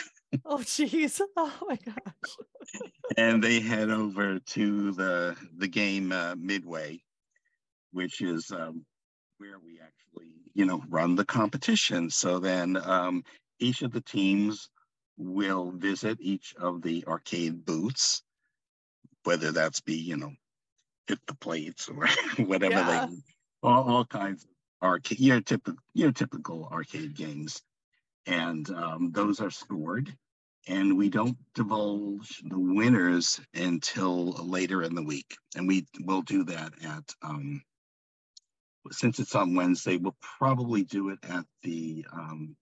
oh, 0.45 0.61
geez. 0.63 1.21
Oh, 1.37 1.53
my 1.67 1.77
gosh. 1.77 2.35
and 3.17 3.43
they 3.43 3.61
head 3.61 3.89
over 3.89 4.39
to 4.39 4.91
the, 4.91 5.35
the 5.57 5.67
game 5.67 6.11
uh, 6.11 6.35
Midway, 6.37 7.01
which 7.93 8.21
is 8.21 8.51
um, 8.51 8.85
where 9.37 9.57
we 9.63 9.79
actually, 9.79 10.33
you 10.53 10.65
know, 10.65 10.83
run 10.89 11.15
the 11.15 11.25
competition. 11.25 12.09
So 12.09 12.39
then 12.39 12.77
um, 12.83 13.23
each 13.59 13.81
of 13.81 13.91
the 13.91 14.01
teams 14.01 14.69
will 15.17 15.71
visit 15.71 16.17
each 16.19 16.53
of 16.59 16.81
the 16.81 17.05
arcade 17.07 17.65
booths, 17.65 18.21
whether 19.23 19.51
that's 19.51 19.81
be, 19.81 19.95
you 19.95 20.17
know, 20.17 20.31
hit 21.07 21.19
the 21.27 21.35
plates 21.35 21.89
or 21.89 22.07
whatever 22.45 22.75
yeah. 22.75 23.07
they, 23.07 23.15
all, 23.63 23.83
all 23.83 24.05
kinds 24.05 24.43
of 24.43 24.49
arcade, 24.81 25.19
your 25.19 25.41
typical, 25.41 25.81
your 25.93 26.11
typical 26.11 26.67
arcade 26.71 27.15
games, 27.15 27.61
and 28.25 28.69
um, 28.69 29.11
those 29.11 29.41
are 29.41 29.51
scored. 29.51 30.15
And 30.67 30.97
we 30.97 31.09
don't 31.09 31.37
divulge 31.55 32.43
the 32.45 32.59
winners 32.59 33.39
until 33.55 34.33
later 34.45 34.83
in 34.83 34.93
the 34.93 35.01
week, 35.01 35.37
and 35.55 35.67
we 35.67 35.87
will 36.01 36.21
do 36.21 36.43
that 36.45 36.73
at. 36.83 37.15
Um, 37.23 37.63
since 38.91 39.19
it's 39.19 39.35
on 39.35 39.55
Wednesday, 39.55 39.97
we'll 39.97 40.17
probably 40.37 40.83
do 40.83 41.09
it 41.09 41.19
at 41.23 41.45
the 41.63 42.05
um, 42.11 42.55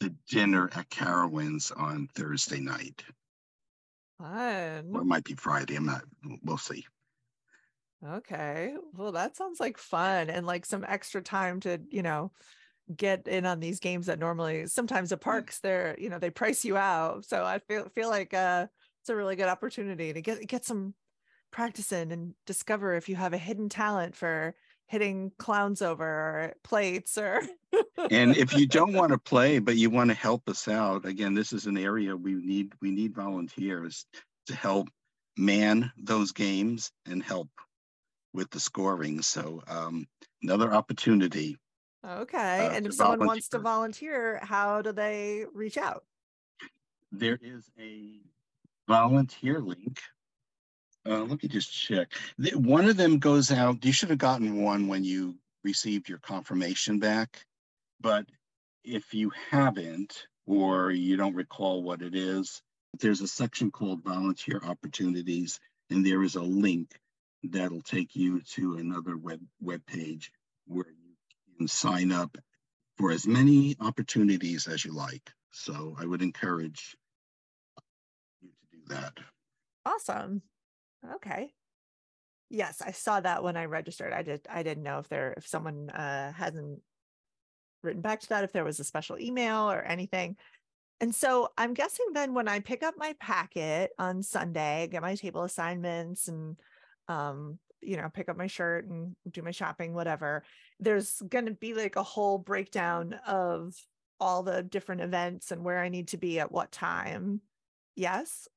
the 0.00 0.14
dinner 0.28 0.68
at 0.74 0.88
Carowinds 0.90 1.70
on 1.76 2.08
Thursday 2.14 2.60
night. 2.60 3.04
Fun. 4.18 4.90
Or 4.92 5.02
it 5.02 5.06
might 5.06 5.24
be 5.24 5.34
Friday. 5.34 5.76
I'm 5.76 5.86
not. 5.86 6.02
We'll 6.42 6.58
see. 6.58 6.86
Okay. 8.04 8.74
Well, 8.92 9.12
that 9.12 9.36
sounds 9.36 9.58
like 9.58 9.78
fun 9.78 10.28
and 10.30 10.46
like 10.46 10.66
some 10.66 10.84
extra 10.86 11.22
time 11.22 11.60
to, 11.60 11.80
you 11.90 12.02
know, 12.02 12.32
get 12.94 13.28
in 13.28 13.46
on 13.46 13.60
these 13.60 13.80
games 13.80 14.06
that 14.06 14.18
normally 14.18 14.66
sometimes 14.66 15.10
the 15.10 15.16
parks 15.16 15.60
they're, 15.60 15.96
you 15.98 16.10
know, 16.10 16.18
they 16.18 16.30
price 16.30 16.64
you 16.64 16.76
out. 16.76 17.24
So 17.24 17.44
I 17.44 17.58
feel 17.60 17.88
feel 17.90 18.10
like 18.10 18.34
uh 18.34 18.68
it's 19.02 19.10
a 19.10 19.16
really 19.16 19.36
good 19.36 19.48
opportunity 19.48 20.12
to 20.12 20.22
get 20.22 20.46
get 20.46 20.64
some 20.64 20.94
practice 21.50 21.92
in 21.92 22.12
and 22.12 22.34
discover 22.46 22.94
if 22.94 23.08
you 23.08 23.16
have 23.16 23.32
a 23.32 23.38
hidden 23.38 23.68
talent 23.68 24.16
for 24.16 24.54
hitting 24.86 25.32
clowns 25.38 25.82
over 25.82 26.54
plates 26.62 27.18
or 27.18 27.42
and 28.10 28.36
if 28.36 28.54
you 28.54 28.66
don't 28.66 28.92
want 28.94 29.12
to 29.12 29.18
play 29.18 29.58
but 29.58 29.76
you 29.76 29.90
want 29.90 30.10
to 30.10 30.14
help 30.14 30.48
us 30.48 30.68
out 30.68 31.04
again 31.06 31.34
this 31.34 31.52
is 31.52 31.66
an 31.66 31.78
area 31.78 32.16
we 32.16 32.34
need 32.34 32.72
we 32.80 32.90
need 32.90 33.14
volunteers 33.14 34.06
to 34.46 34.54
help 34.54 34.88
man 35.36 35.90
those 35.96 36.32
games 36.32 36.92
and 37.06 37.22
help 37.22 37.48
with 38.36 38.50
the 38.50 38.60
scoring 38.60 39.20
so 39.22 39.62
um, 39.68 40.06
another 40.42 40.72
opportunity 40.72 41.56
okay 42.04 42.66
uh, 42.66 42.70
and 42.70 42.86
if 42.86 42.94
someone 42.94 43.18
volunteer. 43.18 43.26
wants 43.26 43.48
to 43.48 43.58
volunteer 43.58 44.40
how 44.42 44.82
do 44.82 44.92
they 44.92 45.44
reach 45.54 45.76
out 45.76 46.04
there 47.10 47.38
is 47.42 47.70
a 47.80 48.20
volunteer 48.86 49.60
link 49.60 50.00
uh, 51.08 51.22
let 51.22 51.40
me 51.40 51.48
just 51.48 51.72
check. 51.72 52.12
One 52.54 52.88
of 52.88 52.96
them 52.96 53.18
goes 53.20 53.52
out. 53.52 53.84
You 53.84 53.92
should 53.92 54.10
have 54.10 54.18
gotten 54.18 54.60
one 54.62 54.88
when 54.88 55.04
you 55.04 55.36
received 55.62 56.08
your 56.08 56.18
confirmation 56.18 56.98
back. 56.98 57.44
But 58.00 58.26
if 58.84 59.14
you 59.14 59.30
haven't, 59.50 60.26
or 60.46 60.90
you 60.90 61.16
don't 61.16 61.34
recall 61.34 61.82
what 61.82 62.02
it 62.02 62.14
is, 62.14 62.62
there's 63.00 63.20
a 63.20 63.28
section 63.28 63.70
called 63.70 64.02
volunteer 64.04 64.60
opportunities, 64.64 65.60
and 65.90 66.04
there 66.04 66.22
is 66.22 66.36
a 66.36 66.42
link 66.42 66.98
that'll 67.52 67.82
take 67.82 68.14
you 68.14 68.40
to 68.54 68.76
another 68.76 69.16
web 69.16 69.40
web 69.60 69.84
page 69.86 70.32
where 70.66 70.86
you 70.88 71.56
can 71.58 71.68
sign 71.68 72.12
up 72.12 72.36
for 72.96 73.10
as 73.10 73.26
many 73.26 73.76
opportunities 73.80 74.66
as 74.66 74.84
you 74.84 74.92
like. 74.92 75.30
So 75.52 75.96
I 75.98 76.06
would 76.06 76.22
encourage 76.22 76.96
you 78.40 78.50
to 78.50 78.76
do 78.76 78.94
that. 78.94 79.12
Awesome. 79.84 80.42
Okay. 81.14 81.52
Yes, 82.48 82.80
I 82.84 82.92
saw 82.92 83.20
that 83.20 83.42
when 83.42 83.56
I 83.56 83.64
registered. 83.64 84.12
I 84.12 84.22
did 84.22 84.46
I 84.48 84.62
didn't 84.62 84.84
know 84.84 84.98
if 84.98 85.08
there 85.08 85.34
if 85.36 85.46
someone 85.46 85.90
uh 85.90 86.32
hasn't 86.32 86.80
written 87.82 88.02
back 88.02 88.20
to 88.20 88.28
that 88.30 88.44
if 88.44 88.52
there 88.52 88.64
was 88.64 88.80
a 88.80 88.84
special 88.84 89.18
email 89.18 89.70
or 89.70 89.82
anything. 89.82 90.36
And 91.00 91.14
so 91.14 91.50
I'm 91.58 91.74
guessing 91.74 92.06
then 92.14 92.32
when 92.34 92.48
I 92.48 92.60
pick 92.60 92.82
up 92.82 92.94
my 92.96 93.14
packet 93.20 93.90
on 93.98 94.22
Sunday, 94.22 94.88
get 94.90 95.02
my 95.02 95.14
table 95.14 95.42
assignments 95.42 96.28
and 96.28 96.56
um 97.08 97.58
you 97.80 97.96
know 97.96 98.08
pick 98.12 98.28
up 98.28 98.36
my 98.36 98.46
shirt 98.46 98.86
and 98.86 99.14
do 99.30 99.42
my 99.42 99.50
shopping 99.50 99.94
whatever 99.94 100.42
there's 100.80 101.22
going 101.28 101.46
to 101.46 101.52
be 101.52 101.74
like 101.74 101.96
a 101.96 102.02
whole 102.02 102.38
breakdown 102.38 103.14
of 103.26 103.74
all 104.20 104.42
the 104.42 104.62
different 104.62 105.00
events 105.00 105.50
and 105.50 105.64
where 105.64 105.78
I 105.78 105.88
need 105.88 106.08
to 106.08 106.16
be 106.16 106.40
at 106.40 106.52
what 106.52 106.72
time. 106.72 107.40
Yes? 107.94 108.48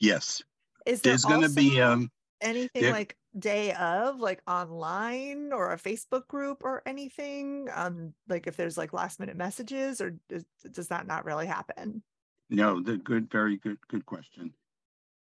Yes. 0.00 0.42
Is 0.86 1.00
there 1.00 1.12
there's 1.12 1.24
going 1.24 1.42
to 1.42 1.50
be 1.50 1.80
um 1.80 2.10
anything 2.40 2.82
there, 2.82 2.92
like 2.92 3.16
day 3.38 3.72
of 3.72 4.20
like 4.20 4.42
online 4.46 5.52
or 5.52 5.72
a 5.72 5.78
Facebook 5.78 6.26
group 6.28 6.62
or 6.62 6.82
anything? 6.86 7.68
Um, 7.74 8.12
like 8.28 8.46
if 8.46 8.56
there's 8.56 8.76
like 8.76 8.92
last 8.92 9.18
minute 9.20 9.36
messages 9.36 10.00
or 10.00 10.16
does, 10.28 10.44
does 10.70 10.88
that 10.88 11.06
not 11.06 11.24
really 11.24 11.46
happen? 11.46 12.02
No, 12.50 12.80
the 12.80 12.98
good, 12.98 13.30
very 13.30 13.56
good, 13.56 13.78
good 13.88 14.04
question. 14.04 14.52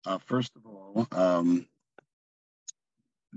Uh, 0.04 0.18
first 0.18 0.52
of 0.56 0.66
all, 0.66 1.08
um, 1.12 1.66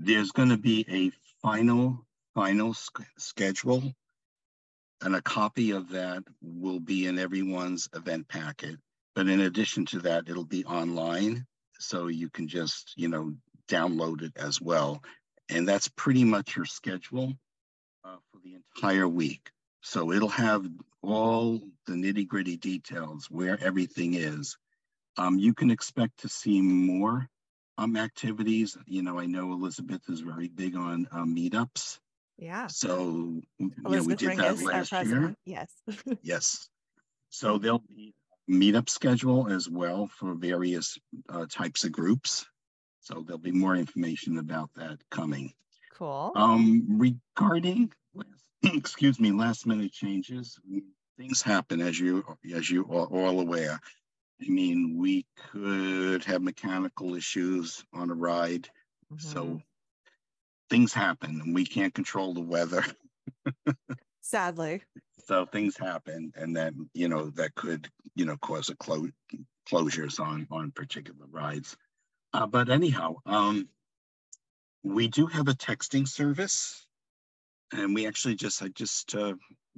there's 0.02 0.32
going 0.32 0.48
to 0.48 0.56
be 0.56 0.86
a 0.88 1.10
final, 1.42 2.06
final 2.34 2.74
schedule, 3.18 3.82
and 5.02 5.14
a 5.14 5.22
copy 5.22 5.72
of 5.72 5.90
that 5.90 6.22
will 6.42 6.80
be 6.80 7.06
in 7.06 7.18
everyone's 7.18 7.88
event 7.94 8.26
packet. 8.28 8.76
But 9.14 9.28
in 9.28 9.40
addition 9.40 9.84
to 9.86 9.98
that, 10.00 10.24
it'll 10.28 10.44
be 10.44 10.64
online 10.64 11.46
so 11.78 12.06
you 12.06 12.30
can 12.30 12.48
just, 12.48 12.94
you 12.96 13.08
know, 13.08 13.34
download 13.68 14.22
it 14.22 14.32
as 14.36 14.60
well. 14.60 15.02
And 15.50 15.68
that's 15.68 15.88
pretty 15.88 16.24
much 16.24 16.56
your 16.56 16.66
schedule 16.66 17.34
uh, 18.04 18.16
for 18.30 18.40
the 18.42 18.54
entire 18.54 19.08
week. 19.08 19.50
So 19.82 20.12
it'll 20.12 20.28
have 20.28 20.66
all 21.02 21.60
the 21.86 21.92
nitty 21.92 22.26
gritty 22.26 22.56
details 22.56 23.26
where 23.30 23.62
everything 23.62 24.14
is. 24.14 24.56
Um, 25.16 25.38
you 25.38 25.52
can 25.52 25.70
expect 25.70 26.20
to 26.20 26.28
see 26.28 26.62
more 26.62 27.28
um, 27.80 27.96
activities. 27.96 28.76
You 28.86 29.02
know, 29.02 29.18
I 29.18 29.26
know 29.26 29.52
Elizabeth 29.52 30.02
is 30.08 30.20
very 30.20 30.48
big 30.48 30.76
on 30.76 31.08
um, 31.10 31.34
meetups. 31.34 31.98
Yeah. 32.38 32.66
So, 32.68 33.40
you 33.58 33.72
know, 33.78 34.02
we 34.02 34.14
did 34.14 34.38
that 34.38 34.62
last 34.62 34.92
year. 34.92 35.34
Yes. 35.44 35.70
yes. 36.22 36.68
So 37.30 37.58
there'll 37.58 37.84
be 37.88 38.14
meetup 38.50 38.88
schedule 38.88 39.50
as 39.50 39.68
well 39.68 40.08
for 40.18 40.34
various 40.34 40.98
uh, 41.28 41.46
types 41.50 41.84
of 41.84 41.92
groups. 41.92 42.46
So 43.00 43.22
there'll 43.26 43.38
be 43.38 43.52
more 43.52 43.76
information 43.76 44.38
about 44.38 44.70
that 44.76 44.98
coming. 45.10 45.52
Cool. 45.94 46.32
Um, 46.34 46.98
regarding, 46.98 47.92
excuse 48.62 49.18
me, 49.18 49.32
last 49.32 49.66
minute 49.66 49.92
changes, 49.92 50.58
things 51.16 51.42
happen 51.42 51.80
as 51.80 51.98
you 51.98 52.24
as 52.54 52.70
you 52.70 52.84
are 52.84 53.06
all 53.06 53.40
aware. 53.40 53.80
I 54.42 54.48
mean, 54.48 54.96
we 54.98 55.26
could 55.52 56.24
have 56.24 56.42
mechanical 56.42 57.14
issues 57.14 57.84
on 57.92 58.10
a 58.10 58.14
ride, 58.14 58.68
mm-hmm. 59.12 59.18
so 59.18 59.60
things 60.70 60.92
happen, 60.92 61.40
and 61.40 61.54
we 61.54 61.64
can't 61.64 61.94
control 61.94 62.34
the 62.34 62.40
weather. 62.40 62.84
Sadly 64.22 64.82
so 65.30 65.46
things 65.46 65.76
happen 65.76 66.32
and 66.34 66.56
then 66.56 66.90
you 66.92 67.08
know 67.08 67.30
that 67.30 67.54
could 67.54 67.88
you 68.16 68.24
know 68.24 68.36
cause 68.38 68.68
a 68.68 68.74
clo- 68.74 69.08
closures 69.70 70.18
on 70.18 70.44
on 70.50 70.72
particular 70.72 71.24
rides 71.30 71.76
uh, 72.32 72.46
but 72.46 72.68
anyhow 72.68 73.14
um 73.26 73.68
we 74.82 75.06
do 75.06 75.26
have 75.26 75.46
a 75.46 75.52
texting 75.52 76.08
service 76.08 76.84
and 77.72 77.94
we 77.94 78.08
actually 78.08 78.34
just 78.34 78.60
i 78.60 78.66
just 78.68 79.14
uh, 79.14 79.34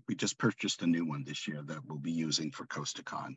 we 0.09 0.15
just 0.15 0.39
purchased 0.39 0.81
a 0.81 0.87
new 0.87 1.05
one 1.05 1.23
this 1.23 1.47
year 1.47 1.61
that 1.63 1.85
we'll 1.87 1.99
be 1.99 2.13
using 2.13 2.51
for 2.51 2.65
CoasterCon 2.67 3.37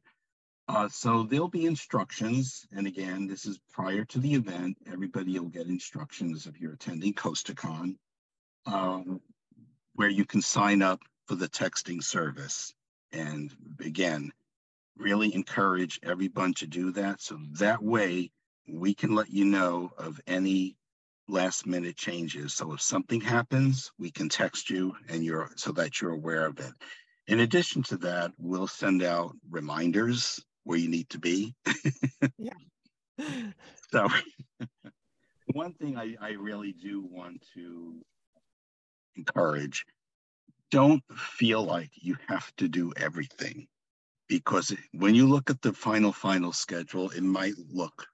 uh, 0.68 0.88
so 0.90 1.24
there'll 1.24 1.48
be 1.48 1.66
instructions 1.66 2.66
and 2.72 2.88
again 2.88 3.28
this 3.28 3.46
is 3.46 3.60
prior 3.72 4.04
to 4.06 4.20
the 4.20 4.34
event 4.34 4.78
everybody 4.92 5.38
will 5.38 5.48
get 5.48 5.68
instructions 5.68 6.48
if 6.48 6.60
you're 6.60 6.74
attending 6.74 7.14
CoasterCon 7.14 7.96
um, 8.66 9.22
where 9.94 10.10
you 10.10 10.26
can 10.26 10.42
sign 10.42 10.82
up 10.82 11.02
for 11.26 11.36
the 11.36 11.50
texting 11.50 12.04
service. 12.04 12.74
And 13.12 13.52
again, 13.80 14.32
really 14.98 15.34
encourage 15.34 16.00
everyone 16.04 16.54
to 16.56 16.68
do 16.68 16.92
that. 16.92 17.22
So 17.22 17.40
that 17.60 17.82
way 17.82 18.32
we 18.68 18.94
can 18.94 19.16
let 19.16 19.30
you 19.30 19.46
know 19.46 19.92
of 19.98 20.20
any 20.28 20.76
last 21.28 21.66
minute 21.66 21.98
changes. 21.98 22.54
So 22.54 22.74
if 22.74 22.82
something 22.82 23.22
happens, 23.22 23.92
we 23.98 24.12
can 24.12 24.30
text 24.30 24.70
you 24.70 24.94
and 25.10 25.24
you're 25.24 25.50
so 25.56 25.72
that 25.74 26.00
you're 26.00 26.12
aware 26.12 26.46
of 26.46 26.60
it. 26.60 26.72
In 27.28 27.40
addition 27.40 27.82
to 27.84 27.98
that, 27.98 28.32
we'll 28.38 28.68
send 28.68 29.02
out 29.02 29.36
reminders 29.50 30.44
where 30.66 30.78
you 30.78 30.90
need 30.90 31.10
to 31.10 31.20
be. 31.20 31.56
yeah. 32.38 32.52
so 33.92 34.08
one 35.54 35.74
thing 35.74 35.98
I, 35.98 36.16
I 36.20 36.32
really 36.32 36.74
do 36.74 37.02
want 37.10 37.46
to 37.54 38.02
encourage 39.16 39.86
don't 40.72 41.02
feel 41.16 41.64
like 41.64 41.92
you 41.96 42.18
have 42.28 42.54
to 42.58 42.68
do 42.68 42.92
everything 42.98 43.68
because 44.28 44.76
when 44.92 45.16
you 45.16 45.28
look 45.28 45.50
at 45.50 45.62
the 45.62 45.72
final 45.72 46.12
final 46.12 46.52
schedule 46.52 47.10
it 47.12 47.24
might 47.24 47.54
look 47.72 48.08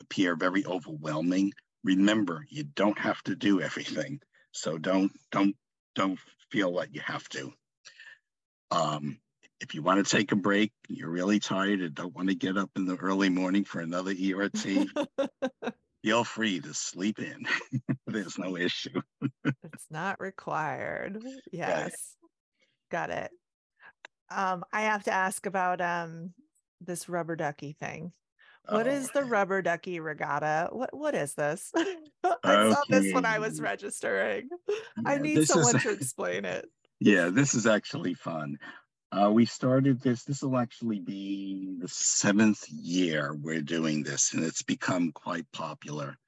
appear 0.00 0.34
very 0.34 0.64
overwhelming 0.66 1.52
remember 1.84 2.44
you 2.48 2.64
don't 2.74 2.98
have 2.98 3.22
to 3.22 3.36
do 3.36 3.60
everything 3.60 4.20
so 4.52 4.78
don't 4.78 5.12
don't 5.30 5.54
don't 5.94 6.18
feel 6.50 6.72
like 6.72 6.88
you 6.92 7.00
have 7.04 7.28
to 7.28 7.52
um, 8.70 9.18
if 9.60 9.74
you 9.74 9.82
want 9.82 10.04
to 10.04 10.16
take 10.16 10.32
a 10.32 10.36
break 10.36 10.72
you're 10.88 11.10
really 11.10 11.38
tired 11.38 11.80
and 11.80 11.94
don't 11.94 12.14
want 12.14 12.28
to 12.28 12.34
get 12.34 12.56
up 12.56 12.70
in 12.76 12.86
the 12.86 12.96
early 12.96 13.28
morning 13.28 13.64
for 13.64 13.80
another 13.80 14.12
ert 14.12 14.54
feel 16.02 16.24
free 16.24 16.60
to 16.60 16.74
sleep 16.74 17.18
in. 17.18 17.46
There's 18.06 18.38
no 18.38 18.56
issue. 18.56 19.00
it's 19.44 19.86
not 19.90 20.20
required. 20.20 21.22
Yes. 21.52 22.16
Got 22.90 23.10
it. 23.10 23.30
Um, 24.30 24.64
I 24.72 24.82
have 24.82 25.04
to 25.04 25.12
ask 25.12 25.46
about 25.46 25.80
um 25.80 26.32
this 26.80 27.08
rubber 27.08 27.36
ducky 27.36 27.72
thing. 27.72 28.12
What 28.68 28.86
oh, 28.86 28.90
is 28.90 29.10
the 29.10 29.24
rubber 29.24 29.62
ducky 29.62 30.00
regatta? 30.00 30.68
What 30.72 30.90
what 30.96 31.14
is 31.14 31.34
this? 31.34 31.72
I 31.76 31.86
okay. 32.24 32.70
saw 32.72 32.82
this 32.88 33.14
when 33.14 33.24
I 33.24 33.38
was 33.38 33.60
registering. 33.60 34.48
Yeah, 34.68 34.74
I 35.06 35.18
need 35.18 35.46
someone 35.46 35.76
is, 35.76 35.82
to 35.82 35.90
explain 35.90 36.44
it. 36.44 36.66
Yeah, 37.00 37.30
this 37.30 37.54
is 37.54 37.66
actually 37.66 38.14
fun. 38.14 38.58
Uh, 39.10 39.30
we 39.32 39.46
started 39.46 40.00
this, 40.00 40.24
this 40.24 40.42
will 40.42 40.58
actually 40.58 41.00
be 41.00 41.76
the 41.80 41.88
seventh 41.88 42.68
year 42.68 43.34
we're 43.34 43.62
doing 43.62 44.02
this, 44.02 44.34
and 44.34 44.44
it's 44.44 44.62
become 44.62 45.12
quite 45.12 45.50
popular. 45.52 46.18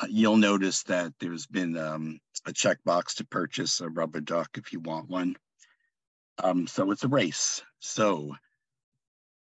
Uh, 0.00 0.06
you'll 0.08 0.38
notice 0.38 0.82
that 0.84 1.12
there's 1.20 1.46
been 1.46 1.76
um, 1.76 2.18
a 2.46 2.52
checkbox 2.52 3.16
to 3.16 3.26
purchase 3.26 3.80
a 3.80 3.88
rubber 3.88 4.20
duck 4.20 4.48
if 4.56 4.72
you 4.72 4.80
want 4.80 5.08
one. 5.08 5.36
Um, 6.42 6.66
so 6.66 6.90
it's 6.90 7.04
a 7.04 7.08
race. 7.08 7.62
So 7.78 8.34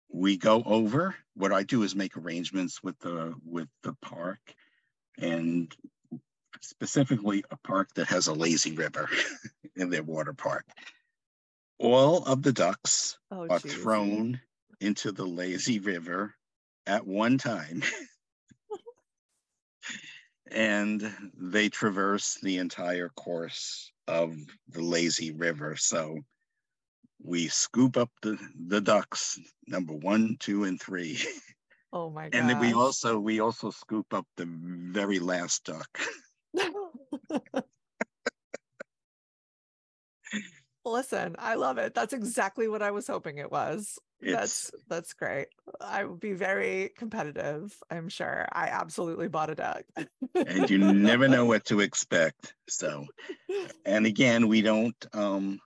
we 0.09 0.37
go 0.37 0.61
over. 0.65 1.15
What 1.35 1.53
I 1.53 1.63
do 1.63 1.83
is 1.83 1.95
make 1.95 2.17
arrangements 2.17 2.83
with 2.83 2.99
the 2.99 3.33
with 3.45 3.67
the 3.83 3.93
park, 4.01 4.39
and 5.17 5.73
specifically 6.61 7.43
a 7.51 7.57
park 7.57 7.89
that 7.95 8.07
has 8.07 8.27
a 8.27 8.33
lazy 8.33 8.73
river 8.73 9.09
in 9.75 9.89
their 9.89 10.03
water 10.03 10.33
park. 10.33 10.65
All 11.77 12.23
of 12.25 12.41
the 12.41 12.53
ducks 12.53 13.17
Oh, 13.31 13.47
are 13.49 13.59
geez. 13.59 13.73
thrown 13.73 14.41
into 14.79 15.11
the 15.11 15.25
lazy 15.25 15.79
river 15.79 16.35
at 16.85 17.05
one 17.05 17.37
time. 17.37 17.83
and 20.47 21.31
they 21.35 21.69
traverse 21.69 22.35
the 22.41 22.57
entire 22.57 23.09
course 23.09 23.91
of 24.07 24.37
the 24.69 24.81
lazy 24.81 25.31
river. 25.31 25.75
So 25.75 26.19
we 27.21 27.47
scoop 27.47 27.97
up 27.97 28.11
the, 28.21 28.37
the 28.67 28.81
ducks, 28.81 29.39
number 29.67 29.93
one, 29.93 30.37
two, 30.39 30.63
and 30.63 30.79
three. 30.79 31.19
Oh 31.93 32.09
my 32.09 32.29
god. 32.29 32.37
And 32.37 32.49
then 32.49 32.59
we 32.59 32.73
also 32.73 33.19
we 33.19 33.39
also 33.39 33.69
scoop 33.69 34.13
up 34.13 34.27
the 34.35 34.45
very 34.47 35.19
last 35.19 35.63
duck. 35.63 35.99
Listen, 40.85 41.35
I 41.39 41.55
love 41.55 41.79
it. 41.79 41.95
That's 41.95 42.13
exactly 42.13 42.67
what 42.67 42.83
I 42.83 42.91
was 42.91 43.07
hoping 43.07 43.39
it 43.39 43.51
was. 43.51 43.97
It's 44.21 44.31
That's 44.31 44.71
that's 44.87 45.13
great. 45.13 45.47
I 45.81 46.05
would 46.05 46.19
be 46.19 46.33
very 46.33 46.91
competitive, 46.95 47.75
I'm 47.89 48.07
sure. 48.07 48.47
I 48.51 48.67
absolutely 48.67 49.27
bought 49.27 49.49
a 49.49 49.55
duck. 49.55 49.83
and 50.35 50.69
you 50.69 50.77
never 50.77 51.27
know 51.27 51.45
what 51.45 51.65
to 51.65 51.79
expect. 51.81 52.53
So 52.69 53.05
and 53.85 54.05
again, 54.05 54.47
we 54.47 54.61
don't 54.61 54.95
um 55.13 55.59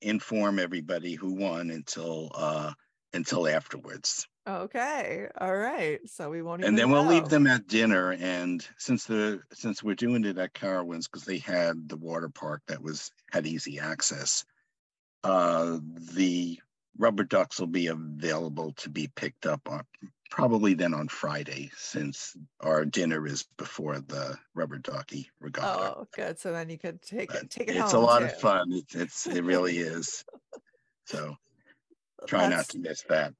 inform 0.00 0.58
everybody 0.58 1.14
who 1.14 1.34
won 1.34 1.70
until 1.70 2.30
uh 2.34 2.72
until 3.12 3.48
afterwards. 3.48 4.26
Okay. 4.48 5.28
All 5.38 5.56
right. 5.56 6.00
So 6.08 6.30
we 6.30 6.40
won't 6.42 6.60
even 6.60 6.70
and 6.70 6.78
then 6.78 6.90
we'll 6.90 7.04
leave 7.04 7.28
them 7.28 7.46
at 7.46 7.66
dinner 7.66 8.12
and 8.12 8.66
since 8.78 9.04
the 9.04 9.42
since 9.52 9.82
we're 9.82 9.94
doing 9.94 10.24
it 10.24 10.38
at 10.38 10.54
carowinds 10.54 11.04
because 11.04 11.24
they 11.24 11.38
had 11.38 11.88
the 11.88 11.96
water 11.96 12.28
park 12.28 12.62
that 12.68 12.82
was 12.82 13.10
had 13.30 13.46
easy 13.46 13.78
access 13.78 14.44
uh 15.24 15.78
the 16.14 16.58
rubber 16.96 17.24
ducks 17.24 17.58
will 17.60 17.66
be 17.66 17.88
available 17.88 18.72
to 18.72 18.88
be 18.88 19.08
picked 19.16 19.46
up 19.46 19.68
on 19.68 19.82
probably 20.30 20.74
then 20.74 20.94
on 20.94 21.08
friday 21.08 21.70
since 21.76 22.36
our 22.60 22.84
dinner 22.84 23.26
is 23.26 23.44
before 23.56 23.98
the 24.00 24.36
rubber 24.54 24.78
ducky 24.78 25.28
regatta 25.40 25.94
Oh, 25.96 26.06
good. 26.14 26.38
So 26.38 26.52
then 26.52 26.70
you 26.70 26.78
could 26.78 27.02
take 27.02 27.32
But 27.32 27.44
it 27.44 27.50
take 27.50 27.68
it 27.68 27.76
it's 27.76 27.92
a 27.92 27.98
lot 27.98 28.20
too. 28.20 28.26
of 28.26 28.32
fun 28.40 28.72
it's, 28.72 28.94
it's 28.94 29.26
it 29.26 29.42
really 29.44 29.78
is 29.78 30.24
so 31.06 31.36
try 32.26 32.48
not 32.48 32.68
to 32.68 32.78
miss 32.78 33.02
that 33.02 33.34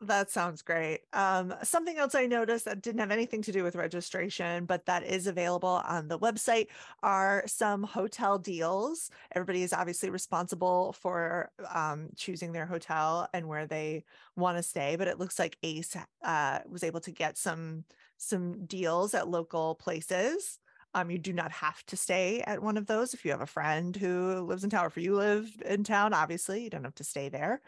That 0.00 0.30
sounds 0.30 0.60
great. 0.60 1.00
Um, 1.14 1.54
something 1.62 1.96
else 1.96 2.14
I 2.14 2.26
noticed 2.26 2.66
that 2.66 2.82
didn't 2.82 3.00
have 3.00 3.10
anything 3.10 3.40
to 3.42 3.52
do 3.52 3.62
with 3.62 3.74
registration, 3.76 4.66
but 4.66 4.84
that 4.84 5.02
is 5.04 5.26
available 5.26 5.80
on 5.86 6.08
the 6.08 6.18
website 6.18 6.66
are 7.02 7.44
some 7.46 7.82
hotel 7.84 8.38
deals. 8.38 9.10
Everybody 9.34 9.62
is 9.62 9.72
obviously 9.72 10.10
responsible 10.10 10.92
for 10.92 11.50
um, 11.72 12.08
choosing 12.16 12.52
their 12.52 12.66
hotel 12.66 13.28
and 13.32 13.48
where 13.48 13.66
they 13.66 14.04
want 14.36 14.58
to 14.58 14.62
stay, 14.62 14.96
but 14.96 15.08
it 15.08 15.18
looks 15.18 15.38
like 15.38 15.56
Ace 15.62 15.96
uh, 16.22 16.58
was 16.68 16.84
able 16.84 17.00
to 17.00 17.10
get 17.12 17.38
some 17.38 17.84
some 18.18 18.66
deals 18.66 19.14
at 19.14 19.28
local 19.28 19.74
places. 19.76 20.58
Um, 20.94 21.10
you 21.10 21.18
do 21.18 21.32
not 21.32 21.50
have 21.50 21.84
to 21.86 21.96
stay 21.96 22.40
at 22.42 22.62
one 22.62 22.76
of 22.76 22.86
those 22.86 23.14
if 23.14 23.24
you 23.24 23.32
have 23.32 23.40
a 23.40 23.46
friend 23.46 23.96
who 23.96 24.40
lives 24.40 24.62
in 24.64 24.70
town. 24.70 24.84
or 24.84 24.88
If 24.88 24.96
you 24.96 25.16
live 25.16 25.50
in 25.64 25.82
town, 25.82 26.14
obviously 26.14 26.62
you 26.62 26.70
don't 26.70 26.84
have 26.84 26.94
to 26.96 27.04
stay 27.04 27.28
there. 27.28 27.62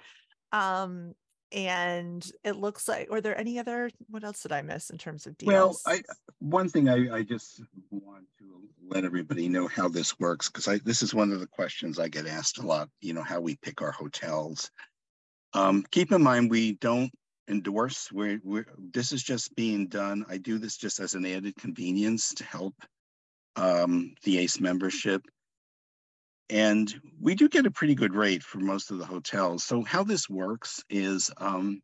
Um, 0.52 1.14
and 1.52 2.28
it 2.42 2.56
looks 2.56 2.88
like 2.88 3.08
are 3.10 3.20
there 3.20 3.38
any 3.38 3.58
other 3.60 3.88
what 4.08 4.24
else 4.24 4.42
did 4.42 4.50
i 4.50 4.62
miss 4.62 4.90
in 4.90 4.98
terms 4.98 5.26
of 5.26 5.38
deals 5.38 5.48
Well, 5.48 5.76
I 5.86 6.02
one 6.40 6.68
thing 6.68 6.88
I, 6.88 7.18
I 7.18 7.22
just 7.22 7.62
want 7.90 8.24
to 8.38 8.60
let 8.88 9.04
everybody 9.04 9.48
know 9.48 9.66
how 9.66 9.88
this 9.88 10.18
works 10.18 10.48
because 10.48 10.68
I 10.68 10.78
this 10.78 11.02
is 11.02 11.14
one 11.14 11.32
of 11.32 11.40
the 11.40 11.46
questions 11.46 11.98
I 11.98 12.08
get 12.08 12.26
asked 12.26 12.58
a 12.58 12.66
lot. 12.66 12.88
You 13.00 13.14
know 13.14 13.22
how 13.22 13.40
we 13.40 13.56
pick 13.56 13.82
our 13.82 13.90
hotels. 13.90 14.70
Um, 15.54 15.84
keep 15.90 16.12
in 16.12 16.22
mind 16.22 16.50
we 16.50 16.72
don't 16.74 17.10
endorse. 17.48 18.10
We're, 18.12 18.40
we're 18.44 18.66
this 18.92 19.12
is 19.12 19.22
just 19.22 19.54
being 19.56 19.86
done. 19.86 20.24
I 20.28 20.38
do 20.38 20.58
this 20.58 20.76
just 20.76 21.00
as 21.00 21.14
an 21.14 21.24
added 21.24 21.56
convenience 21.56 22.34
to 22.34 22.44
help 22.44 22.74
um, 23.56 24.14
the 24.24 24.38
ACE 24.38 24.60
membership. 24.60 25.22
And 26.48 26.92
we 27.20 27.34
do 27.34 27.48
get 27.48 27.66
a 27.66 27.70
pretty 27.70 27.94
good 27.94 28.14
rate 28.14 28.42
for 28.42 28.58
most 28.58 28.90
of 28.90 28.98
the 28.98 29.06
hotels. 29.06 29.64
So 29.64 29.82
how 29.82 30.04
this 30.04 30.28
works 30.28 30.84
is 30.88 31.30
um, 31.38 31.80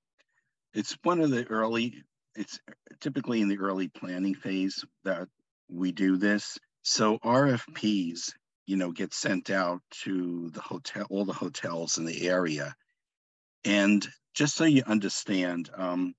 it's 0.73 0.97
one 1.03 1.21
of 1.21 1.31
the 1.31 1.45
early 1.47 2.05
it's 2.35 2.59
typically 3.01 3.41
in 3.41 3.49
the 3.49 3.59
early 3.59 3.89
planning 3.89 4.35
phase 4.35 4.85
that 5.05 5.29
we 5.69 5.93
do 5.93 6.17
this. 6.17 6.59
So 6.83 7.19
RFPs, 7.19 8.33
you 8.67 8.77
know, 8.77 8.91
get 8.91 9.13
sent 9.13 9.51
out 9.51 9.83
to 10.03 10.51
the 10.51 10.61
hotel, 10.61 11.07
all 11.11 11.25
the 11.25 11.33
hotels 11.33 11.99
in 11.99 12.05
the 12.05 12.29
area. 12.29 12.75
And 13.65 14.07
just 14.35 14.57
so 14.57 14.65
you 14.65 14.83
understand, 14.87 15.71
um, 15.77 16.15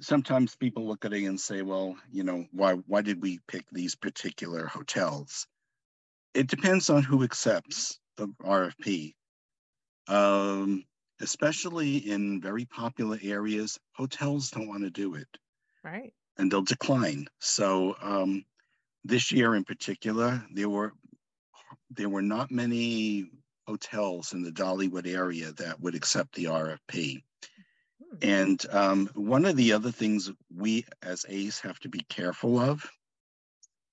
sometimes 0.00 0.56
people 0.56 0.86
look 0.86 1.04
at 1.04 1.12
it 1.12 1.24
and 1.24 1.40
say, 1.40 1.62
well, 1.62 1.96
you 2.10 2.24
know, 2.24 2.46
why 2.52 2.74
why 2.74 3.02
did 3.02 3.22
we 3.22 3.40
pick 3.46 3.64
these 3.70 3.94
particular 3.94 4.66
hotels? 4.66 5.46
It 6.38 6.46
depends 6.46 6.88
on 6.88 7.02
who 7.02 7.24
accepts 7.24 7.98
the 8.16 8.28
RFP. 8.42 9.14
Um, 10.06 10.84
especially 11.20 11.96
in 11.96 12.40
very 12.40 12.64
popular 12.64 13.18
areas, 13.22 13.78
hotels 13.92 14.50
don't 14.50 14.68
want 14.68 14.84
to 14.84 14.90
do 14.90 15.16
it 15.16 15.28
right 15.82 16.12
and 16.38 16.50
they'll 16.50 16.62
decline. 16.62 17.26
So 17.40 17.96
um, 18.00 18.44
this 19.04 19.32
year 19.32 19.56
in 19.56 19.64
particular, 19.64 20.42
there 20.52 20.68
were 20.68 20.92
there 21.90 22.08
were 22.08 22.22
not 22.22 22.50
many 22.50 23.30
hotels 23.66 24.32
in 24.32 24.42
the 24.42 24.52
Dollywood 24.52 25.06
area 25.06 25.52
that 25.52 25.80
would 25.80 25.94
accept 25.94 26.34
the 26.34 26.44
RFP. 26.44 27.22
Hmm. 28.00 28.16
And 28.22 28.66
um, 28.70 29.10
one 29.14 29.44
of 29.44 29.56
the 29.56 29.72
other 29.72 29.90
things 29.90 30.30
we 30.54 30.84
as 31.02 31.26
ACE 31.28 31.60
have 31.60 31.78
to 31.80 31.88
be 31.88 32.00
careful 32.08 32.58
of, 32.58 32.88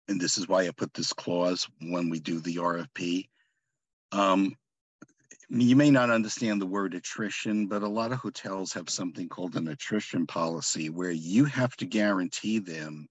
and 0.08 0.20
this 0.20 0.38
is 0.38 0.48
why 0.48 0.68
I 0.68 0.72
put 0.72 0.94
this 0.94 1.14
clause 1.14 1.68
when 1.82 2.10
we 2.10 2.20
do 2.20 2.40
the 2.40 2.58
RFP. 2.58 3.28
Um, 4.12 4.56
you 5.50 5.76
may 5.76 5.92
not 5.92 6.10
understand 6.10 6.62
the 6.62 6.68
word 6.68 6.94
attrition, 6.94 7.68
but 7.68 7.84
a 7.84 7.88
lot 7.88 8.12
of 8.12 8.20
hotels 8.20 8.74
have 8.74 8.90
something 8.90 9.30
called 9.30 9.56
an 9.56 9.68
attrition 9.68 10.26
policy 10.26 10.90
where 10.90 11.12
you 11.12 11.46
have 11.46 11.76
to 11.78 11.86
guarantee 11.86 12.60
them 12.60 13.08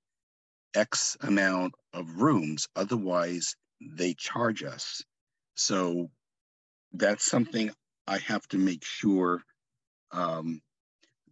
X 0.75 1.17
amount 1.21 1.75
of 1.93 2.17
rooms. 2.17 2.69
Otherwise, 2.75 3.55
they 3.81 4.15
charge 4.15 4.63
us. 4.63 5.03
So 5.55 6.11
that's 6.93 7.25
something 7.25 7.71
I 8.07 8.19
have 8.19 8.47
to 8.49 8.59
make 8.59 8.85
sure 8.85 9.43
um, 10.11 10.61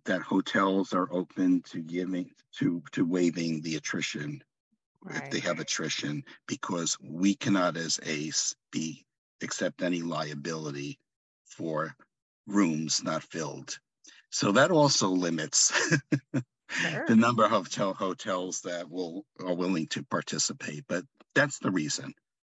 that 0.05 0.23
hotels 0.23 0.93
are 0.93 1.13
open 1.13 1.63
to 1.71 1.81
giving 1.81 2.31
to 2.59 2.83
to 2.93 3.05
waiving 3.05 3.63
the 3.63 3.77
attrition 3.77 4.43
if 5.11 5.29
they 5.31 5.41
have 5.41 5.61
attrition 5.61 6.25
because 6.47 6.97
we 7.03 7.35
cannot 7.35 7.77
as 7.77 8.01
ACE 8.05 8.55
be 8.71 9.05
accept 9.43 9.83
any 9.83 10.03
liability 10.03 10.99
for 11.47 11.95
rooms 12.47 13.03
not 13.03 13.23
filled. 13.23 13.79
So 14.31 14.53
that 14.53 14.71
also 14.71 15.09
limits 15.09 15.73
Sure. 16.71 17.05
the 17.07 17.17
number 17.17 17.45
of 17.45 17.51
hotel 17.53 17.95
hotels 17.95 18.63
that 18.63 18.91
will 18.91 19.25
are 19.41 19.55
willing 19.55 19.89
to 19.89 20.03
participate. 20.05 20.85
But 20.89 21.05
that's 21.35 21.59
the 21.59 21.71
reason 21.71 22.15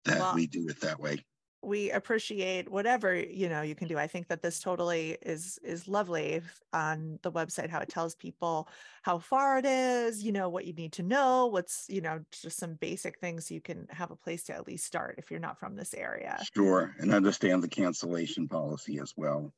that 0.05 0.21
Well, 0.21 0.35
we 0.35 0.47
do 0.47 0.69
it 0.69 0.81
that 0.81 1.01
way. 1.01 1.25
We 1.63 1.91
appreciate 1.91 2.69
whatever 2.71 3.15
you 3.15 3.49
know 3.49 3.63
you 3.63 3.75
can 3.75 3.87
do 3.89 3.97
i 3.99 4.07
think 4.07 4.29
that 4.29 4.43
this 4.43 4.59
totally 4.61 5.13
is 5.23 5.59
is 5.63 5.87
lovely 5.89 6.43
on 6.73 7.19
the 7.23 7.31
website 7.33 7.71
how 7.71 7.81
it 7.81 7.89
tells 7.89 8.15
people 8.15 8.69
how 9.03 9.19
far 9.19 9.59
it 9.59 9.65
is 9.65 10.23
you 10.25 10.33
know 10.33 10.49
what 10.49 10.65
you 10.67 10.73
need 10.73 10.93
to 10.93 11.03
know 11.03 11.47
what's 11.47 11.87
you 11.89 12.01
know 12.01 12.25
just 12.33 12.59
some 12.59 12.75
basic 12.75 13.19
things 13.19 13.51
you 13.51 13.61
can 13.61 13.87
have 13.91 14.11
a 14.11 14.17
place 14.17 14.43
to 14.45 14.53
at 14.55 14.67
least 14.67 14.85
start 14.85 15.17
if 15.19 15.31
you're 15.31 15.41
not 15.41 15.59
from 15.59 15.77
this 15.77 15.95
area 15.95 16.49
Sure, 16.55 16.95
and 16.99 17.13
understand 17.13 17.63
the 17.63 17.69
cancellation 17.69 18.49
policy 18.49 18.99
as 18.99 19.13
well. 19.17 19.53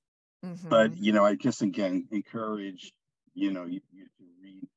But 0.71 0.95
Mhm. 0.95 0.99
you 0.99 1.13
know, 1.13 1.25
I 1.25 1.37
just 1.37 1.63
again 1.63 2.09
encourage 2.13 2.93
you 3.35 3.53
know 3.53 3.65
you, 3.67 3.83
you 3.93 4.07
to 4.19 4.25
read 4.41 4.69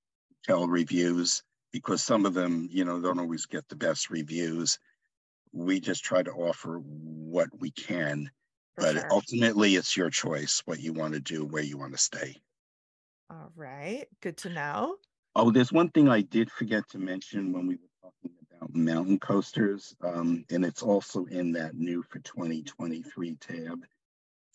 hotel 0.48 0.68
reviews 0.68 1.44
because 1.74 2.04
some 2.04 2.26
of 2.26 2.34
them 2.36 2.68
you 2.72 2.86
know 2.86 3.02
don't 3.02 3.20
always 3.20 3.48
get 3.48 3.68
the 3.70 3.76
best 3.78 4.10
reviews. 4.12 4.80
We 5.58 5.80
just 5.80 6.04
try 6.04 6.24
to 6.24 6.32
offer 6.32 6.80
what 6.80 7.50
we 7.60 7.72
can, 7.72 8.30
but 8.76 8.94
sure. 8.94 9.08
ultimately 9.12 9.76
it's 9.76 9.98
your 9.98 10.10
choice 10.10 10.62
what 10.66 10.80
you 10.80 10.94
want 10.94 11.14
to 11.14 11.20
do, 11.20 11.46
where 11.46 11.64
you 11.64 11.78
want 11.78 11.94
to 11.94 11.98
stay. 11.98 12.42
all 13.30 13.52
right 13.56 14.08
good 14.22 14.38
to 14.38 14.50
know 14.50 14.98
Oh, 15.40 15.52
there's 15.52 15.72
one 15.72 15.90
thing 15.90 16.10
I 16.10 16.22
did 16.22 16.50
forget 16.50 16.90
to 16.90 16.98
mention 16.98 17.54
when 17.54 17.68
we 17.68 17.76
were 17.76 17.90
talking 18.02 18.32
about 18.50 18.74
mountain 18.74 19.20
coasters, 19.20 19.96
um, 20.02 20.44
and 20.50 20.66
it's 20.66 20.82
also 20.82 21.26
in 21.26 21.52
that 21.52 21.76
new 21.76 22.02
for 22.02 22.18
2023 22.18 23.36
tab. 23.36 23.86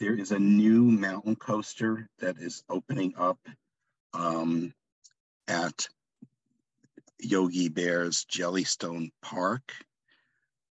There 0.00 0.18
is 0.18 0.32
a 0.32 0.40
new 0.40 0.82
mountain 0.82 1.36
coaster 1.36 2.08
that 2.18 2.36
is 2.38 2.64
opening 2.68 3.14
up 3.16 3.38
um, 4.12 4.74
at 5.46 5.86
Yogi 7.20 7.68
Bear's 7.68 8.24
Jellystone 8.24 9.12
Park. 9.22 9.72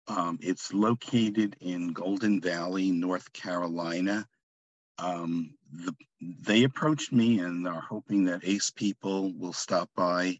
Um, 0.09 0.39
it's 0.41 0.73
located 0.73 1.55
in 1.61 1.93
Golden 1.93 2.41
Valley, 2.41 2.91
North 2.91 3.31
Carolina. 3.31 4.27
Um, 4.97 5.53
the, 5.71 5.93
they 6.19 6.63
approached 6.63 7.13
me 7.13 7.39
and 7.39 7.67
are 7.67 7.79
hoping 7.79 8.25
that 8.25 8.43
ACE 8.43 8.71
people 8.71 9.31
will 9.33 9.53
stop 9.53 9.89
by 9.95 10.39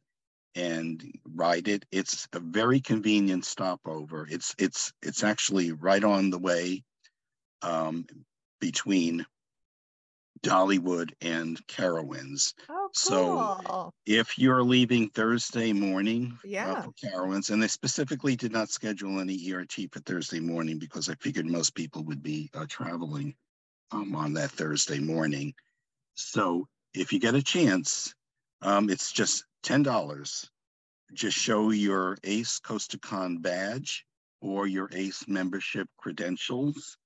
and 0.56 1.14
ride 1.36 1.68
it. 1.68 1.86
It's 1.92 2.28
a 2.34 2.40
very 2.40 2.82
convenient 2.82 3.46
stopover. 3.46 4.28
It's 4.30 4.56
it's 4.58 4.92
it's 5.04 5.24
actually 5.24 5.72
right 5.72 6.04
on 6.04 6.32
the 6.32 6.40
way 6.40 6.84
um, 7.62 8.08
between 8.60 9.26
Dollywood 10.42 11.12
and 11.22 11.60
Carowinds. 11.68 12.54
Oh, 12.70 12.79
cool. 12.98 13.62
So 13.64 13.94
if 14.06 14.38
you're 14.38 14.64
leaving 14.64 15.10
Thursday 15.10 15.74
morning 15.74 16.34
uh, 16.38 16.48
yeah. 16.48 16.82
for 16.82 16.92
Carowinds, 16.92 17.50
and 17.50 17.62
they 17.62 17.68
specifically 17.68 18.36
did 18.36 18.52
not 18.52 18.70
schedule 18.70 19.20
any 19.20 19.52
ERT 19.52 19.74
for 19.92 20.00
Thursday 20.00 20.40
morning 20.40 20.80
because 20.80 21.10
I 21.10 21.16
figured 21.16 21.46
most 21.46 21.76
people 21.76 22.04
would 22.06 22.24
be 22.24 22.50
uh, 22.54 22.66
traveling 22.68 23.36
um, 23.92 24.16
on 24.16 24.34
that 24.34 24.52
Thursday 24.52 25.00
morning. 25.00 25.54
So 26.16 26.68
if 26.94 27.14
you 27.14 27.20
get 27.20 27.36
a 27.36 27.44
chance, 27.44 28.14
um, 28.62 28.90
it's 28.90 29.12
just 29.12 29.46
$10. 29.64 30.50
Just 31.14 31.38
show 31.38 31.72
your 31.72 32.18
ACE 32.24 32.60
CoasterCon 32.60 33.42
badge 33.42 34.06
or 34.42 34.68
your 34.68 34.90
ACE 34.94 35.28
membership 35.28 35.88
credentials, 35.98 36.98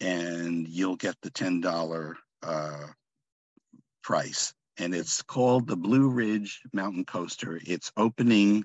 and 0.00 0.68
you'll 0.68 0.96
get 0.96 1.16
the 1.22 1.30
$10 1.30 2.14
uh, 2.42 2.86
price. 4.02 4.52
And 4.78 4.94
it's 4.94 5.22
called 5.22 5.66
the 5.66 5.76
Blue 5.76 6.08
Ridge 6.08 6.60
Mountain 6.72 7.04
Coaster. 7.04 7.60
It's 7.64 7.90
opening 7.96 8.64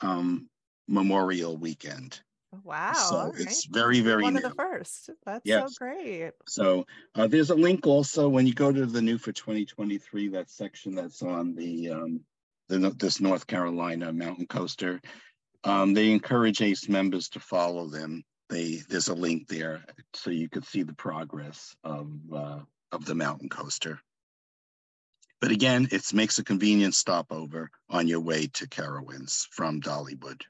um, 0.00 0.48
Memorial 0.88 1.56
Weekend. 1.56 2.20
Wow. 2.64 2.92
so 2.92 3.16
all 3.16 3.32
it's 3.36 3.66
very, 3.66 4.00
very 4.00 4.22
one 4.22 4.34
new. 4.34 4.38
of 4.38 4.44
the 4.44 4.54
first. 4.54 5.10
That's 5.24 5.42
Yes. 5.44 5.74
so 5.74 5.84
great. 5.84 6.32
So 6.46 6.86
uh, 7.14 7.26
there's 7.26 7.50
a 7.50 7.54
link 7.54 7.86
also 7.86 8.28
when 8.28 8.46
you 8.46 8.54
go 8.54 8.72
to 8.72 8.86
the 8.86 9.02
new 9.02 9.18
for 9.18 9.32
2023, 9.32 10.28
that 10.28 10.50
section 10.50 10.94
that's 10.94 11.22
on 11.22 11.54
the, 11.54 11.90
um, 11.90 12.20
the 12.68 12.90
this 12.98 13.20
North 13.20 13.46
Carolina 13.46 14.12
mountain 14.12 14.46
coaster. 14.46 15.00
Um, 15.64 15.94
they 15.94 16.12
encourage 16.12 16.62
ACE 16.62 16.88
members 16.88 17.28
to 17.30 17.40
follow 17.40 17.88
them. 17.88 18.24
They 18.48 18.80
there's 18.88 19.08
a 19.08 19.14
link 19.14 19.48
there 19.48 19.84
so 20.14 20.30
you 20.30 20.48
could 20.48 20.64
see 20.64 20.84
the 20.84 20.94
progress 20.94 21.74
of 21.82 22.12
uh, 22.32 22.60
of 22.92 23.04
the 23.04 23.14
mountain 23.14 23.48
coaster. 23.48 24.00
But 25.40 25.50
again, 25.50 25.88
it 25.90 26.12
makes 26.14 26.38
a 26.38 26.44
convenient 26.44 26.94
stopover 26.94 27.70
on 27.90 28.08
your 28.08 28.20
way 28.20 28.46
to 28.54 28.66
Carowinds 28.66 29.46
from 29.50 29.80
Dollywood. 29.80 30.42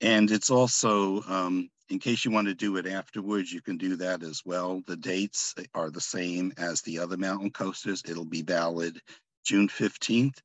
And 0.00 0.30
it's 0.30 0.50
also, 0.50 1.22
um, 1.22 1.68
in 1.88 1.98
case 1.98 2.24
you 2.24 2.30
want 2.30 2.48
to 2.48 2.54
do 2.54 2.76
it 2.76 2.86
afterwards, 2.86 3.52
you 3.52 3.60
can 3.60 3.76
do 3.76 3.96
that 3.96 4.22
as 4.22 4.42
well. 4.44 4.82
The 4.86 4.96
dates 4.96 5.54
are 5.74 5.90
the 5.90 6.00
same 6.00 6.52
as 6.56 6.80
the 6.82 6.98
other 6.98 7.16
mountain 7.16 7.50
coasters. 7.50 8.02
It'll 8.06 8.24
be 8.24 8.42
valid 8.42 9.00
June 9.44 9.68
15th 9.68 10.38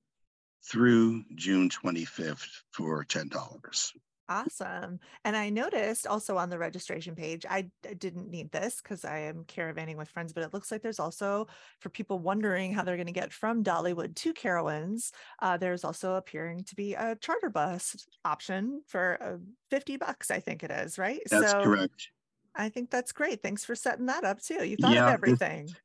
through 0.66 1.24
June 1.36 1.70
25th 1.70 2.64
for 2.72 3.04
$10. 3.06 3.92
Awesome. 4.30 5.00
And 5.26 5.36
I 5.36 5.50
noticed 5.50 6.08
also 6.08 6.38
on 6.38 6.50
the 6.50 6.58
registration 6.58 7.14
page, 7.14 7.46
I 7.50 7.70
didn't 7.98 8.30
need 8.30 8.52
this 8.52 8.82
because 8.82 9.04
I 9.04 9.20
am 9.20 9.44
caravanning 9.44 9.98
with 9.98 10.10
friends, 10.10 10.32
but 10.32 10.44
it 10.44 10.54
looks 10.54 10.72
like 10.72 10.82
there's 10.82 11.00
also 11.00 11.48
for 11.82 11.90
people 11.90 12.20
wondering 12.20 12.74
how 12.74 12.84
they're 12.84 12.96
going 12.96 13.08
to 13.08 13.12
get 13.12 13.34
from 13.34 13.66
Dollywood 13.66 14.16
to 14.16 14.34
Carowinds. 14.34 15.12
Uh, 15.40 15.58
there's 15.58 15.84
also 15.84 16.16
appearing 16.16 16.64
to 16.64 16.76
be 16.76 16.94
a 16.94 17.18
charter 17.18 17.50
bus 17.50 18.08
option 18.24 18.82
for 18.88 19.18
uh, 19.22 19.38
50 19.70 19.98
bucks, 19.98 20.32
I 20.32 20.40
think 20.40 20.64
it 20.64 20.72
is, 20.72 20.98
right? 20.98 21.22
That's 21.30 21.52
so 21.52 21.60
correct. 21.62 22.12
I 22.56 22.70
think 22.70 22.92
that's 22.92 23.12
great. 23.12 23.42
Thanks 23.44 23.66
for 23.66 23.76
setting 23.76 24.06
that 24.08 24.24
up 24.24 24.42
too. 24.42 24.64
You 24.66 24.78
thought 24.78 24.94
Yeah, 24.94 25.08
of 25.10 25.14
everything. 25.14 25.68
This 25.68 25.76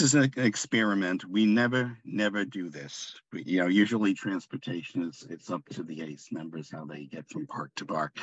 is 0.00 0.14
an 0.14 0.32
experiment. 0.36 1.24
We 1.24 1.44
never, 1.46 1.98
never 2.04 2.44
do 2.44 2.70
this. 2.70 3.14
We- 3.32 3.42
You 3.44 3.60
know, 3.60 3.66
usually 3.66 4.14
transportation 4.14 5.02
is, 5.02 5.26
it's 5.28 5.50
up 5.50 5.62
to 5.70 5.82
the 5.82 6.00
ACE 6.02 6.28
members 6.32 6.70
how 6.70 6.84
they 6.86 7.04
get 7.04 7.28
from 7.28 7.46
park 7.46 7.70
to 7.76 7.84
park. 7.84 8.16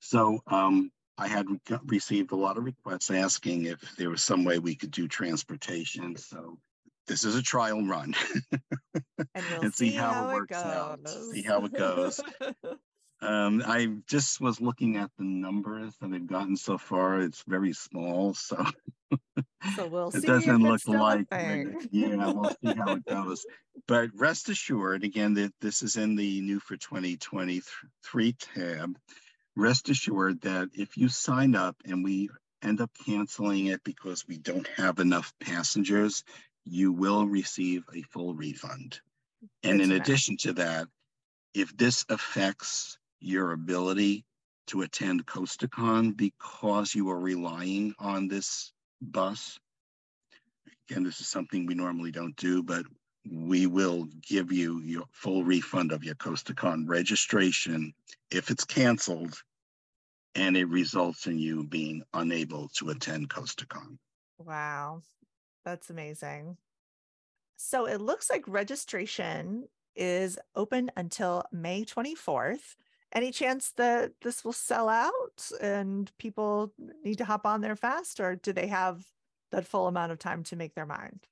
So 0.00 0.40
um, 0.46 0.90
I 1.16 1.28
had 1.28 1.46
re- 1.48 1.78
received 1.86 2.32
a 2.32 2.36
lot 2.36 2.58
of 2.58 2.64
requests 2.64 3.10
asking 3.10 3.64
if 3.64 3.80
there 3.96 4.10
was 4.10 4.22
some 4.22 4.44
way 4.44 4.58
we 4.58 4.74
could 4.74 4.90
do 4.90 5.08
transportation. 5.08 6.14
So 6.16 6.58
this 7.06 7.24
is 7.24 7.36
a 7.36 7.42
trial 7.42 7.82
run. 7.86 8.14
And 9.34 9.44
we'll 9.50 9.62
and 9.62 9.74
see 9.74 9.90
how 9.92 10.28
it 10.28 10.32
it 10.32 10.34
works 10.34 10.56
out, 10.58 11.02
goes. 11.04 11.30
see 11.32 11.42
how 11.42 11.64
it 11.64 11.72
goes. 11.72 12.20
Um, 13.20 13.62
I 13.66 13.88
just 14.06 14.40
was 14.40 14.60
looking 14.60 14.96
at 14.96 15.10
the 15.18 15.24
numbers 15.24 15.94
that 16.00 16.10
they've 16.10 16.26
gotten 16.26 16.56
so 16.56 16.78
far. 16.78 17.20
It's 17.20 17.42
very 17.46 17.72
small, 17.72 18.34
so 18.34 18.64
so 19.76 19.86
we'll 19.88 20.10
it 20.10 20.24
doesn't 20.24 20.62
look 20.62 20.86
like 20.86 21.26
yeah 21.90 22.32
we'll 22.32 22.50
see 22.62 22.74
how 22.76 22.92
it 22.92 23.04
goes. 23.06 23.44
But 23.88 24.10
rest 24.14 24.48
assured 24.48 25.02
again 25.02 25.34
that 25.34 25.52
this 25.60 25.82
is 25.82 25.96
in 25.96 26.14
the 26.14 26.40
new 26.40 26.60
for 26.60 26.76
2023 26.76 28.32
tab. 28.34 28.96
Rest 29.56 29.88
assured 29.88 30.40
that 30.42 30.68
if 30.74 30.96
you 30.96 31.08
sign 31.08 31.56
up 31.56 31.76
and 31.84 32.04
we 32.04 32.28
end 32.62 32.80
up 32.80 32.90
canceling 33.04 33.66
it 33.66 33.82
because 33.82 34.26
we 34.28 34.38
don't 34.38 34.68
have 34.76 35.00
enough 35.00 35.32
passengers 35.40 36.22
you 36.64 36.92
will 36.92 37.26
receive 37.26 37.82
a 37.94 38.02
full 38.02 38.34
refund. 38.34 39.00
And 39.62 39.80
in 39.80 39.92
addition 39.92 40.36
to 40.38 40.52
that 40.54 40.86
if 41.54 41.76
this 41.76 42.04
affects 42.08 42.98
your 43.20 43.52
ability 43.52 44.24
to 44.68 44.82
attend 44.82 45.26
CoasterCon 45.26 46.16
because 46.16 46.94
you 46.94 47.10
are 47.10 47.18
relying 47.18 47.94
on 47.98 48.28
this 48.28 48.72
bus. 49.00 49.58
Again, 50.88 51.04
this 51.04 51.20
is 51.20 51.28
something 51.28 51.66
we 51.66 51.74
normally 51.74 52.10
don't 52.10 52.36
do, 52.36 52.62
but 52.62 52.84
we 53.30 53.66
will 53.66 54.08
give 54.26 54.52
you 54.52 54.80
your 54.80 55.04
full 55.12 55.44
refund 55.44 55.92
of 55.92 56.04
your 56.04 56.14
CoasterCon 56.14 56.88
registration 56.88 57.92
if 58.30 58.50
it's 58.50 58.64
canceled 58.64 59.42
and 60.34 60.56
it 60.56 60.68
results 60.68 61.26
in 61.26 61.38
you 61.38 61.64
being 61.64 62.02
unable 62.14 62.68
to 62.68 62.90
attend 62.90 63.28
CoasterCon. 63.28 63.98
Wow, 64.38 65.02
that's 65.64 65.90
amazing. 65.90 66.56
So 67.56 67.86
it 67.86 68.00
looks 68.00 68.30
like 68.30 68.44
registration 68.46 69.68
is 69.96 70.38
open 70.54 70.90
until 70.96 71.44
May 71.50 71.84
24th. 71.84 72.76
Any 73.12 73.32
chance 73.32 73.72
that 73.72 74.20
this 74.20 74.44
will 74.44 74.52
sell 74.52 74.88
out 74.88 75.50
and 75.60 76.10
people 76.18 76.74
need 77.04 77.18
to 77.18 77.24
hop 77.24 77.46
on 77.46 77.60
there 77.62 77.76
fast, 77.76 78.20
or 78.20 78.36
do 78.36 78.52
they 78.52 78.66
have 78.66 79.12
that 79.50 79.66
full 79.66 79.86
amount 79.86 80.12
of 80.12 80.18
time 80.18 80.42
to 80.44 80.56
make 80.56 80.74
their 80.74 80.86
mind? 80.86 81.26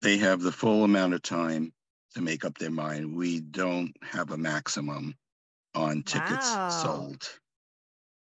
They 0.00 0.16
have 0.18 0.40
the 0.40 0.50
full 0.52 0.82
amount 0.84 1.14
of 1.14 1.22
time 1.22 1.72
to 2.14 2.20
make 2.20 2.44
up 2.44 2.58
their 2.58 2.70
mind. 2.70 3.16
We 3.16 3.40
don't 3.40 3.92
have 4.02 4.30
a 4.30 4.36
maximum 4.38 5.16
on 5.74 6.02
tickets 6.04 6.58
Wow. 6.58 6.68
sold. 6.68 7.40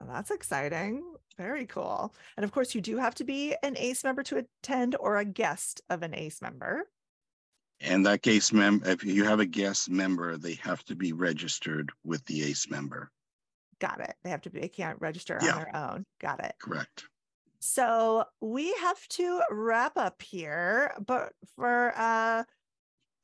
Well, 0.01 0.09
that's 0.11 0.31
exciting. 0.31 1.17
Very 1.37 1.67
cool. 1.67 2.15
And 2.37 2.45
of 2.45 2.53
course, 2.53 2.75
you 2.75 2.81
do 2.81 2.97
have 2.99 3.15
to 3.17 3.25
be 3.25 3.55
an 3.63 3.77
ACE 3.77 4.05
member 4.05 4.23
to 4.25 4.39
attend 4.39 4.95
or 4.97 5.17
a 5.17 5.25
guest 5.25 5.81
of 5.91 6.03
an 6.03 6.15
ACE 6.15 6.41
member. 6.43 6.91
And 7.81 8.07
that 8.07 8.23
case 8.23 8.53
mem, 8.53 8.83
if 8.85 9.05
you 9.05 9.25
have 9.25 9.41
a 9.41 9.47
guest 9.47 9.91
member, 9.91 10.37
they 10.37 10.55
have 10.63 10.83
to 10.85 10.95
be 10.97 11.13
registered 11.13 11.93
with 12.05 12.25
the 12.25 12.43
ACE 12.45 12.71
member. 12.71 13.11
Got 13.79 14.01
it. 14.01 14.15
They 14.25 14.31
have 14.31 14.41
to 14.43 14.51
be, 14.51 14.61
they 14.61 14.69
can't 14.69 15.01
register 15.01 15.39
Yeah. 15.43 15.53
on 15.53 15.59
their 15.59 15.77
own. 15.77 16.07
Got 16.21 16.43
it. 16.45 16.55
Correct. 16.59 17.05
So 17.61 18.25
we 18.41 18.73
have 18.75 19.07
to 19.09 19.43
wrap 19.51 19.97
up 19.97 20.23
here, 20.23 20.95
but 21.05 21.33
for 21.57 21.93
uh, 21.97 22.45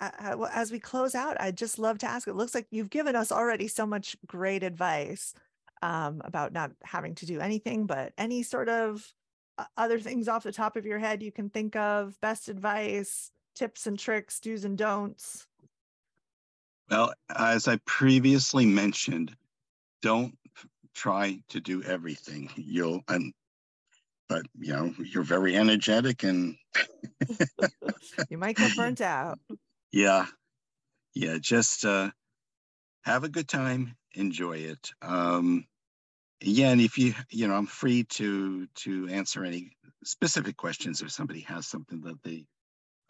uh, 0.00 0.10
uh, 0.18 0.48
as 0.52 0.72
we 0.72 0.80
close 0.80 1.14
out, 1.14 1.40
I'd 1.40 1.56
just 1.56 1.78
love 1.78 1.98
to 1.98 2.10
ask. 2.10 2.26
It 2.26 2.34
looks 2.34 2.54
like 2.54 2.66
you've 2.70 2.90
given 2.90 3.14
us 3.14 3.30
already 3.30 3.68
so 3.68 3.86
much 3.86 4.16
great 4.26 4.62
advice 4.64 5.32
um, 5.80 6.20
about 6.24 6.52
not 6.52 6.72
having 6.82 7.14
to 7.16 7.26
do 7.26 7.40
anything, 7.40 7.86
but 7.86 8.12
any 8.18 8.42
sort 8.42 8.68
of 8.68 9.06
uh, 9.58 9.64
other 9.76 10.00
things 10.00 10.28
off 10.28 10.42
the 10.42 10.52
top 10.52 10.76
of 10.76 10.86
your 10.86 10.98
head 10.98 11.22
you 11.22 11.30
can 11.30 11.50
think 11.50 11.76
of, 11.76 12.20
best 12.20 12.48
advice, 12.48 13.30
tips 13.54 13.86
and 13.86 13.98
tricks, 13.98 14.40
do's 14.40 14.64
and 14.64 14.76
don'ts. 14.78 15.46
Well, 16.90 17.14
as 17.34 17.68
I 17.68 17.76
previously 17.86 18.66
mentioned, 18.66 19.34
don't 20.02 20.36
try 20.94 21.40
to 21.48 21.60
do 21.60 21.82
everything. 21.82 22.50
You'll, 22.56 23.02
and, 23.08 23.32
but 24.28 24.42
you 24.58 24.72
know, 24.72 24.94
you're 24.98 25.22
very 25.22 25.56
energetic 25.56 26.22
and 26.22 26.56
You 28.30 28.38
might 28.38 28.56
get 28.56 28.76
burnt 28.76 29.00
out. 29.00 29.38
yeah, 29.92 30.26
yeah, 31.14 31.38
just 31.40 31.84
uh, 31.84 32.10
have 33.02 33.24
a 33.24 33.28
good 33.28 33.48
time, 33.48 33.96
enjoy 34.14 34.58
it. 34.58 34.90
Um, 35.02 35.66
yeah, 36.40 36.70
and 36.70 36.80
if 36.80 36.98
you, 36.98 37.14
you 37.30 37.48
know, 37.48 37.54
I'm 37.54 37.66
free 37.66 38.04
to 38.04 38.66
to 38.66 39.08
answer 39.08 39.44
any 39.44 39.76
specific 40.04 40.56
questions 40.56 41.00
if 41.00 41.10
somebody 41.10 41.40
has 41.40 41.66
something 41.66 42.00
that 42.02 42.22
they. 42.22 42.44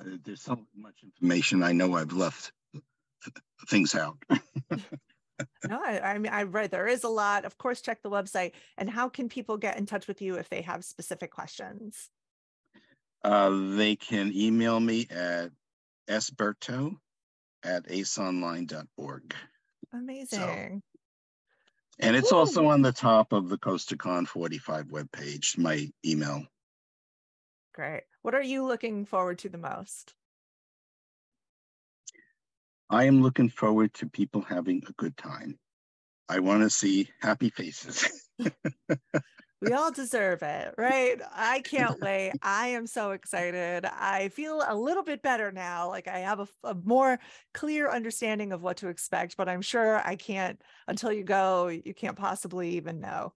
Uh, 0.01 0.16
there's 0.24 0.43
so 0.43 0.59
much 0.76 1.03
information 1.03 1.62
I 1.62 1.72
know 1.72 1.97
I've 1.97 2.12
left 2.12 2.53
things 3.68 3.95
out. 3.95 4.16
no, 5.68 5.80
I, 5.84 6.01
I 6.01 6.18
mean, 6.18 6.32
I 6.32 6.45
read 6.45 6.70
there 6.70 6.88
is 6.88 7.05
a 7.05 7.09
lot. 7.09 7.45
Of 7.45 7.59
course, 7.59 7.80
check 7.80 8.03
the 8.03 8.11
website. 8.11 8.53
And 8.78 8.88
how 8.90 9.09
can 9.09 9.28
people 9.28 9.57
get 9.57 9.78
in 9.78 9.86
touch 9.86 10.07
with 10.07 10.22
you 10.22 10.36
if 10.36 10.49
they 10.49 10.62
have 10.62 10.84
specific 10.84 11.30
questions? 11.30 12.11
Uh, 13.24 13.51
they 13.76 13.97
can 13.97 14.32
email 14.34 14.80
me 14.80 15.07
at 15.11 15.51
sberto 16.09 16.97
at 17.64 17.86
aceonline.org. 17.86 19.34
Amazing. 19.93 20.38
So, 20.40 20.80
and 22.01 22.16
it's 22.16 22.32
Ooh. 22.32 22.36
also 22.36 22.66
on 22.66 22.82
the 22.82 22.93
top 22.93 23.32
of 23.32 23.49
the 23.49 23.59
CoasterCon 23.59 24.26
45 24.26 24.86
webpage, 24.86 25.57
my 25.59 25.88
email. 26.05 26.45
Great. 27.74 28.03
What 28.23 28.35
are 28.35 28.43
you 28.43 28.64
looking 28.64 29.05
forward 29.05 29.39
to 29.41 29.49
the 29.49 29.59
most? 29.59 30.14
I 32.89 33.05
am 33.05 33.23
looking 33.23 33.49
forward 33.49 33.95
to 33.95 34.07
people 34.07 34.43
having 34.43 34.83
a 34.89 34.93
good 34.93 35.16
time. 35.16 35.59
I 36.29 36.39
want 36.39 36.62
to 36.62 36.70
see 36.70 37.09
happy 37.20 37.51
faces. 37.51 38.29
we 39.61 39.73
all 39.73 39.91
deserve 39.91 40.43
it, 40.43 40.75
right? 40.79 41.20
I 41.35 41.61
can't 41.61 42.01
wait. 42.01 42.33
I 42.43 42.68
am 42.68 42.87
so 42.87 43.11
excited. 43.11 43.87
I 43.87 44.29
feel 44.29 44.62
a 44.66 44.75
little 44.75 45.03
bit 45.03 45.23
better 45.23 45.51
now. 45.51 45.89
Like 45.89 46.07
I 46.07 46.18
have 46.18 46.41
a, 46.41 46.49
a, 46.64 46.75
more 46.75 47.18
clear 47.55 47.91
understanding 47.91 48.53
of 48.53 48.62
what 48.62 48.77
to 48.79 48.89
expect, 48.89 49.37
but 49.37 49.49
I'm 49.49 49.62
sure 49.62 50.01
I 50.07 50.16
can't 50.16 50.61
until 50.87 51.12
you 51.12 51.25
go, 51.25 51.68
you 51.68 51.95
can't 51.95 52.16
possibly 52.16 52.70
even 52.77 53.01
know. 53.01 53.33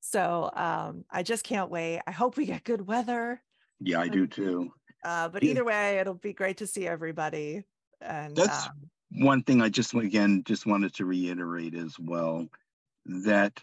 So 0.00 0.50
um, 0.54 1.04
I 1.10 1.22
just 1.22 1.44
can't 1.44 1.70
wait. 1.70 2.00
I 2.06 2.10
hope 2.10 2.36
we 2.36 2.46
get 2.46 2.64
good 2.64 2.86
weather. 2.86 3.40
Yeah, 3.80 4.00
I 4.00 4.08
do 4.08 4.26
too. 4.26 4.72
Uh, 5.04 5.28
but 5.28 5.42
either 5.42 5.64
way, 5.64 5.98
it'll 5.98 6.14
be 6.14 6.32
great 6.32 6.58
to 6.58 6.66
see 6.66 6.86
everybody. 6.86 7.62
And 8.00 8.34
that's 8.36 8.66
um, 8.66 8.90
one 9.22 9.42
thing 9.42 9.60
I 9.60 9.68
just 9.68 9.94
again 9.94 10.42
just 10.44 10.66
wanted 10.66 10.94
to 10.94 11.04
reiterate 11.04 11.74
as 11.74 11.98
well 11.98 12.48
that 13.06 13.60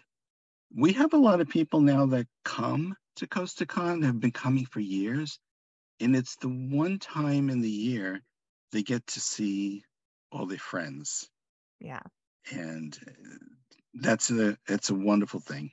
we 0.74 0.92
have 0.92 1.12
a 1.12 1.18
lot 1.18 1.40
of 1.40 1.48
people 1.48 1.80
now 1.80 2.06
that 2.06 2.26
come 2.44 2.96
to 3.16 3.26
CoasterCon 3.26 4.04
have 4.04 4.20
been 4.20 4.30
coming 4.30 4.64
for 4.64 4.80
years, 4.80 5.38
and 6.00 6.16
it's 6.16 6.36
the 6.36 6.48
one 6.48 6.98
time 6.98 7.50
in 7.50 7.60
the 7.60 7.68
year 7.68 8.22
they 8.70 8.82
get 8.82 9.06
to 9.08 9.20
see 9.20 9.84
all 10.30 10.46
their 10.46 10.58
friends. 10.58 11.28
Yeah, 11.80 12.00
and 12.50 12.96
that's 13.94 14.30
a 14.30 14.56
it's 14.68 14.90
a 14.90 14.94
wonderful 14.94 15.40
thing. 15.40 15.72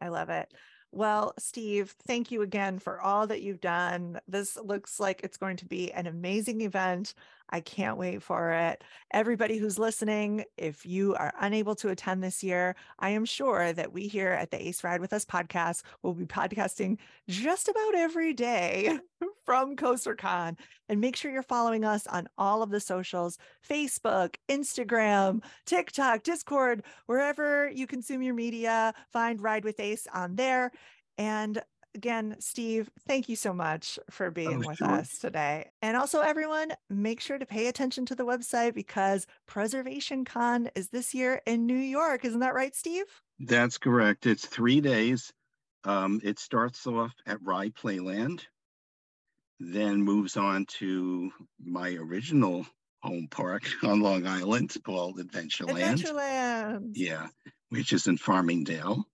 I 0.00 0.08
love 0.08 0.30
it. 0.30 0.52
Well, 0.92 1.34
Steve, 1.38 1.94
thank 2.04 2.32
you 2.32 2.42
again 2.42 2.80
for 2.80 3.00
all 3.00 3.26
that 3.28 3.42
you've 3.42 3.60
done. 3.60 4.20
This 4.26 4.56
looks 4.56 4.98
like 4.98 5.20
it's 5.22 5.36
going 5.36 5.56
to 5.58 5.64
be 5.64 5.92
an 5.92 6.06
amazing 6.08 6.62
event. 6.62 7.14
I 7.50 7.60
can't 7.60 7.98
wait 7.98 8.22
for 8.22 8.52
it. 8.52 8.82
Everybody 9.12 9.58
who's 9.58 9.78
listening, 9.78 10.44
if 10.56 10.86
you 10.86 11.14
are 11.16 11.32
unable 11.40 11.74
to 11.76 11.88
attend 11.88 12.22
this 12.22 12.42
year, 12.42 12.76
I 12.98 13.10
am 13.10 13.24
sure 13.24 13.72
that 13.72 13.92
we 13.92 14.06
here 14.06 14.30
at 14.30 14.50
the 14.50 14.68
Ace 14.68 14.84
Ride 14.84 15.00
with 15.00 15.12
Us 15.12 15.24
podcast 15.24 15.82
will 16.02 16.14
be 16.14 16.26
podcasting 16.26 16.98
just 17.28 17.68
about 17.68 17.96
every 17.96 18.32
day 18.32 18.98
from 19.44 19.76
CoasterCon. 19.76 20.56
And 20.88 21.00
make 21.00 21.16
sure 21.16 21.30
you're 21.30 21.42
following 21.42 21.84
us 21.84 22.06
on 22.06 22.28
all 22.38 22.62
of 22.62 22.70
the 22.70 22.80
socials 22.80 23.36
Facebook, 23.68 24.36
Instagram, 24.48 25.42
TikTok, 25.66 26.22
Discord, 26.22 26.84
wherever 27.06 27.68
you 27.68 27.86
consume 27.86 28.22
your 28.22 28.34
media. 28.34 28.94
Find 29.12 29.40
Ride 29.40 29.64
with 29.64 29.80
Ace 29.80 30.06
on 30.14 30.36
there. 30.36 30.70
And 31.18 31.60
again, 31.94 32.36
Steve, 32.38 32.90
thank 33.06 33.28
you 33.28 33.36
so 33.36 33.52
much 33.52 33.98
for 34.10 34.26
oh, 34.26 34.30
being 34.30 34.64
oh, 34.64 34.68
with 34.68 34.78
sure. 34.78 34.90
us 34.90 35.18
today. 35.18 35.70
And 35.82 35.96
also, 35.96 36.20
everyone, 36.20 36.72
make 36.88 37.20
sure 37.20 37.38
to 37.38 37.46
pay 37.46 37.66
attention 37.66 38.06
to 38.06 38.14
the 38.14 38.24
website 38.24 38.74
because 38.74 39.26
Preservation 39.46 40.24
Con 40.24 40.70
is 40.74 40.88
this 40.88 41.14
year 41.14 41.40
in 41.46 41.66
New 41.66 41.74
York. 41.74 42.24
Isn't 42.24 42.40
that 42.40 42.54
right, 42.54 42.74
Steve? 42.74 43.04
That's 43.38 43.78
correct. 43.78 44.26
It's 44.26 44.46
three 44.46 44.80
days. 44.80 45.32
Um, 45.84 46.20
it 46.22 46.38
starts 46.38 46.86
off 46.86 47.14
at 47.26 47.42
Rye 47.42 47.70
Playland, 47.70 48.42
then 49.58 50.02
moves 50.02 50.36
on 50.36 50.66
to 50.78 51.30
my 51.58 51.90
original 51.94 52.66
home 53.02 53.28
park 53.30 53.62
on 53.82 54.00
Long 54.00 54.26
Island 54.26 54.76
called 54.84 55.18
Adventureland. 55.18 56.02
Adventureland. 56.02 56.92
Yeah, 56.94 57.28
which 57.70 57.92
is 57.92 58.06
in 58.06 58.18
Farmingdale 58.18 59.04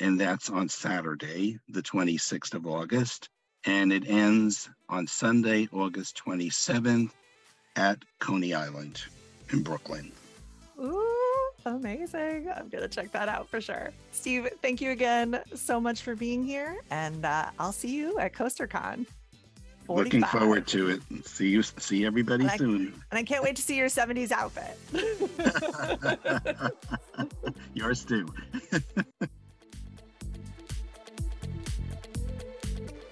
and 0.00 0.20
that's 0.20 0.50
on 0.50 0.68
Saturday, 0.68 1.58
the 1.68 1.82
26th 1.82 2.54
of 2.54 2.66
August. 2.66 3.28
And 3.66 3.92
it 3.92 4.08
ends 4.08 4.70
on 4.88 5.06
Sunday, 5.06 5.68
August 5.72 6.20
27th 6.24 7.10
at 7.76 7.98
Coney 8.18 8.54
Island 8.54 9.02
in 9.50 9.62
Brooklyn. 9.62 10.12
Ooh, 10.80 11.50
amazing. 11.66 12.50
I'm 12.54 12.68
going 12.68 12.82
to 12.82 12.88
check 12.88 13.10
that 13.12 13.28
out 13.28 13.48
for 13.48 13.60
sure. 13.60 13.90
Steve, 14.12 14.48
thank 14.62 14.80
you 14.80 14.90
again 14.90 15.40
so 15.54 15.80
much 15.80 16.02
for 16.02 16.14
being 16.14 16.44
here. 16.44 16.76
And 16.90 17.24
uh, 17.24 17.50
I'll 17.58 17.72
see 17.72 17.94
you 17.94 18.18
at 18.18 18.32
CoasterCon. 18.32 19.06
45. 19.86 20.04
Looking 20.04 20.38
forward 20.40 20.66
to 20.68 20.90
it. 20.90 21.26
See 21.26 21.48
you, 21.48 21.62
see 21.62 22.04
everybody 22.04 22.44
and 22.46 22.58
soon. 22.58 23.02
and 23.10 23.18
I 23.18 23.22
can't 23.22 23.42
wait 23.42 23.56
to 23.56 23.62
see 23.62 23.76
your 23.76 23.88
70s 23.88 24.30
outfit. 24.30 24.76
Yours 27.74 28.04
too. 28.04 28.28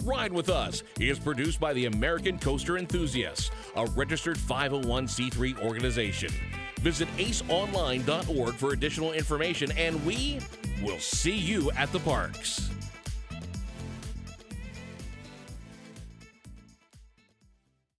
Ride 0.06 0.32
with 0.32 0.50
Us 0.50 0.84
is 1.00 1.18
produced 1.18 1.58
by 1.58 1.72
the 1.72 1.86
American 1.86 2.38
Coaster 2.38 2.78
Enthusiasts, 2.78 3.50
a 3.74 3.86
registered 3.86 4.38
501c3 4.38 5.60
organization. 5.64 6.30
Visit 6.78 7.08
aceonline.org 7.16 8.54
for 8.54 8.72
additional 8.72 9.12
information, 9.12 9.72
and 9.72 10.04
we 10.06 10.38
will 10.80 11.00
see 11.00 11.34
you 11.34 11.72
at 11.72 11.90
the 11.90 11.98
parks. 11.98 12.70